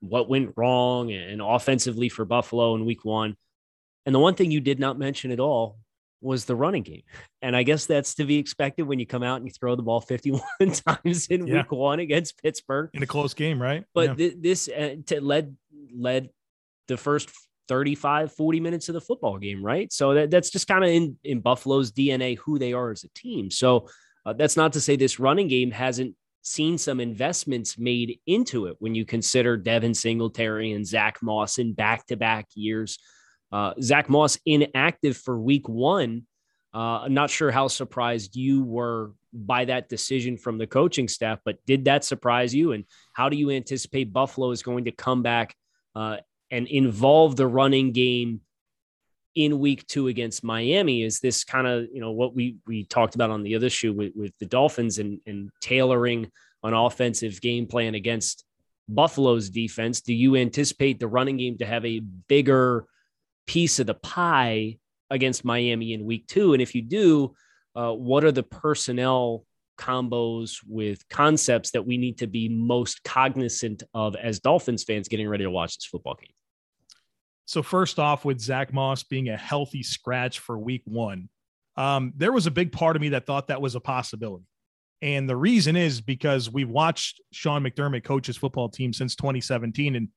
what 0.00 0.28
went 0.28 0.54
wrong 0.56 1.12
and 1.12 1.40
offensively 1.42 2.08
for 2.08 2.24
Buffalo 2.24 2.74
in 2.74 2.84
week 2.84 3.04
one. 3.04 3.36
And 4.06 4.14
the 4.14 4.18
one 4.18 4.34
thing 4.34 4.50
you 4.50 4.60
did 4.60 4.80
not 4.80 4.98
mention 4.98 5.30
at 5.30 5.40
all 5.40 5.78
was 6.26 6.44
the 6.44 6.56
running 6.56 6.82
game. 6.82 7.02
And 7.40 7.56
I 7.56 7.62
guess 7.62 7.86
that's 7.86 8.14
to 8.16 8.24
be 8.24 8.38
expected 8.38 8.82
when 8.82 8.98
you 8.98 9.06
come 9.06 9.22
out 9.22 9.36
and 9.36 9.46
you 9.46 9.52
throw 9.52 9.76
the 9.76 9.82
ball 9.82 10.00
51 10.02 10.42
times 10.58 11.28
in 11.28 11.46
yeah. 11.46 11.58
week 11.58 11.72
one 11.72 12.00
against 12.00 12.42
Pittsburgh 12.42 12.90
in 12.92 13.02
a 13.02 13.06
close 13.06 13.32
game, 13.32 13.60
right? 13.60 13.84
But 13.94 14.10
yeah. 14.10 14.14
th- 14.14 14.34
this 14.40 14.68
uh, 14.68 14.96
led 15.20 15.56
led 15.96 16.28
the 16.88 16.96
first 16.96 17.30
35, 17.68 18.32
40 18.32 18.60
minutes 18.60 18.88
of 18.88 18.94
the 18.94 19.00
football 19.00 19.38
game, 19.38 19.64
right? 19.64 19.92
So 19.92 20.14
that, 20.14 20.30
that's 20.30 20.50
just 20.50 20.68
kind 20.68 20.84
of 20.84 20.90
in, 20.90 21.16
in 21.24 21.40
Buffalo's 21.40 21.90
DNA, 21.92 22.38
who 22.38 22.58
they 22.58 22.72
are 22.72 22.90
as 22.90 23.04
a 23.04 23.08
team. 23.08 23.50
So 23.50 23.88
uh, 24.24 24.34
that's 24.34 24.56
not 24.56 24.72
to 24.74 24.80
say 24.80 24.96
this 24.96 25.18
running 25.18 25.48
game 25.48 25.70
hasn't 25.70 26.14
seen 26.42 26.78
some 26.78 27.00
investments 27.00 27.76
made 27.76 28.20
into 28.26 28.66
it 28.66 28.76
when 28.78 28.94
you 28.94 29.04
consider 29.04 29.56
Devin 29.56 29.94
Singletary 29.94 30.72
and 30.72 30.86
Zach 30.86 31.18
Moss 31.22 31.58
in 31.58 31.72
back 31.72 32.06
to 32.06 32.16
back 32.16 32.46
years. 32.54 32.98
Uh, 33.56 33.72
Zach 33.80 34.10
Moss 34.10 34.38
inactive 34.44 35.16
for 35.16 35.40
week 35.40 35.66
one. 35.66 36.26
Uh, 36.74 37.08
not 37.08 37.30
sure 37.30 37.50
how 37.50 37.68
surprised 37.68 38.36
you 38.36 38.62
were 38.62 39.12
by 39.32 39.64
that 39.64 39.88
decision 39.88 40.36
from 40.36 40.58
the 40.58 40.66
coaching 40.66 41.08
staff, 41.08 41.38
but 41.42 41.56
did 41.64 41.86
that 41.86 42.04
surprise 42.04 42.54
you? 42.54 42.72
And 42.72 42.84
how 43.14 43.30
do 43.30 43.36
you 43.38 43.50
anticipate 43.50 44.12
Buffalo 44.12 44.50
is 44.50 44.62
going 44.62 44.84
to 44.84 44.90
come 44.90 45.22
back 45.22 45.56
uh, 45.94 46.18
and 46.50 46.66
involve 46.66 47.36
the 47.36 47.46
running 47.46 47.92
game 47.92 48.42
in 49.34 49.58
week 49.58 49.86
two 49.86 50.08
against 50.08 50.44
Miami 50.44 51.02
is 51.02 51.20
this 51.20 51.42
kind 51.42 51.66
of, 51.66 51.86
you 51.90 52.00
know, 52.02 52.12
what 52.12 52.34
we 52.34 52.56
we 52.66 52.84
talked 52.84 53.14
about 53.14 53.30
on 53.30 53.42
the 53.42 53.54
other 53.56 53.70
shoe 53.70 53.94
with, 53.94 54.12
with 54.14 54.32
the 54.38 54.44
Dolphins 54.44 54.98
and, 54.98 55.18
and 55.26 55.48
tailoring 55.62 56.30
an 56.62 56.74
offensive 56.74 57.40
game 57.40 57.66
plan 57.66 57.94
against 57.94 58.44
Buffalo's 58.86 59.48
defense. 59.48 60.02
Do 60.02 60.12
you 60.12 60.36
anticipate 60.36 61.00
the 61.00 61.08
running 61.08 61.38
game 61.38 61.56
to 61.56 61.64
have 61.64 61.86
a 61.86 62.00
bigger 62.00 62.84
piece 63.46 63.78
of 63.78 63.86
the 63.86 63.94
pie 63.94 64.78
against 65.10 65.44
Miami 65.44 65.92
in 65.92 66.04
week 66.04 66.26
two? 66.26 66.52
And 66.52 66.62
if 66.62 66.74
you 66.74 66.82
do, 66.82 67.34
uh, 67.74 67.92
what 67.92 68.24
are 68.24 68.32
the 68.32 68.42
personnel 68.42 69.44
combos 69.78 70.58
with 70.66 71.06
concepts 71.08 71.72
that 71.72 71.86
we 71.86 71.98
need 71.98 72.18
to 72.18 72.26
be 72.26 72.48
most 72.48 73.04
cognizant 73.04 73.82
of 73.92 74.16
as 74.16 74.40
Dolphins 74.40 74.84
fans 74.84 75.08
getting 75.08 75.28
ready 75.28 75.44
to 75.44 75.50
watch 75.50 75.76
this 75.76 75.86
football 75.86 76.14
game? 76.14 76.32
So, 77.44 77.62
first 77.62 77.98
off, 77.98 78.24
with 78.24 78.40
Zach 78.40 78.72
Moss 78.72 79.04
being 79.04 79.28
a 79.28 79.36
healthy 79.36 79.82
scratch 79.82 80.40
for 80.40 80.58
week 80.58 80.82
one, 80.84 81.28
um, 81.76 82.12
there 82.16 82.32
was 82.32 82.46
a 82.46 82.50
big 82.50 82.72
part 82.72 82.96
of 82.96 83.02
me 83.02 83.10
that 83.10 83.26
thought 83.26 83.48
that 83.48 83.60
was 83.60 83.74
a 83.74 83.80
possibility. 83.80 84.46
And 85.02 85.28
the 85.28 85.36
reason 85.36 85.76
is 85.76 86.00
because 86.00 86.50
we've 86.50 86.68
watched 86.68 87.20
Sean 87.32 87.62
McDermott 87.62 88.02
coach 88.02 88.26
his 88.26 88.36
football 88.36 88.68
team 88.68 88.92
since 88.92 89.14
2017. 89.14 89.94
And 89.94 90.08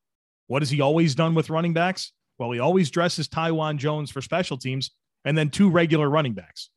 what 0.48 0.62
has 0.62 0.70
he 0.70 0.82
always 0.82 1.16
done 1.16 1.36
with 1.36 1.50
running 1.50 1.74
backs? 1.74 2.14
Well, 2.40 2.52
he 2.52 2.60
always 2.60 2.90
dresses 2.90 3.28
Taiwan 3.28 3.78
Jones 3.78 4.10
for 4.10 4.22
special 4.22 4.58
teams 4.58 4.92
and 5.26 5.38
then 5.38 5.50
two 5.50 5.70
regular 5.70 6.10
running 6.10 6.34
backs. 6.34 6.70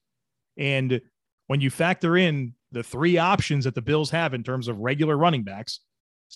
And 0.59 1.01
when 1.47 1.61
you 1.61 1.71
factor 1.71 2.17
in 2.17 2.55
the 2.73 2.83
three 2.83 3.17
options 3.17 3.65
that 3.65 3.75
the 3.75 3.83
Bills 3.83 4.11
have 4.11 4.35
in 4.35 4.43
terms 4.43 4.69
of 4.69 4.79
regular 4.79 5.17
running 5.17 5.45
backs, 5.45 5.81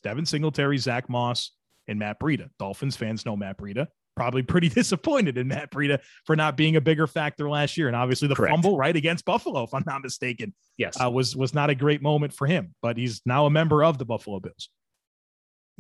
Devin 0.03 0.27
Singletary, 0.27 0.79
Zach 0.79 1.09
Moss, 1.09 1.53
and 1.89 1.99
Matt 1.99 2.21
Breida. 2.21 2.49
Dolphins 2.59 2.97
fans 2.97 3.25
know 3.25 3.37
Matt 3.37 3.59
Breida. 3.59 3.87
Probably 4.17 4.43
pretty 4.43 4.69
disappointed 4.71 5.39
in 5.39 5.49
Matt 5.49 5.71
Breida 5.71 6.01
for 6.25 6.37
not 6.37 6.57
being 6.57 6.77
a 6.77 6.81
bigger 6.81 7.07
factor 7.07 7.49
last 7.49 7.77
year. 7.77 7.87
And 7.87 7.97
obviously 7.97 8.29
the 8.29 8.35
Correct. 8.35 8.53
fumble 8.53 8.77
right 8.77 8.95
against 8.95 9.25
Buffalo, 9.25 9.63
if 9.63 9.75
I'm 9.75 9.85
not 9.87 10.03
mistaken, 10.03 10.55
yes, 10.77 11.01
uh, 11.03 11.11
was 11.11 11.37
was 11.37 11.55
not 11.55 11.71
a 11.71 11.75
great 11.75 12.03
moment 12.03 12.33
for 12.33 12.47
him. 12.47 12.75
But 12.83 12.97
he's 12.97 13.21
now 13.25 13.47
a 13.47 13.51
member 13.51 13.85
of 13.85 13.99
the 13.99 14.05
Buffalo 14.05 14.41
Bills. 14.41 14.71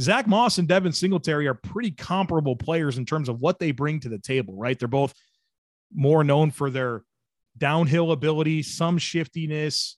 Zach 0.00 0.26
Moss 0.26 0.59
and 0.59 0.68
Devin 0.68 0.92
Singletary 0.92 1.46
are 1.46 1.54
pretty 1.54 1.90
comparable 1.90 2.56
players 2.56 2.98
in 2.98 3.06
terms 3.06 3.28
of 3.28 3.40
what 3.40 3.59
they 3.59 3.70
bring 3.70 4.00
to 4.00 4.09
the 4.09 4.18
table, 4.18 4.54
right? 4.54 4.78
They're 4.78 4.88
both 4.88 5.14
more 5.94 6.22
known 6.22 6.50
for 6.50 6.70
their 6.70 7.02
downhill 7.56 8.12
ability, 8.12 8.62
some 8.62 8.98
shiftiness, 8.98 9.96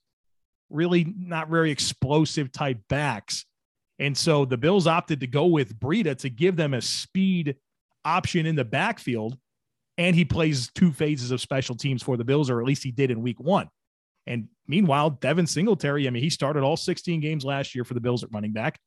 really 0.69 1.13
not 1.17 1.49
very 1.49 1.71
explosive 1.71 2.51
type 2.51 2.79
backs. 2.87 3.45
And 3.97 4.17
so 4.17 4.45
the 4.45 4.57
Bills 4.57 4.87
opted 4.87 5.19
to 5.19 5.27
go 5.27 5.47
with 5.47 5.77
Breida 5.77 6.17
to 6.19 6.29
give 6.29 6.55
them 6.55 6.73
a 6.73 6.81
speed 6.81 7.57
option 8.05 8.45
in 8.45 8.55
the 8.55 8.63
backfield. 8.63 9.37
And 9.97 10.15
he 10.15 10.23
plays 10.23 10.71
two 10.73 10.93
phases 10.93 11.31
of 11.31 11.41
special 11.41 11.75
teams 11.75 12.01
for 12.01 12.15
the 12.15 12.23
Bills, 12.23 12.49
or 12.49 12.61
at 12.61 12.65
least 12.65 12.83
he 12.83 12.91
did 12.91 13.11
in 13.11 13.21
week 13.21 13.39
one. 13.41 13.67
And 14.25 14.47
meanwhile, 14.65 15.09
Devin 15.09 15.47
Singletary, 15.47 16.07
I 16.07 16.11
mean, 16.11 16.23
he 16.23 16.29
started 16.29 16.63
all 16.63 16.77
16 16.77 17.19
games 17.19 17.43
last 17.43 17.75
year 17.75 17.83
for 17.83 17.95
the 17.95 17.99
Bills 17.99 18.23
at 18.23 18.31
running 18.31 18.53
back. 18.53 18.79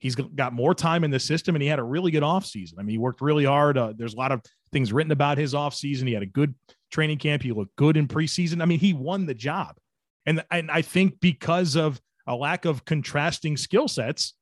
He's 0.00 0.14
got 0.14 0.52
more 0.52 0.74
time 0.74 1.04
in 1.04 1.10
the 1.10 1.20
system 1.20 1.54
and 1.54 1.62
he 1.62 1.68
had 1.68 1.78
a 1.78 1.84
really 1.84 2.10
good 2.10 2.22
offseason. 2.22 2.74
I 2.78 2.82
mean, 2.82 2.94
he 2.94 2.98
worked 2.98 3.20
really 3.20 3.44
hard. 3.44 3.78
Uh, 3.78 3.92
there's 3.94 4.14
a 4.14 4.16
lot 4.16 4.32
of 4.32 4.40
things 4.72 4.92
written 4.92 5.12
about 5.12 5.38
his 5.38 5.54
offseason. 5.54 6.06
He 6.08 6.14
had 6.14 6.22
a 6.22 6.26
good 6.26 6.54
training 6.90 7.18
camp. 7.18 7.42
He 7.42 7.52
looked 7.52 7.76
good 7.76 7.96
in 7.96 8.08
preseason. 8.08 8.62
I 8.62 8.64
mean, 8.64 8.80
he 8.80 8.94
won 8.94 9.26
the 9.26 9.34
job. 9.34 9.76
And, 10.24 10.42
and 10.50 10.70
I 10.70 10.82
think 10.82 11.20
because 11.20 11.76
of 11.76 12.00
a 12.26 12.34
lack 12.34 12.64
of 12.64 12.84
contrasting 12.84 13.56
skill 13.56 13.88
sets, 13.88 14.34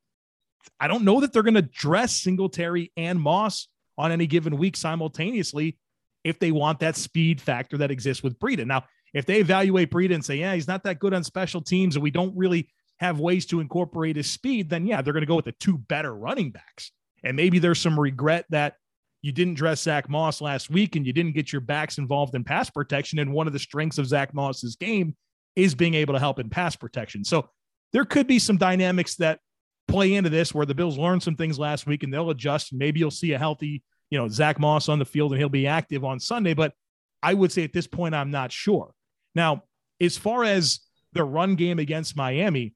I 0.78 0.86
don't 0.86 1.04
know 1.04 1.20
that 1.20 1.32
they're 1.32 1.42
going 1.42 1.54
to 1.54 1.62
dress 1.62 2.14
Singletary 2.16 2.92
and 2.96 3.20
Moss 3.20 3.68
on 3.96 4.12
any 4.12 4.26
given 4.26 4.56
week 4.56 4.76
simultaneously 4.76 5.76
if 6.24 6.38
they 6.38 6.52
want 6.52 6.80
that 6.80 6.96
speed 6.96 7.40
factor 7.40 7.78
that 7.78 7.90
exists 7.90 8.22
with 8.22 8.38
Breida. 8.38 8.66
Now, 8.66 8.84
if 9.14 9.26
they 9.26 9.40
evaluate 9.40 9.90
Breida 9.90 10.14
and 10.14 10.24
say, 10.24 10.36
yeah, 10.36 10.54
he's 10.54 10.68
not 10.68 10.84
that 10.84 10.98
good 10.98 11.14
on 11.14 11.24
special 11.24 11.62
teams, 11.62 11.96
and 11.96 12.02
we 12.02 12.11
don't 12.11 12.36
really 12.36 12.68
have 13.01 13.20
ways 13.20 13.46
to 13.46 13.61
incorporate 13.61 14.16
his 14.16 14.30
speed, 14.30 14.70
then 14.70 14.86
yeah, 14.86 15.03
they're 15.03 15.12
going 15.12 15.22
to 15.22 15.26
go 15.26 15.36
with 15.36 15.44
the 15.44 15.53
two 15.53 15.78
better 15.78 16.14
running 16.14 16.51
backs. 16.51 16.92
And 17.24 17.36
maybe 17.36 17.59
there's 17.59 17.80
some 17.80 17.99
regret 17.99 18.44
that 18.51 18.74
you 19.22 19.32
didn't 19.32 19.55
dress 19.55 19.82
Zach 19.82 20.09
Moss 20.09 20.40
last 20.40 20.70
week 20.70 20.96
and 20.96 21.07
you 21.07 21.12
didn't 21.12 21.32
get 21.32 21.53
your 21.53 21.61
backs 21.61 21.99
involved 21.99 22.34
in 22.34 22.44
pass 22.44 22.70
protection. 22.70 23.18
And 23.18 23.32
one 23.32 23.46
of 23.46 23.53
the 23.53 23.59
strengths 23.59 23.99
of 23.99 24.07
Zach 24.07 24.32
Moss's 24.32 24.76
game 24.76 25.16
is 25.57 25.74
being 25.74 25.94
able 25.94 26.14
to 26.14 26.20
help 26.20 26.38
in 26.38 26.49
pass 26.49 26.76
protection. 26.76 27.24
So 27.24 27.49
there 27.92 28.05
could 28.05 28.26
be 28.26 28.38
some 28.38 28.57
dynamics 28.57 29.16
that 29.16 29.40
play 29.88 30.14
into 30.14 30.30
this 30.30 30.55
where 30.55 30.66
the 30.66 30.74
Bills 30.74 30.99
learned 30.99 31.22
some 31.22 31.34
things 31.34 31.59
last 31.59 31.86
week 31.86 32.03
and 32.03 32.12
they'll 32.12 32.30
adjust. 32.30 32.72
Maybe 32.72 33.01
you'll 33.01 33.11
see 33.11 33.32
a 33.32 33.38
healthy, 33.38 33.82
you 34.11 34.18
know, 34.18 34.28
Zach 34.28 34.61
Moss 34.61 34.88
on 34.88 34.99
the 34.99 35.05
field 35.05 35.32
and 35.32 35.40
he'll 35.40 35.49
be 35.49 35.66
active 35.66 36.05
on 36.05 36.20
Sunday. 36.20 36.55
But 36.55 36.74
I 37.22 37.34
would 37.34 37.51
say 37.51 37.64
at 37.64 37.72
this 37.72 37.86
point, 37.86 38.14
I'm 38.14 38.30
not 38.30 38.53
sure. 38.53 38.92
Now, 39.34 39.64
as 40.01 40.16
far 40.16 40.44
as 40.44 40.80
the 41.12 41.24
run 41.24 41.57
game 41.57 41.78
against 41.78 42.16
Miami, 42.16 42.74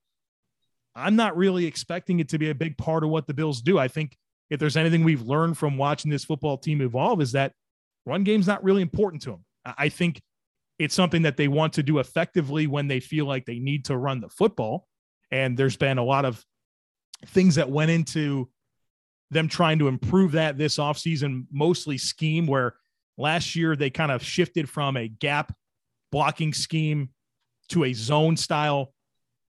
I'm 0.94 1.16
not 1.16 1.36
really 1.36 1.66
expecting 1.66 2.20
it 2.20 2.28
to 2.30 2.38
be 2.38 2.50
a 2.50 2.54
big 2.54 2.76
part 2.76 3.04
of 3.04 3.10
what 3.10 3.26
the 3.26 3.34
Bills 3.34 3.62
do. 3.62 3.78
I 3.78 3.88
think 3.88 4.16
if 4.50 4.60
there's 4.60 4.76
anything 4.76 5.04
we've 5.04 5.22
learned 5.22 5.56
from 5.56 5.78
watching 5.78 6.10
this 6.10 6.24
football 6.24 6.58
team 6.58 6.82
evolve 6.82 7.20
is 7.22 7.32
that 7.32 7.52
run 8.04 8.24
game's 8.24 8.46
not 8.46 8.62
really 8.62 8.82
important 8.82 9.22
to 9.22 9.30
them. 9.30 9.44
I 9.64 9.88
think 9.88 10.20
it's 10.78 10.94
something 10.94 11.22
that 11.22 11.36
they 11.36 11.48
want 11.48 11.74
to 11.74 11.82
do 11.82 11.98
effectively 11.98 12.66
when 12.66 12.88
they 12.88 13.00
feel 13.00 13.26
like 13.26 13.46
they 13.46 13.58
need 13.58 13.86
to 13.86 13.96
run 13.96 14.20
the 14.20 14.28
football. 14.28 14.86
And 15.30 15.56
there's 15.56 15.76
been 15.76 15.98
a 15.98 16.04
lot 16.04 16.24
of 16.24 16.44
things 17.26 17.54
that 17.54 17.70
went 17.70 17.90
into 17.90 18.50
them 19.30 19.48
trying 19.48 19.78
to 19.78 19.88
improve 19.88 20.32
that 20.32 20.58
this 20.58 20.76
offseason, 20.76 21.46
mostly 21.50 21.96
scheme, 21.96 22.46
where 22.46 22.74
last 23.16 23.56
year 23.56 23.76
they 23.76 23.88
kind 23.90 24.12
of 24.12 24.22
shifted 24.22 24.68
from 24.68 24.96
a 24.96 25.08
gap 25.08 25.54
blocking 26.10 26.52
scheme 26.52 27.10
to 27.68 27.84
a 27.84 27.92
zone 27.94 28.36
style 28.36 28.92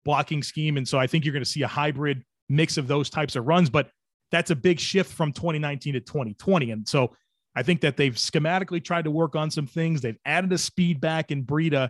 blocking 0.05 0.43
scheme. 0.43 0.77
And 0.77 0.87
so 0.87 0.99
I 0.99 1.07
think 1.07 1.25
you're 1.25 1.33
going 1.33 1.43
to 1.43 1.49
see 1.49 1.61
a 1.61 1.67
hybrid 1.67 2.23
mix 2.49 2.77
of 2.77 2.87
those 2.87 3.09
types 3.09 3.35
of 3.35 3.47
runs, 3.47 3.69
but 3.69 3.89
that's 4.31 4.51
a 4.51 4.55
big 4.55 4.79
shift 4.79 5.11
from 5.11 5.31
2019 5.31 5.93
to 5.93 5.99
2020. 5.99 6.71
And 6.71 6.87
so 6.87 7.15
I 7.55 7.63
think 7.63 7.81
that 7.81 7.97
they've 7.97 8.15
schematically 8.15 8.83
tried 8.83 9.05
to 9.05 9.11
work 9.11 9.35
on 9.35 9.51
some 9.51 9.67
things. 9.67 10.01
They've 10.01 10.17
added 10.25 10.51
a 10.53 10.57
speed 10.57 10.99
back 10.99 11.31
in 11.31 11.45
Breida. 11.45 11.89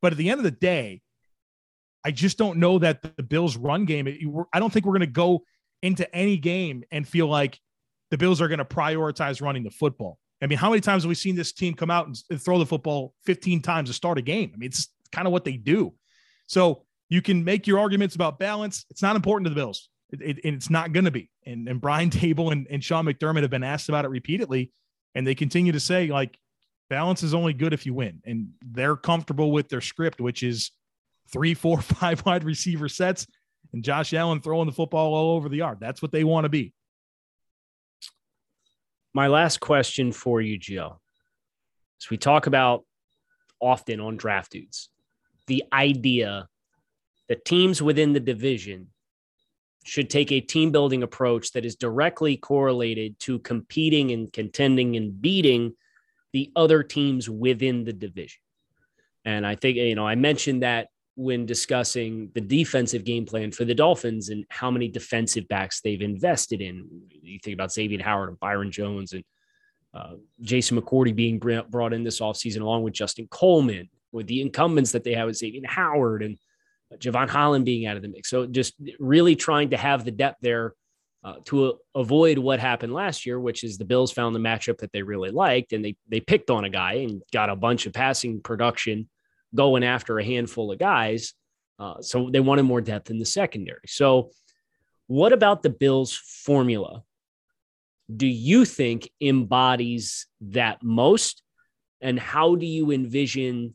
But 0.00 0.12
at 0.12 0.18
the 0.18 0.30
end 0.30 0.38
of 0.38 0.44
the 0.44 0.50
day, 0.50 1.02
I 2.04 2.12
just 2.12 2.38
don't 2.38 2.58
know 2.58 2.78
that 2.78 3.02
the 3.02 3.22
Bills' 3.22 3.56
run 3.56 3.84
game, 3.84 4.46
I 4.52 4.58
don't 4.58 4.72
think 4.72 4.86
we're 4.86 4.92
going 4.92 5.00
to 5.00 5.06
go 5.06 5.42
into 5.82 6.12
any 6.14 6.36
game 6.36 6.84
and 6.90 7.06
feel 7.06 7.26
like 7.26 7.58
the 8.10 8.18
Bills 8.18 8.40
are 8.40 8.48
going 8.48 8.58
to 8.58 8.64
prioritize 8.64 9.42
running 9.42 9.64
the 9.64 9.70
football. 9.70 10.18
I 10.42 10.46
mean, 10.46 10.58
how 10.58 10.70
many 10.70 10.80
times 10.80 11.02
have 11.02 11.08
we 11.08 11.14
seen 11.14 11.36
this 11.36 11.52
team 11.52 11.74
come 11.74 11.90
out 11.90 12.06
and 12.06 12.42
throw 12.42 12.58
the 12.58 12.66
football 12.66 13.14
15 13.26 13.60
times 13.60 13.90
to 13.90 13.92
start 13.92 14.16
a 14.16 14.22
game? 14.22 14.52
I 14.54 14.56
mean, 14.56 14.68
it's 14.68 14.88
kind 15.12 15.26
of 15.26 15.32
what 15.32 15.44
they 15.44 15.56
do. 15.56 15.92
So 16.46 16.84
you 17.10 17.20
can 17.20 17.44
make 17.44 17.66
your 17.66 17.78
arguments 17.78 18.14
about 18.14 18.38
balance. 18.38 18.86
It's 18.88 19.02
not 19.02 19.16
important 19.16 19.46
to 19.46 19.50
the 19.50 19.56
Bills. 19.56 19.90
It, 20.10 20.22
it, 20.22 20.38
it's 20.44 20.70
not 20.70 20.92
going 20.92 21.04
to 21.04 21.10
be. 21.10 21.30
And, 21.44 21.68
and 21.68 21.80
Brian 21.80 22.08
Daboll 22.10 22.52
and, 22.52 22.66
and 22.70 22.82
Sean 22.82 23.04
McDermott 23.04 23.42
have 23.42 23.50
been 23.50 23.62
asked 23.62 23.88
about 23.90 24.04
it 24.06 24.08
repeatedly. 24.08 24.72
And 25.14 25.26
they 25.26 25.34
continue 25.34 25.72
to 25.72 25.80
say, 25.80 26.06
like, 26.06 26.38
balance 26.88 27.22
is 27.22 27.34
only 27.34 27.52
good 27.52 27.74
if 27.74 27.84
you 27.84 27.92
win. 27.92 28.22
And 28.24 28.50
they're 28.64 28.96
comfortable 28.96 29.50
with 29.50 29.68
their 29.68 29.80
script, 29.80 30.20
which 30.20 30.42
is 30.42 30.70
three, 31.30 31.52
four, 31.52 31.82
five 31.82 32.24
wide 32.24 32.44
receiver 32.44 32.88
sets 32.88 33.26
and 33.72 33.84
Josh 33.84 34.14
Allen 34.14 34.40
throwing 34.40 34.66
the 34.66 34.72
football 34.72 35.14
all 35.14 35.36
over 35.36 35.48
the 35.48 35.58
yard. 35.58 35.78
That's 35.80 36.02
what 36.02 36.12
they 36.12 36.24
want 36.24 36.44
to 36.44 36.48
be. 36.48 36.72
My 39.12 39.26
last 39.26 39.58
question 39.60 40.12
for 40.12 40.40
you, 40.40 40.58
Joe. 40.58 41.00
As 42.00 42.10
we 42.10 42.16
talk 42.16 42.46
about 42.46 42.84
often 43.60 44.00
on 44.00 44.16
draft 44.16 44.52
dudes, 44.52 44.88
the 45.46 45.64
idea 45.72 46.48
that 47.30 47.44
teams 47.44 47.80
within 47.80 48.12
the 48.12 48.20
division 48.20 48.88
should 49.84 50.10
take 50.10 50.32
a 50.32 50.40
team 50.40 50.72
building 50.72 51.04
approach 51.04 51.52
that 51.52 51.64
is 51.64 51.76
directly 51.76 52.36
correlated 52.36 53.18
to 53.20 53.38
competing 53.38 54.10
and 54.10 54.32
contending 54.32 54.96
and 54.96 55.22
beating 55.22 55.72
the 56.32 56.50
other 56.56 56.82
teams 56.82 57.30
within 57.30 57.84
the 57.84 57.92
division. 57.92 58.40
And 59.24 59.46
I 59.46 59.54
think, 59.54 59.76
you 59.76 59.94
know, 59.94 60.06
I 60.06 60.16
mentioned 60.16 60.64
that 60.64 60.88
when 61.14 61.46
discussing 61.46 62.30
the 62.34 62.40
defensive 62.40 63.04
game 63.04 63.26
plan 63.26 63.52
for 63.52 63.64
the 63.64 63.74
Dolphins 63.74 64.30
and 64.30 64.44
how 64.50 64.70
many 64.70 64.88
defensive 64.88 65.46
backs 65.46 65.80
they've 65.80 66.02
invested 66.02 66.60
in. 66.60 66.88
You 67.22 67.38
think 67.38 67.54
about 67.54 67.72
Xavier 67.72 68.02
Howard 68.02 68.30
and 68.30 68.40
Byron 68.40 68.72
Jones 68.72 69.12
and 69.12 69.22
uh, 69.94 70.14
Jason 70.40 70.80
McCourty 70.80 71.14
being 71.14 71.38
brought 71.38 71.92
in 71.92 72.02
this 72.02 72.20
offseason 72.20 72.62
along 72.62 72.82
with 72.82 72.94
Justin 72.94 73.28
Coleman, 73.30 73.88
with 74.10 74.26
the 74.26 74.40
incumbents 74.40 74.90
that 74.92 75.04
they 75.04 75.14
have 75.14 75.26
with 75.26 75.36
Xavier 75.36 75.62
Howard 75.66 76.24
and 76.24 76.36
Jevon 76.96 77.28
Holland 77.28 77.64
being 77.64 77.86
out 77.86 77.96
of 77.96 78.02
the 78.02 78.08
mix. 78.08 78.30
So 78.30 78.46
just 78.46 78.74
really 78.98 79.36
trying 79.36 79.70
to 79.70 79.76
have 79.76 80.04
the 80.04 80.10
depth 80.10 80.38
there 80.40 80.74
uh, 81.22 81.34
to 81.44 81.78
avoid 81.94 82.38
what 82.38 82.60
happened 82.60 82.94
last 82.94 83.26
year, 83.26 83.38
which 83.38 83.62
is 83.62 83.76
the 83.76 83.84
Bills 83.84 84.10
found 84.10 84.34
the 84.34 84.40
matchup 84.40 84.78
that 84.78 84.92
they 84.92 85.02
really 85.02 85.30
liked 85.30 85.72
and 85.72 85.84
they 85.84 85.96
they 86.08 86.20
picked 86.20 86.50
on 86.50 86.64
a 86.64 86.70
guy 86.70 86.94
and 86.94 87.22
got 87.32 87.50
a 87.50 87.56
bunch 87.56 87.86
of 87.86 87.92
passing 87.92 88.40
production 88.40 89.08
going 89.54 89.84
after 89.84 90.18
a 90.18 90.24
handful 90.24 90.72
of 90.72 90.78
guys. 90.78 91.34
Uh, 91.78 92.00
so 92.00 92.30
they 92.30 92.40
wanted 92.40 92.62
more 92.62 92.80
depth 92.80 93.10
in 93.10 93.18
the 93.18 93.24
secondary. 93.24 93.80
So, 93.86 94.30
what 95.06 95.32
about 95.32 95.62
the 95.62 95.70
Bills' 95.70 96.14
formula 96.14 97.02
do 98.14 98.26
you 98.26 98.64
think 98.64 99.10
embodies 99.20 100.26
that 100.40 100.82
most? 100.82 101.42
And 102.00 102.18
how 102.18 102.54
do 102.54 102.66
you 102.66 102.90
envision 102.90 103.74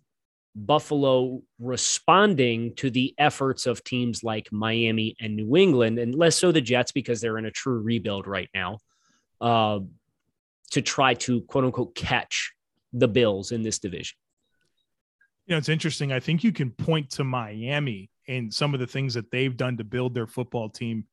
Buffalo 0.56 1.42
responding 1.60 2.74
to 2.76 2.90
the 2.90 3.14
efforts 3.18 3.66
of 3.66 3.84
teams 3.84 4.24
like 4.24 4.52
Miami 4.52 5.16
and 5.20 5.36
New 5.36 5.56
England, 5.58 6.00
and 6.00 6.16
less 6.16 6.38
so 6.38 6.52
the 6.52 6.62
Jets 6.62 6.92
because 6.92 7.20
they're 7.20 7.38
in 7.38 7.46
a 7.46 7.52
true 7.52 7.82
rebuild 7.82 8.26
right 8.26 8.50
now, 8.54 8.80
uh, 9.42 9.80
to 10.72 10.82
try 10.82 11.14
to 11.14 11.42
quote 11.42 11.66
unquote 11.66 11.96
catch 11.96 12.54
the 12.94 13.08
Bills 13.08 13.52
in 13.52 13.62
this 13.62 13.80
division? 13.80 14.18
You 15.46 15.54
know, 15.54 15.58
it's 15.58 15.70
interesting. 15.70 16.12
I 16.12 16.20
think 16.20 16.44
you 16.44 16.52
can 16.52 16.72
point 16.72 17.12
to 17.12 17.24
Miami 17.24 18.10
and 18.28 18.52
some 18.52 18.74
of 18.74 18.80
the 18.80 18.88
things 18.88 19.14
that 19.14 19.30
they've 19.30 19.56
done 19.56 19.78
to 19.78 19.84
build 19.84 20.16
their 20.16 20.26
football 20.26 20.70
team 20.70 21.06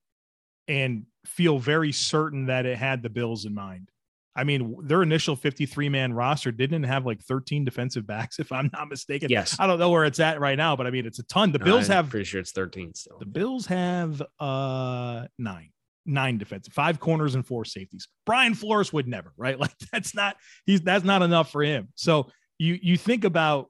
and 0.69 1.05
feel 1.27 1.59
very 1.59 1.93
certain 1.93 2.47
that 2.47 2.65
it 2.65 2.79
had 2.79 3.03
the 3.03 3.11
Bills 3.11 3.45
in 3.45 3.55
mind. 3.55 3.91
I 4.35 4.45
mean, 4.45 4.77
their 4.83 5.03
initial 5.03 5.37
53 5.37 5.89
man 5.89 6.13
roster 6.13 6.51
didn't 6.51 6.85
have 6.85 7.05
like 7.05 7.21
13 7.23 7.65
defensive 7.65 8.07
backs, 8.07 8.39
if 8.39 8.51
I'm 8.53 8.71
not 8.73 8.89
mistaken. 8.89 9.31
Yes. 9.31 9.57
I 9.59 9.67
don't 9.67 9.79
know 9.79 9.91
where 9.91 10.05
it's 10.05 10.21
at 10.21 10.41
right 10.41 10.57
now, 10.57 10.77
but 10.77 10.87
I 10.87 10.91
mean, 10.91 11.07
it's 11.07 11.19
a 11.19 11.25
ton. 11.25 11.53
The 11.53 11.59
no, 11.59 11.65
Bills 11.65 11.91
I'm 11.91 11.97
have 11.97 12.11
pretty 12.11 12.25
sure 12.25 12.41
it's 12.41 12.53
13 12.53 12.95
still. 12.95 13.19
The 13.19 13.27
Bills 13.27 13.67
have 13.67 14.23
uh 14.41 15.27
nine, 15.39 15.71
nine 16.07 16.39
defensive, 16.39 16.73
five 16.73 17.01
corners 17.01 17.35
and 17.35 17.47
four 17.47 17.65
safeties. 17.65 18.09
Brian 18.25 18.55
Flores 18.55 18.93
would 18.93 19.09
never, 19.09 19.33
right? 19.37 19.59
Like 19.63 19.75
that's 19.93 20.15
not 20.15 20.37
he's 20.67 20.81
that's 20.81 21.05
not 21.05 21.23
enough 21.23 21.53
for 21.53 21.63
him. 21.63 21.89
So 21.95 22.31
you 22.59 22.79
you 22.81 22.97
think 22.97 23.25
about 23.25 23.69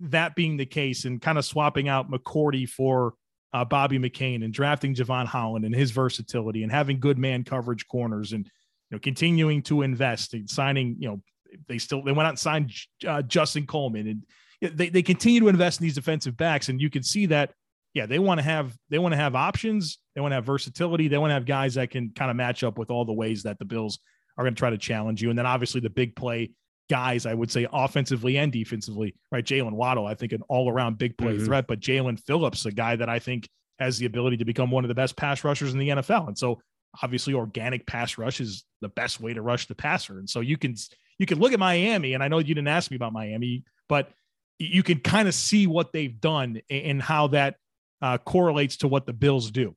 that 0.00 0.34
being 0.34 0.56
the 0.56 0.66
case 0.66 1.04
and 1.04 1.20
kind 1.20 1.38
of 1.38 1.44
swapping 1.44 1.88
out 1.88 2.10
McCourty 2.10 2.68
for 2.68 3.14
uh, 3.52 3.64
Bobby 3.64 3.98
McCain 3.98 4.44
and 4.44 4.52
drafting 4.52 4.94
Jevon 4.94 5.26
Holland 5.26 5.64
and 5.64 5.74
his 5.74 5.90
versatility 5.90 6.62
and 6.62 6.72
having 6.72 7.00
good 7.00 7.18
man 7.18 7.44
coverage 7.44 7.86
corners 7.86 8.32
and 8.32 8.48
know, 8.96 8.98
continuing 8.98 9.62
to 9.62 9.82
invest 9.82 10.34
and 10.34 10.48
signing, 10.48 10.96
you 10.98 11.08
know, 11.08 11.22
they 11.68 11.78
still 11.78 12.02
they 12.02 12.12
went 12.12 12.26
out 12.26 12.30
and 12.30 12.38
signed 12.38 12.72
uh, 13.06 13.22
Justin 13.22 13.66
Coleman 13.66 14.06
and 14.08 14.76
they, 14.76 14.88
they 14.88 15.02
continue 15.02 15.40
to 15.40 15.48
invest 15.48 15.80
in 15.80 15.84
these 15.84 15.94
defensive 15.94 16.36
backs. 16.36 16.68
And 16.68 16.80
you 16.80 16.90
can 16.90 17.02
see 17.02 17.26
that 17.26 17.52
yeah 17.94 18.06
they 18.06 18.18
want 18.18 18.38
to 18.38 18.44
have 18.44 18.76
they 18.88 18.98
want 18.98 19.12
to 19.12 19.16
have 19.16 19.34
options. 19.34 19.98
They 20.14 20.20
want 20.20 20.32
to 20.32 20.36
have 20.36 20.44
versatility. 20.44 21.08
They 21.08 21.18
want 21.18 21.30
to 21.30 21.34
have 21.34 21.46
guys 21.46 21.74
that 21.74 21.90
can 21.90 22.10
kind 22.10 22.30
of 22.30 22.36
match 22.36 22.62
up 22.62 22.78
with 22.78 22.90
all 22.90 23.04
the 23.04 23.12
ways 23.12 23.42
that 23.44 23.58
the 23.58 23.64
Bills 23.64 23.98
are 24.36 24.44
going 24.44 24.54
to 24.54 24.58
try 24.58 24.70
to 24.70 24.78
challenge 24.78 25.22
you. 25.22 25.30
And 25.30 25.38
then 25.38 25.46
obviously 25.46 25.80
the 25.80 25.90
big 25.90 26.14
play 26.14 26.50
guys 26.88 27.24
I 27.24 27.34
would 27.34 27.50
say 27.52 27.68
offensively 27.72 28.36
and 28.36 28.50
defensively 28.50 29.14
right? 29.30 29.44
Jaylen 29.44 29.72
Waddle 29.72 30.06
I 30.06 30.14
think 30.14 30.32
an 30.32 30.42
all 30.48 30.68
around 30.68 30.98
big 30.98 31.16
play 31.16 31.34
mm-hmm. 31.34 31.44
threat 31.44 31.66
but 31.68 31.78
Jaelan 31.78 32.18
Phillips 32.26 32.66
a 32.66 32.72
guy 32.72 32.96
that 32.96 33.08
I 33.08 33.20
think 33.20 33.48
has 33.78 33.98
the 33.98 34.06
ability 34.06 34.38
to 34.38 34.44
become 34.44 34.72
one 34.72 34.84
of 34.84 34.88
the 34.88 34.94
best 34.94 35.16
pass 35.16 35.44
rushers 35.44 35.72
in 35.72 35.78
the 35.78 35.88
NFL 35.88 36.26
and 36.26 36.36
so 36.36 36.60
obviously 37.02 37.34
organic 37.34 37.86
pass 37.86 38.18
rush 38.18 38.40
is 38.40 38.64
the 38.80 38.88
best 38.88 39.20
way 39.20 39.34
to 39.34 39.42
rush 39.42 39.66
the 39.66 39.74
passer. 39.74 40.18
And 40.18 40.28
so 40.28 40.40
you 40.40 40.56
can 40.56 40.74
you 41.18 41.26
can 41.26 41.38
look 41.38 41.52
at 41.52 41.58
Miami, 41.58 42.14
and 42.14 42.22
I 42.22 42.28
know 42.28 42.38
you 42.38 42.54
didn't 42.54 42.68
ask 42.68 42.90
me 42.90 42.96
about 42.96 43.12
Miami, 43.12 43.64
but 43.88 44.10
you 44.58 44.82
can 44.82 45.00
kind 45.00 45.28
of 45.28 45.34
see 45.34 45.66
what 45.66 45.92
they've 45.92 46.20
done 46.20 46.60
and 46.70 47.00
how 47.00 47.28
that 47.28 47.56
uh, 48.02 48.18
correlates 48.18 48.78
to 48.78 48.88
what 48.88 49.06
the 49.06 49.12
Bills 49.12 49.50
do. 49.50 49.74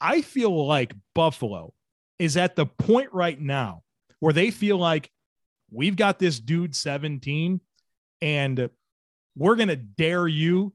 I 0.00 0.22
feel 0.22 0.66
like 0.66 0.94
Buffalo 1.14 1.72
is 2.18 2.36
at 2.36 2.56
the 2.56 2.66
point 2.66 3.12
right 3.12 3.40
now 3.40 3.82
where 4.20 4.32
they 4.32 4.50
feel 4.50 4.76
like 4.76 5.10
we've 5.70 5.96
got 5.96 6.18
this 6.18 6.38
dude 6.38 6.74
17 6.74 7.60
and 8.22 8.70
we're 9.36 9.56
going 9.56 9.68
to 9.68 9.76
dare 9.76 10.28
you 10.28 10.72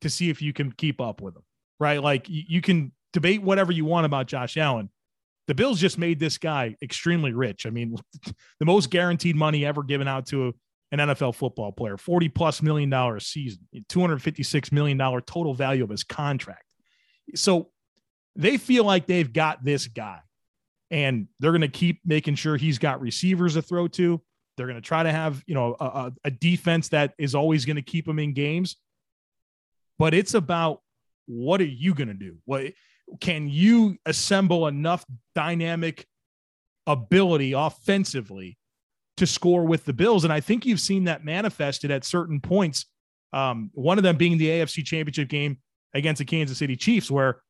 to 0.00 0.10
see 0.10 0.30
if 0.30 0.42
you 0.42 0.52
can 0.52 0.72
keep 0.72 1.00
up 1.00 1.20
with 1.20 1.36
him, 1.36 1.42
right? 1.78 2.02
Like 2.02 2.26
you 2.28 2.60
can 2.60 2.92
debate 3.12 3.42
whatever 3.42 3.72
you 3.72 3.84
want 3.84 4.06
about 4.06 4.26
Josh 4.26 4.56
Allen, 4.56 4.90
the 5.52 5.56
Bills 5.56 5.78
just 5.78 5.98
made 5.98 6.18
this 6.18 6.38
guy 6.38 6.74
extremely 6.80 7.34
rich. 7.34 7.66
I 7.66 7.70
mean, 7.70 7.94
the 8.58 8.64
most 8.64 8.88
guaranteed 8.88 9.36
money 9.36 9.66
ever 9.66 9.82
given 9.82 10.08
out 10.08 10.24
to 10.28 10.54
an 10.90 10.98
NFL 10.98 11.34
football 11.34 11.72
player, 11.72 11.98
40 11.98 12.30
plus 12.30 12.62
million 12.62 12.88
dollars 12.88 13.24
a 13.24 13.26
season, 13.26 13.60
$256 13.90 14.72
million 14.72 14.96
total 14.96 15.52
value 15.52 15.84
of 15.84 15.90
his 15.90 16.04
contract. 16.04 16.64
So 17.34 17.68
they 18.34 18.56
feel 18.56 18.84
like 18.84 19.06
they've 19.06 19.30
got 19.30 19.62
this 19.62 19.88
guy 19.88 20.20
and 20.90 21.28
they're 21.38 21.50
going 21.50 21.60
to 21.60 21.68
keep 21.68 22.00
making 22.02 22.36
sure 22.36 22.56
he's 22.56 22.78
got 22.78 23.02
receivers 23.02 23.52
to 23.52 23.60
throw 23.60 23.88
to. 23.88 24.22
They're 24.56 24.66
going 24.66 24.80
to 24.80 24.80
try 24.80 25.02
to 25.02 25.12
have, 25.12 25.42
you 25.46 25.54
know, 25.54 25.76
a, 25.78 26.12
a 26.24 26.30
defense 26.30 26.88
that 26.88 27.12
is 27.18 27.34
always 27.34 27.66
going 27.66 27.76
to 27.76 27.82
keep 27.82 28.08
him 28.08 28.18
in 28.18 28.32
games. 28.32 28.76
But 29.98 30.14
it's 30.14 30.32
about 30.32 30.80
what 31.26 31.60
are 31.60 31.64
you 31.64 31.94
going 31.94 32.08
to 32.08 32.14
do? 32.14 32.36
What 32.44 32.72
can 33.20 33.48
you 33.48 33.96
assemble 34.06 34.66
enough 34.66 35.04
dynamic 35.34 36.06
ability 36.86 37.52
offensively 37.52 38.58
to 39.16 39.26
score 39.26 39.64
with 39.64 39.84
the 39.84 39.92
Bills? 39.92 40.24
And 40.24 40.32
I 40.32 40.40
think 40.40 40.66
you've 40.66 40.80
seen 40.80 41.04
that 41.04 41.24
manifested 41.24 41.90
at 41.90 42.04
certain 42.04 42.40
points. 42.40 42.86
Um, 43.32 43.70
one 43.74 43.98
of 43.98 44.04
them 44.04 44.16
being 44.16 44.38
the 44.38 44.48
AFC 44.48 44.84
Championship 44.84 45.28
game 45.28 45.58
against 45.94 46.18
the 46.18 46.24
Kansas 46.24 46.58
City 46.58 46.76
Chiefs, 46.76 47.10
where 47.10 47.40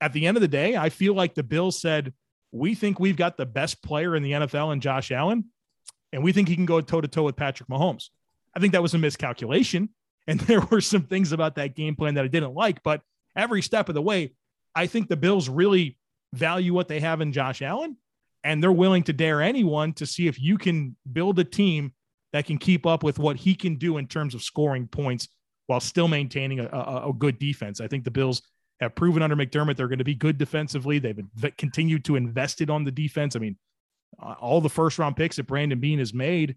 at 0.00 0.12
the 0.12 0.26
end 0.26 0.36
of 0.36 0.40
the 0.40 0.48
day, 0.48 0.76
I 0.76 0.88
feel 0.88 1.14
like 1.14 1.34
the 1.34 1.42
Bills 1.42 1.80
said, 1.80 2.12
We 2.52 2.74
think 2.74 2.98
we've 2.98 3.16
got 3.16 3.36
the 3.36 3.46
best 3.46 3.82
player 3.82 4.16
in 4.16 4.22
the 4.22 4.32
NFL 4.32 4.72
in 4.72 4.80
Josh 4.80 5.10
Allen, 5.10 5.46
and 6.12 6.22
we 6.22 6.32
think 6.32 6.48
he 6.48 6.56
can 6.56 6.66
go 6.66 6.80
toe 6.80 7.00
to 7.00 7.08
toe 7.08 7.24
with 7.24 7.36
Patrick 7.36 7.68
Mahomes. 7.68 8.08
I 8.54 8.60
think 8.60 8.72
that 8.72 8.82
was 8.82 8.94
a 8.94 8.98
miscalculation. 8.98 9.90
And 10.30 10.40
there 10.40 10.60
were 10.60 10.80
some 10.80 11.02
things 11.02 11.32
about 11.32 11.56
that 11.56 11.74
game 11.74 11.96
plan 11.96 12.14
that 12.14 12.24
I 12.24 12.28
didn't 12.28 12.54
like, 12.54 12.82
but 12.82 13.02
every 13.36 13.62
step 13.62 13.88
of 13.88 13.94
the 13.94 14.02
way, 14.02 14.34
I 14.74 14.86
think 14.86 15.08
the 15.08 15.16
Bills 15.16 15.48
really 15.48 15.98
value 16.32 16.72
what 16.72 16.86
they 16.86 17.00
have 17.00 17.20
in 17.20 17.32
Josh 17.32 17.60
Allen, 17.60 17.96
and 18.44 18.62
they're 18.62 18.70
willing 18.70 19.02
to 19.04 19.12
dare 19.12 19.42
anyone 19.42 19.92
to 19.94 20.06
see 20.06 20.28
if 20.28 20.40
you 20.40 20.56
can 20.56 20.96
build 21.12 21.38
a 21.40 21.44
team 21.44 21.92
that 22.32 22.46
can 22.46 22.58
keep 22.58 22.86
up 22.86 23.02
with 23.02 23.18
what 23.18 23.36
he 23.36 23.56
can 23.56 23.74
do 23.74 23.98
in 23.98 24.06
terms 24.06 24.34
of 24.34 24.42
scoring 24.42 24.86
points 24.86 25.26
while 25.66 25.80
still 25.80 26.06
maintaining 26.06 26.60
a, 26.60 26.66
a, 26.66 27.08
a 27.10 27.12
good 27.12 27.40
defense. 27.40 27.80
I 27.80 27.88
think 27.88 28.04
the 28.04 28.10
Bills 28.12 28.40
have 28.78 28.94
proven 28.94 29.22
under 29.22 29.34
McDermott 29.34 29.76
they're 29.76 29.88
going 29.88 29.98
to 29.98 30.04
be 30.04 30.14
good 30.14 30.38
defensively. 30.38 31.00
They've 31.00 31.20
continued 31.58 32.04
to 32.04 32.14
invest 32.14 32.60
it 32.60 32.70
on 32.70 32.84
the 32.84 32.92
defense. 32.92 33.34
I 33.34 33.40
mean, 33.40 33.56
uh, 34.22 34.36
all 34.40 34.60
the 34.60 34.70
first 34.70 34.98
round 34.98 35.16
picks 35.16 35.36
that 35.36 35.48
Brandon 35.48 35.80
Beane 35.80 35.98
has 35.98 36.14
made 36.14 36.56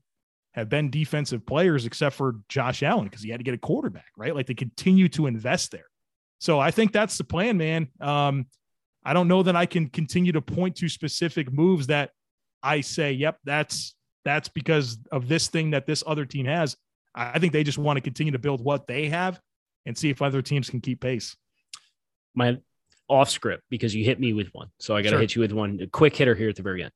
have 0.54 0.70
been 0.70 0.90
defensive 0.90 1.46
players, 1.46 1.86
except 1.86 2.16
for 2.16 2.36
Josh 2.48 2.84
Allen 2.84 3.06
because 3.06 3.22
he 3.22 3.30
had 3.30 3.40
to 3.40 3.44
get 3.44 3.54
a 3.54 3.60
quarterback, 3.60 4.12
right? 4.16 4.36
Like 4.36 4.48
they 4.48 4.54
continue 4.54 5.10
to 5.10 5.28
invest 5.28 5.72
there. 5.72 5.86
So 6.40 6.60
I 6.60 6.72
think 6.72 6.92
that's 6.92 7.18
the 7.18 7.24
plan, 7.24 7.58
man. 7.58 7.88
Um, 8.00 8.48
I 9.04 9.14
don't 9.14 9.28
know 9.28 9.44
that 9.44 9.56
I 9.56 9.66
can 9.66 9.88
continue 9.88 10.32
to 10.34 10.42
point 10.42 10.76
to 10.78 10.90
specific 10.90 11.52
moves 11.52 11.88
that 11.88 12.12
I 12.62 12.82
say, 12.82 13.12
yep, 13.12 13.38
that's 13.44 13.96
that's 14.24 14.48
because 14.48 14.98
of 15.12 15.28
this 15.28 15.48
thing 15.48 15.72
that 15.72 15.86
this 15.86 16.04
other 16.06 16.26
team 16.26 16.46
has. 16.46 16.78
I 17.14 17.40
think 17.40 17.54
they 17.54 17.64
just 17.64 17.78
want 17.78 17.98
to 17.98 18.02
continue 18.02 18.32
to 18.32 18.40
build 18.40 18.64
what 18.64 18.88
they 18.88 19.10
have 19.10 19.40
and 19.86 19.98
see 19.98 20.10
if 20.10 20.22
other 20.22 20.42
teams 20.42 20.70
can 20.70 20.80
keep 20.82 21.02
pace 21.02 21.36
my 22.36 22.58
off 23.08 23.30
script 23.30 23.64
because 23.70 23.94
you 23.94 24.04
hit 24.04 24.20
me 24.20 24.34
with 24.34 24.48
one. 24.54 24.70
So 24.80 24.96
I 24.96 25.02
got 25.02 25.10
to 25.10 25.16
sure. 25.16 25.20
hit 25.20 25.36
you 25.36 25.42
with 25.42 25.52
one 25.52 25.80
a 25.82 25.88
quick 25.88 26.16
hitter 26.16 26.36
here 26.36 26.50
at 26.50 26.56
the 26.56 26.64
very 26.64 26.84
end. 26.84 26.92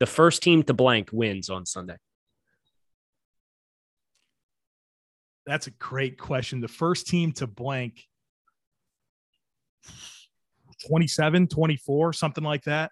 The 0.00 0.06
first 0.06 0.42
team 0.42 0.62
to 0.64 0.74
blank 0.74 1.10
wins 1.12 1.48
on 1.48 1.64
Sunday. 1.64 1.96
That's 5.46 5.68
a 5.68 5.70
great 5.72 6.18
question. 6.18 6.60
The 6.60 6.68
first 6.68 7.06
team 7.06 7.32
to 7.32 7.46
blank 7.46 8.02
27, 10.88 11.46
24, 11.48 12.12
something 12.12 12.44
like 12.44 12.64
that. 12.64 12.90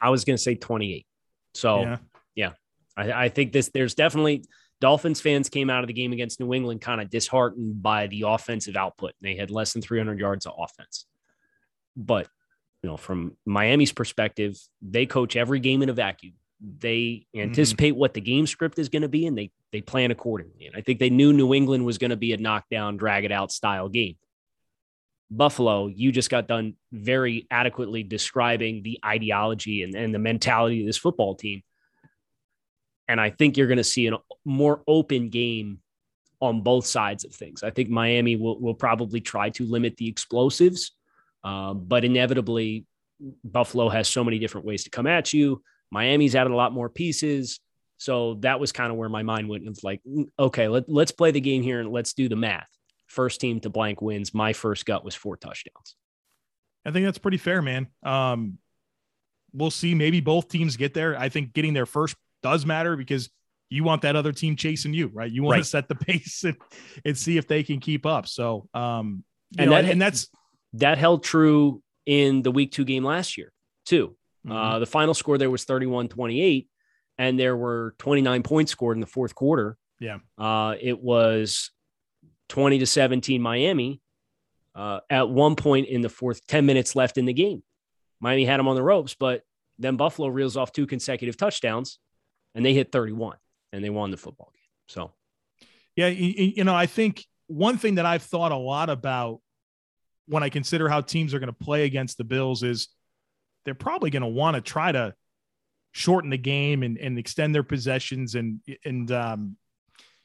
I 0.00 0.10
was 0.10 0.24
going 0.24 0.36
to 0.36 0.42
say 0.42 0.54
28. 0.54 1.06
So, 1.54 1.80
yeah, 1.80 1.96
yeah 2.34 2.50
I, 2.96 3.24
I 3.24 3.28
think 3.28 3.52
this, 3.52 3.70
there's 3.72 3.94
definitely, 3.94 4.44
Dolphins 4.80 5.20
fans 5.20 5.48
came 5.48 5.70
out 5.70 5.84
of 5.84 5.86
the 5.86 5.92
game 5.92 6.12
against 6.12 6.40
New 6.40 6.52
England 6.52 6.80
kind 6.80 7.00
of 7.00 7.08
disheartened 7.08 7.82
by 7.82 8.08
the 8.08 8.24
offensive 8.26 8.76
output. 8.76 9.12
They 9.20 9.36
had 9.36 9.50
less 9.50 9.72
than 9.72 9.80
300 9.80 10.18
yards 10.18 10.44
of 10.44 10.54
offense. 10.58 11.06
But, 11.96 12.26
you 12.82 12.90
know, 12.90 12.96
from 12.96 13.36
Miami's 13.46 13.92
perspective, 13.92 14.58
they 14.80 15.06
coach 15.06 15.36
every 15.36 15.60
game 15.60 15.82
in 15.82 15.88
a 15.88 15.92
vacuum. 15.92 16.34
They 16.78 17.26
mm-hmm. 17.34 17.40
anticipate 17.40 17.90
mm-hmm. 17.90 17.98
what 17.98 18.14
the 18.14 18.20
game 18.20 18.46
script 18.46 18.78
is 18.78 18.88
going 18.88 19.02
to 19.02 19.08
be 19.08 19.26
and 19.26 19.36
they 19.36 19.50
they 19.72 19.80
plan 19.80 20.10
accordingly. 20.10 20.66
And 20.66 20.76
I 20.76 20.80
think 20.80 20.98
they 20.98 21.10
knew 21.10 21.32
New 21.32 21.54
England 21.54 21.84
was 21.84 21.98
going 21.98 22.10
to 22.10 22.16
be 22.16 22.32
a 22.32 22.36
knockdown, 22.36 22.96
drag 22.96 23.24
it 23.24 23.32
out 23.32 23.50
style 23.50 23.88
game. 23.88 24.16
Buffalo, 25.30 25.86
you 25.86 26.12
just 26.12 26.28
got 26.28 26.46
done 26.46 26.74
very 26.92 27.46
adequately 27.50 28.02
describing 28.02 28.82
the 28.82 29.00
ideology 29.04 29.82
and, 29.82 29.94
and 29.94 30.14
the 30.14 30.18
mentality 30.18 30.80
of 30.80 30.86
this 30.86 30.98
football 30.98 31.34
team. 31.34 31.62
And 33.08 33.18
I 33.18 33.30
think 33.30 33.56
you're 33.56 33.66
going 33.66 33.78
to 33.78 33.84
see 33.84 34.06
a 34.08 34.18
more 34.44 34.82
open 34.86 35.30
game 35.30 35.78
on 36.40 36.60
both 36.60 36.84
sides 36.84 37.24
of 37.24 37.32
things. 37.32 37.62
I 37.62 37.70
think 37.70 37.88
Miami 37.88 38.36
will, 38.36 38.60
will 38.60 38.74
probably 38.74 39.20
try 39.20 39.48
to 39.50 39.64
limit 39.64 39.96
the 39.96 40.08
explosives, 40.08 40.92
uh, 41.44 41.72
but 41.72 42.04
inevitably, 42.04 42.84
Buffalo 43.44 43.88
has 43.88 44.08
so 44.08 44.24
many 44.24 44.38
different 44.38 44.66
ways 44.66 44.84
to 44.84 44.90
come 44.90 45.06
at 45.06 45.32
you. 45.32 45.62
Miami's 45.92 46.34
added 46.34 46.52
a 46.52 46.56
lot 46.56 46.72
more 46.72 46.88
pieces. 46.88 47.60
So 47.98 48.34
that 48.40 48.58
was 48.58 48.72
kind 48.72 48.90
of 48.90 48.96
where 48.96 49.10
my 49.10 49.22
mind 49.22 49.48
went. 49.48 49.68
It's 49.68 49.84
like, 49.84 50.00
mm, 50.08 50.24
okay, 50.38 50.66
let, 50.66 50.88
let's 50.88 51.12
play 51.12 51.30
the 51.30 51.40
game 51.40 51.62
here 51.62 51.80
and 51.80 51.92
let's 51.92 52.14
do 52.14 52.28
the 52.28 52.34
math. 52.34 52.66
First 53.06 53.40
team 53.40 53.60
to 53.60 53.70
blank 53.70 54.00
wins. 54.00 54.32
My 54.32 54.54
first 54.54 54.86
gut 54.86 55.04
was 55.04 55.14
four 55.14 55.36
touchdowns. 55.36 55.94
I 56.84 56.90
think 56.90 57.04
that's 57.04 57.18
pretty 57.18 57.36
fair, 57.36 57.60
man. 57.60 57.88
Um, 58.02 58.58
we'll 59.52 59.70
see. 59.70 59.94
Maybe 59.94 60.20
both 60.20 60.48
teams 60.48 60.76
get 60.76 60.94
there. 60.94 61.16
I 61.16 61.28
think 61.28 61.52
getting 61.52 61.74
there 61.74 61.86
first 61.86 62.16
does 62.42 62.64
matter 62.64 62.96
because 62.96 63.28
you 63.68 63.84
want 63.84 64.02
that 64.02 64.16
other 64.16 64.32
team 64.32 64.56
chasing 64.56 64.94
you, 64.94 65.10
right? 65.12 65.30
You 65.30 65.42
want 65.42 65.56
right. 65.56 65.62
to 65.62 65.68
set 65.68 65.88
the 65.88 65.94
pace 66.06 66.42
and, 66.44 66.56
and 67.04 67.16
see 67.16 67.36
if 67.36 67.46
they 67.46 67.62
can 67.62 67.80
keep 67.80 68.06
up. 68.06 68.26
So, 68.26 68.66
um, 68.72 69.24
and 69.58 69.70
know, 69.70 69.76
that, 69.76 69.90
and 69.90 70.00
that's 70.00 70.28
that 70.72 70.96
held 70.96 71.22
true 71.22 71.82
in 72.06 72.42
the 72.42 72.50
week 72.50 72.72
two 72.72 72.86
game 72.86 73.04
last 73.04 73.36
year 73.36 73.52
too. 73.84 74.16
Mm-hmm. 74.46 74.56
Uh, 74.56 74.78
the 74.78 74.86
final 74.86 75.14
score 75.14 75.38
there 75.38 75.50
was 75.50 75.64
31 75.64 76.08
28, 76.08 76.68
and 77.18 77.38
there 77.38 77.56
were 77.56 77.94
29 77.98 78.42
points 78.42 78.72
scored 78.72 78.96
in 78.96 79.00
the 79.00 79.06
fourth 79.06 79.34
quarter. 79.34 79.76
Yeah. 80.00 80.18
Uh, 80.36 80.74
it 80.80 81.00
was 81.00 81.70
20 82.48 82.80
to 82.80 82.86
17 82.86 83.40
Miami 83.40 84.00
uh, 84.74 85.00
at 85.08 85.28
one 85.28 85.56
point 85.56 85.88
in 85.88 86.00
the 86.00 86.08
fourth, 86.08 86.46
10 86.46 86.66
minutes 86.66 86.96
left 86.96 87.18
in 87.18 87.24
the 87.24 87.32
game. 87.32 87.62
Miami 88.20 88.44
had 88.44 88.58
them 88.58 88.68
on 88.68 88.76
the 88.76 88.82
ropes, 88.82 89.14
but 89.14 89.42
then 89.78 89.96
Buffalo 89.96 90.28
reels 90.28 90.56
off 90.56 90.72
two 90.72 90.86
consecutive 90.86 91.36
touchdowns 91.36 91.98
and 92.54 92.64
they 92.64 92.74
hit 92.74 92.92
31 92.92 93.36
and 93.72 93.84
they 93.84 93.90
won 93.90 94.10
the 94.10 94.16
football 94.16 94.50
game. 94.52 94.60
So, 94.88 95.12
yeah, 95.96 96.08
you, 96.08 96.52
you 96.56 96.64
know, 96.64 96.74
I 96.74 96.86
think 96.86 97.24
one 97.46 97.78
thing 97.78 97.96
that 97.96 98.06
I've 98.06 98.22
thought 98.22 98.52
a 98.52 98.56
lot 98.56 98.90
about 98.90 99.40
when 100.26 100.42
I 100.42 100.48
consider 100.48 100.88
how 100.88 101.00
teams 101.00 101.34
are 101.34 101.38
going 101.38 101.48
to 101.48 101.64
play 101.64 101.84
against 101.84 102.16
the 102.16 102.24
Bills 102.24 102.62
is 102.62 102.88
they're 103.64 103.74
probably 103.74 104.10
going 104.10 104.22
to 104.22 104.28
want 104.28 104.54
to 104.56 104.60
try 104.60 104.92
to 104.92 105.14
shorten 105.92 106.30
the 106.30 106.38
game 106.38 106.82
and, 106.82 106.98
and 106.98 107.18
extend 107.18 107.54
their 107.54 107.62
possessions 107.62 108.34
and 108.34 108.60
and 108.84 109.12
um, 109.12 109.56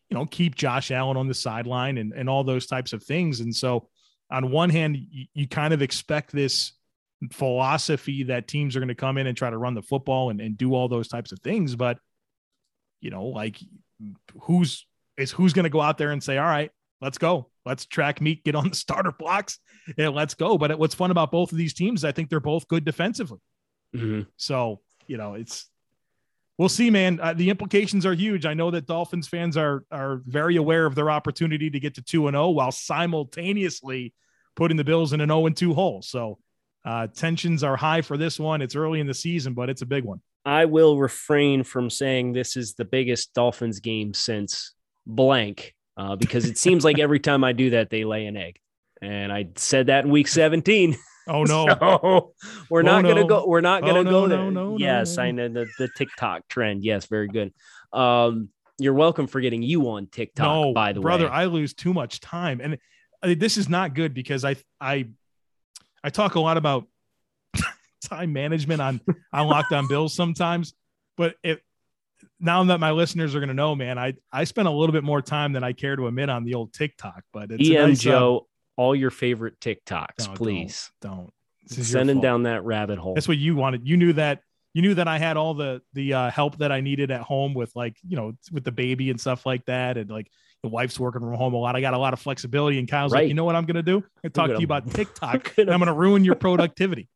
you 0.10 0.18
know 0.18 0.26
keep 0.26 0.56
Josh 0.56 0.92
Allen 0.92 1.18
on 1.18 1.28
the 1.28 1.34
sideline 1.34 1.98
and, 1.98 2.14
and 2.14 2.30
all 2.30 2.44
those 2.44 2.66
types 2.66 2.94
of 2.94 3.04
things. 3.04 3.40
And 3.40 3.56
so 3.56 3.90
on 4.32 4.52
one 4.52 4.70
hand, 4.70 4.98
you, 4.98 5.26
you 5.34 5.48
kind 5.48 5.74
of 5.74 5.82
expect 5.82 6.32
this 6.32 6.74
philosophy 7.32 8.24
that 8.24 8.48
teams 8.48 8.76
are 8.76 8.80
going 8.80 8.88
to 8.90 8.96
come 8.96 9.18
in 9.18 9.28
and 9.28 9.36
try 9.36 9.50
to 9.50 9.58
run 9.58 9.74
the 9.74 9.82
football 9.82 10.30
and, 10.30 10.40
and 10.40 10.58
do 10.58 10.74
all 10.74 10.88
those 10.88 11.08
types 11.08 11.32
of 11.32 11.40
things. 11.40 11.76
But 11.76 11.98
you 13.02 13.10
know, 13.10 13.26
like 13.26 13.60
who's 14.42 14.86
is 15.18 15.32
who's 15.32 15.54
going 15.54 15.64
to 15.64 15.70
go 15.70 15.82
out 15.82 15.98
there 15.98 16.12
and 16.12 16.24
say, 16.24 16.38
all 16.38 16.46
right, 16.46 16.72
let's 17.02 17.18
go. 17.18 17.50
Let's 17.68 17.86
track 17.86 18.22
meet, 18.22 18.44
get 18.44 18.56
on 18.56 18.70
the 18.70 18.76
starter 18.86 19.12
blocks, 19.12 19.60
and 19.98 20.16
let's 20.16 20.34
go. 20.34 20.58
But 20.58 20.78
what's 20.80 20.96
fun 20.96 21.12
about 21.12 21.32
both 21.32 21.52
of 21.52 21.58
these 21.58 21.74
teams, 21.74 22.04
I 22.04 22.12
think 22.12 22.30
they're 22.30 22.40
both 22.40 22.68
good 22.68 22.86
defensively. 22.86 23.40
Mm-hmm. 23.96 24.30
So, 24.38 24.82
you 25.06 25.18
know, 25.18 25.34
it's 25.36 25.70
we'll 26.58 26.70
see, 26.70 26.90
man. 26.90 27.20
Uh, 27.22 27.34
the 27.34 27.50
implications 27.50 28.06
are 28.06 28.14
huge. 28.14 28.46
I 28.46 28.54
know 28.54 28.72
that 28.72 28.88
Dolphins 28.88 29.28
fans 29.28 29.58
are 29.58 29.86
are 29.92 30.22
very 30.26 30.56
aware 30.56 30.86
of 30.86 30.96
their 30.96 31.12
opportunity 31.12 31.70
to 31.70 31.80
get 31.80 31.96
to 31.96 32.02
2 32.02 32.28
and 32.28 32.36
0 32.36 32.50
while 32.50 32.72
simultaneously 32.72 34.14
putting 34.56 34.78
the 34.78 34.84
Bills 34.84 35.14
in 35.14 35.22
an 35.22 35.30
0 35.30 35.46
and 35.46 35.58
2 35.58 35.74
hole. 35.74 36.02
So, 36.02 36.40
uh, 36.86 37.08
tensions 37.08 37.64
are 37.64 37.76
high 37.76 38.02
for 38.02 38.18
this 38.18 38.40
one. 38.40 38.62
It's 38.62 38.76
early 38.76 39.00
in 39.00 39.08
the 39.08 39.14
season, 39.14 39.54
but 39.54 39.70
it's 39.70 39.82
a 39.82 39.86
big 39.86 40.04
one. 40.04 40.22
I 40.46 40.64
will 40.64 40.98
refrain 40.98 41.64
from 41.64 41.90
saying 41.90 42.32
this 42.32 42.56
is 42.56 42.76
the 42.76 42.86
biggest 42.86 43.34
Dolphins 43.34 43.82
game 43.82 44.14
since 44.14 44.74
blank, 45.06 45.76
uh, 45.98 46.16
because 46.16 46.46
it 46.46 46.58
seems 46.58 46.86
like 46.86 47.00
every 47.00 47.20
time 47.20 47.44
I 47.44 47.54
do 47.54 47.72
that, 47.72 47.90
they 47.90 48.06
lay 48.06 48.26
an 48.28 48.38
egg. 48.38 48.60
And 49.02 49.32
I 49.32 49.50
said 49.56 49.88
that 49.88 50.06
in 50.06 50.12
week 50.12 50.28
17. 50.28 50.98
Oh 51.28 51.44
no! 51.44 51.68
so 51.80 52.34
we're 52.70 52.84
not 52.84 53.04
oh, 53.04 53.08
gonna 53.10 53.28
go. 53.28 53.46
We're 53.46 53.62
not 53.62 53.82
gonna 53.82 54.00
oh, 54.00 54.04
go 54.04 54.26
no, 54.26 54.28
there. 54.28 54.38
No, 54.38 54.50
no, 54.50 54.78
yes, 54.78 55.18
I 55.18 55.32
know 55.32 55.50
the, 55.50 55.68
the 55.78 55.90
TikTok 55.90 56.48
trend. 56.48 56.84
Yes, 56.84 57.06
very 57.08 57.28
good. 57.28 57.54
Um, 57.92 58.50
you're 58.80 58.94
welcome 58.94 59.28
for 59.28 59.42
getting 59.42 59.62
you 59.62 59.90
on 59.90 60.08
TikTok. 60.08 60.46
No, 60.46 60.74
by 60.74 60.94
the 60.94 61.02
brother, 61.02 61.26
way, 61.26 61.30
brother, 61.30 61.42
I 61.42 61.46
lose 61.46 61.74
too 61.74 61.94
much 61.94 62.22
time, 62.22 62.62
and 62.62 62.78
uh, 63.22 63.36
this 63.38 63.58
is 63.58 63.68
not 63.68 63.94
good 63.94 64.14
because 64.14 64.46
I 64.46 64.56
I 64.80 65.10
I 66.04 66.10
talk 66.10 66.36
a 66.36 66.40
lot 66.40 66.56
about 66.56 66.88
time 68.06 68.32
management 68.32 68.82
on 68.82 69.02
on 69.34 69.48
Locked 69.48 69.74
On 69.74 69.88
Bills 69.88 70.14
sometimes. 70.14 70.74
But 71.18 71.36
it 71.44 71.62
now 72.40 72.64
that 72.66 72.80
my 72.80 72.92
listeners 72.92 73.36
are 73.36 73.40
going 73.40 73.48
to 73.50 73.54
know, 73.56 73.76
man, 73.76 73.98
I 73.98 74.14
I 74.32 74.44
spend 74.44 74.68
a 74.68 74.72
little 74.72 74.94
bit 74.94 75.04
more 75.04 75.22
time 75.22 75.54
than 75.54 75.64
I 75.64 75.74
care 75.74 75.96
to 75.96 76.08
admit 76.08 76.30
on 76.30 76.44
the 76.44 76.54
old 76.56 76.74
TikTok. 76.74 77.24
But 77.34 77.52
it's 77.52 77.70
EM 77.70 77.90
nice, 77.90 78.00
uh, 78.02 78.10
Joe 78.10 78.48
all 78.76 78.96
your 78.96 79.10
favorite 79.10 79.60
TikToks, 79.60 80.28
No, 80.28 80.34
please. 80.36 80.92
Don't. 81.02 81.16
don't. 81.16 81.34
This 81.64 81.80
is 81.80 81.92
your 81.92 82.00
Sending 82.00 82.22
down 82.22 82.44
that 82.44 82.64
rabbit 82.64 83.00
hole. 83.00 83.16
That's 83.16 83.28
what 83.28 83.38
you 83.38 83.56
wanted. 83.56 83.88
You 83.88 83.98
knew 83.98 84.14
that. 84.14 84.42
You 84.74 84.84
knew 84.84 84.94
that 84.94 85.08
I 85.08 85.18
had 85.18 85.36
all 85.38 85.56
the 85.56 85.82
the 85.94 86.14
uh, 86.14 86.30
help 86.32 86.58
that 86.60 86.72
I 86.72 86.82
needed 86.82 87.10
at 87.10 87.22
home 87.22 87.54
with 87.56 87.72
like 87.76 87.98
you 88.08 88.16
know 88.16 88.34
with 88.52 88.64
the 88.64 88.72
baby 88.72 89.10
and 89.10 89.20
stuff 89.20 89.46
like 89.46 89.66
that, 89.66 89.98
and 89.98 90.10
like 90.10 90.30
the 90.62 90.70
wife's 90.70 91.00
working 91.00 91.22
from 91.22 91.34
home 91.34 91.54
a 91.56 91.58
lot. 91.58 91.76
I 91.76 91.82
got 91.82 91.96
a 91.96 91.98
lot 91.98 92.14
of 92.14 92.20
flexibility, 92.20 92.78
and 92.78 92.88
Kyle's 92.88 93.12
Right. 93.12 93.22
like, 93.22 93.28
you 93.30 93.34
know 93.34 93.44
what 93.46 93.56
I'm 93.56 93.66
gonna 93.66 93.82
do? 93.82 94.04
I 94.24 94.28
talk 94.28 94.46
to 94.46 94.48
gonna- 94.50 94.60
you 94.60 94.66
about 94.66 94.90
TikTok, 94.94 95.56
gonna- 95.56 95.66
and 95.68 95.72
I'm 95.72 95.80
gonna 95.80 95.94
ruin 95.94 96.24
your 96.24 96.36
productivity. 96.36 97.10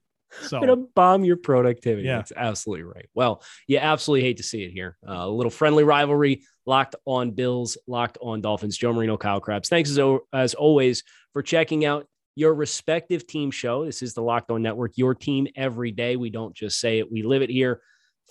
So 0.43 0.59
going 0.59 0.69
to 0.69 0.87
bomb 0.95 1.23
your 1.23 1.37
productivity. 1.37 2.07
Yeah. 2.07 2.17
That's 2.17 2.31
absolutely 2.35 2.83
right. 2.83 3.09
Well, 3.13 3.43
you 3.67 3.77
absolutely 3.77 4.27
hate 4.27 4.37
to 4.37 4.43
see 4.43 4.63
it 4.63 4.71
here. 4.71 4.97
Uh, 5.07 5.13
a 5.13 5.29
little 5.29 5.49
friendly 5.49 5.83
rivalry, 5.83 6.43
locked 6.65 6.95
on 7.05 7.31
Bills, 7.31 7.77
locked 7.87 8.17
on 8.21 8.41
Dolphins. 8.41 8.77
Joe 8.77 8.93
Marino, 8.93 9.17
Kyle 9.17 9.39
Crabbs. 9.39 9.69
Thanks 9.69 9.89
as, 9.89 9.99
as 10.33 10.53
always 10.53 11.03
for 11.33 11.41
checking 11.41 11.85
out 11.85 12.07
your 12.35 12.53
respective 12.53 13.27
team 13.27 13.51
show. 13.51 13.85
This 13.85 14.01
is 14.01 14.13
the 14.13 14.21
Locked 14.21 14.51
On 14.51 14.61
Network, 14.61 14.93
your 14.95 15.13
team 15.13 15.47
every 15.55 15.91
day. 15.91 16.15
We 16.15 16.29
don't 16.29 16.55
just 16.55 16.79
say 16.79 16.99
it, 16.99 17.11
we 17.11 17.23
live 17.23 17.41
it 17.41 17.49
here. 17.49 17.81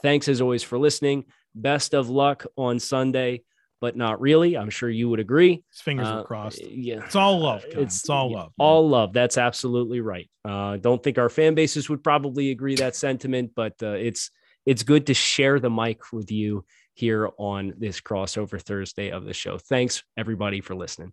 Thanks 0.03 0.29
as 0.29 0.41
always 0.41 0.63
for 0.63 0.79
listening. 0.79 1.25
Best 1.55 1.95
of 1.95 2.09
luck 2.09 2.47
on 2.57 2.79
Sunday, 2.79 3.43
but 3.81 3.97
not 3.97 4.21
really. 4.21 4.57
I'm 4.57 4.71
sure 4.71 4.89
you 4.91 5.09
would 5.09 5.21
agree. 5.21 5.63
his 5.71 5.81
fingers 5.81 6.07
Uh, 6.07 6.17
are 6.21 6.25
crossed. 6.25 6.63
Yeah. 6.63 7.05
It's 7.05 7.17
all 7.17 7.39
love. 7.41 7.65
It's, 7.67 8.01
It's, 8.01 8.11
all 8.11 8.31
yeah, 8.31 8.37
love. 8.39 8.53
All 8.59 8.89
love. 8.89 9.13
That's 9.13 9.39
absolutely 9.39 10.01
right. 10.01 10.29
Uh, 10.45 10.77
don't 10.77 11.03
think 11.03 11.19
our 11.19 11.29
fan 11.29 11.55
bases 11.55 11.89
would 11.89 12.03
probably 12.05 12.51
agree 12.51 12.75
that 12.77 12.95
sentiment, 12.97 13.53
but 13.55 13.75
uh, 13.83 13.91
it's 13.93 14.31
it's 14.67 14.83
good 14.83 15.07
to 15.07 15.15
share 15.15 15.59
the 15.59 15.71
mic 15.71 16.13
with 16.13 16.31
you 16.31 16.65
here 16.95 17.31
on 17.39 17.73
this 17.79 18.01
crossover 18.01 18.61
Thursday 18.61 19.11
of 19.11 19.25
the 19.25 19.33
show. 19.33 19.57
Thanks 19.57 20.03
everybody 20.19 20.61
for 20.61 20.75
listening. 20.75 21.13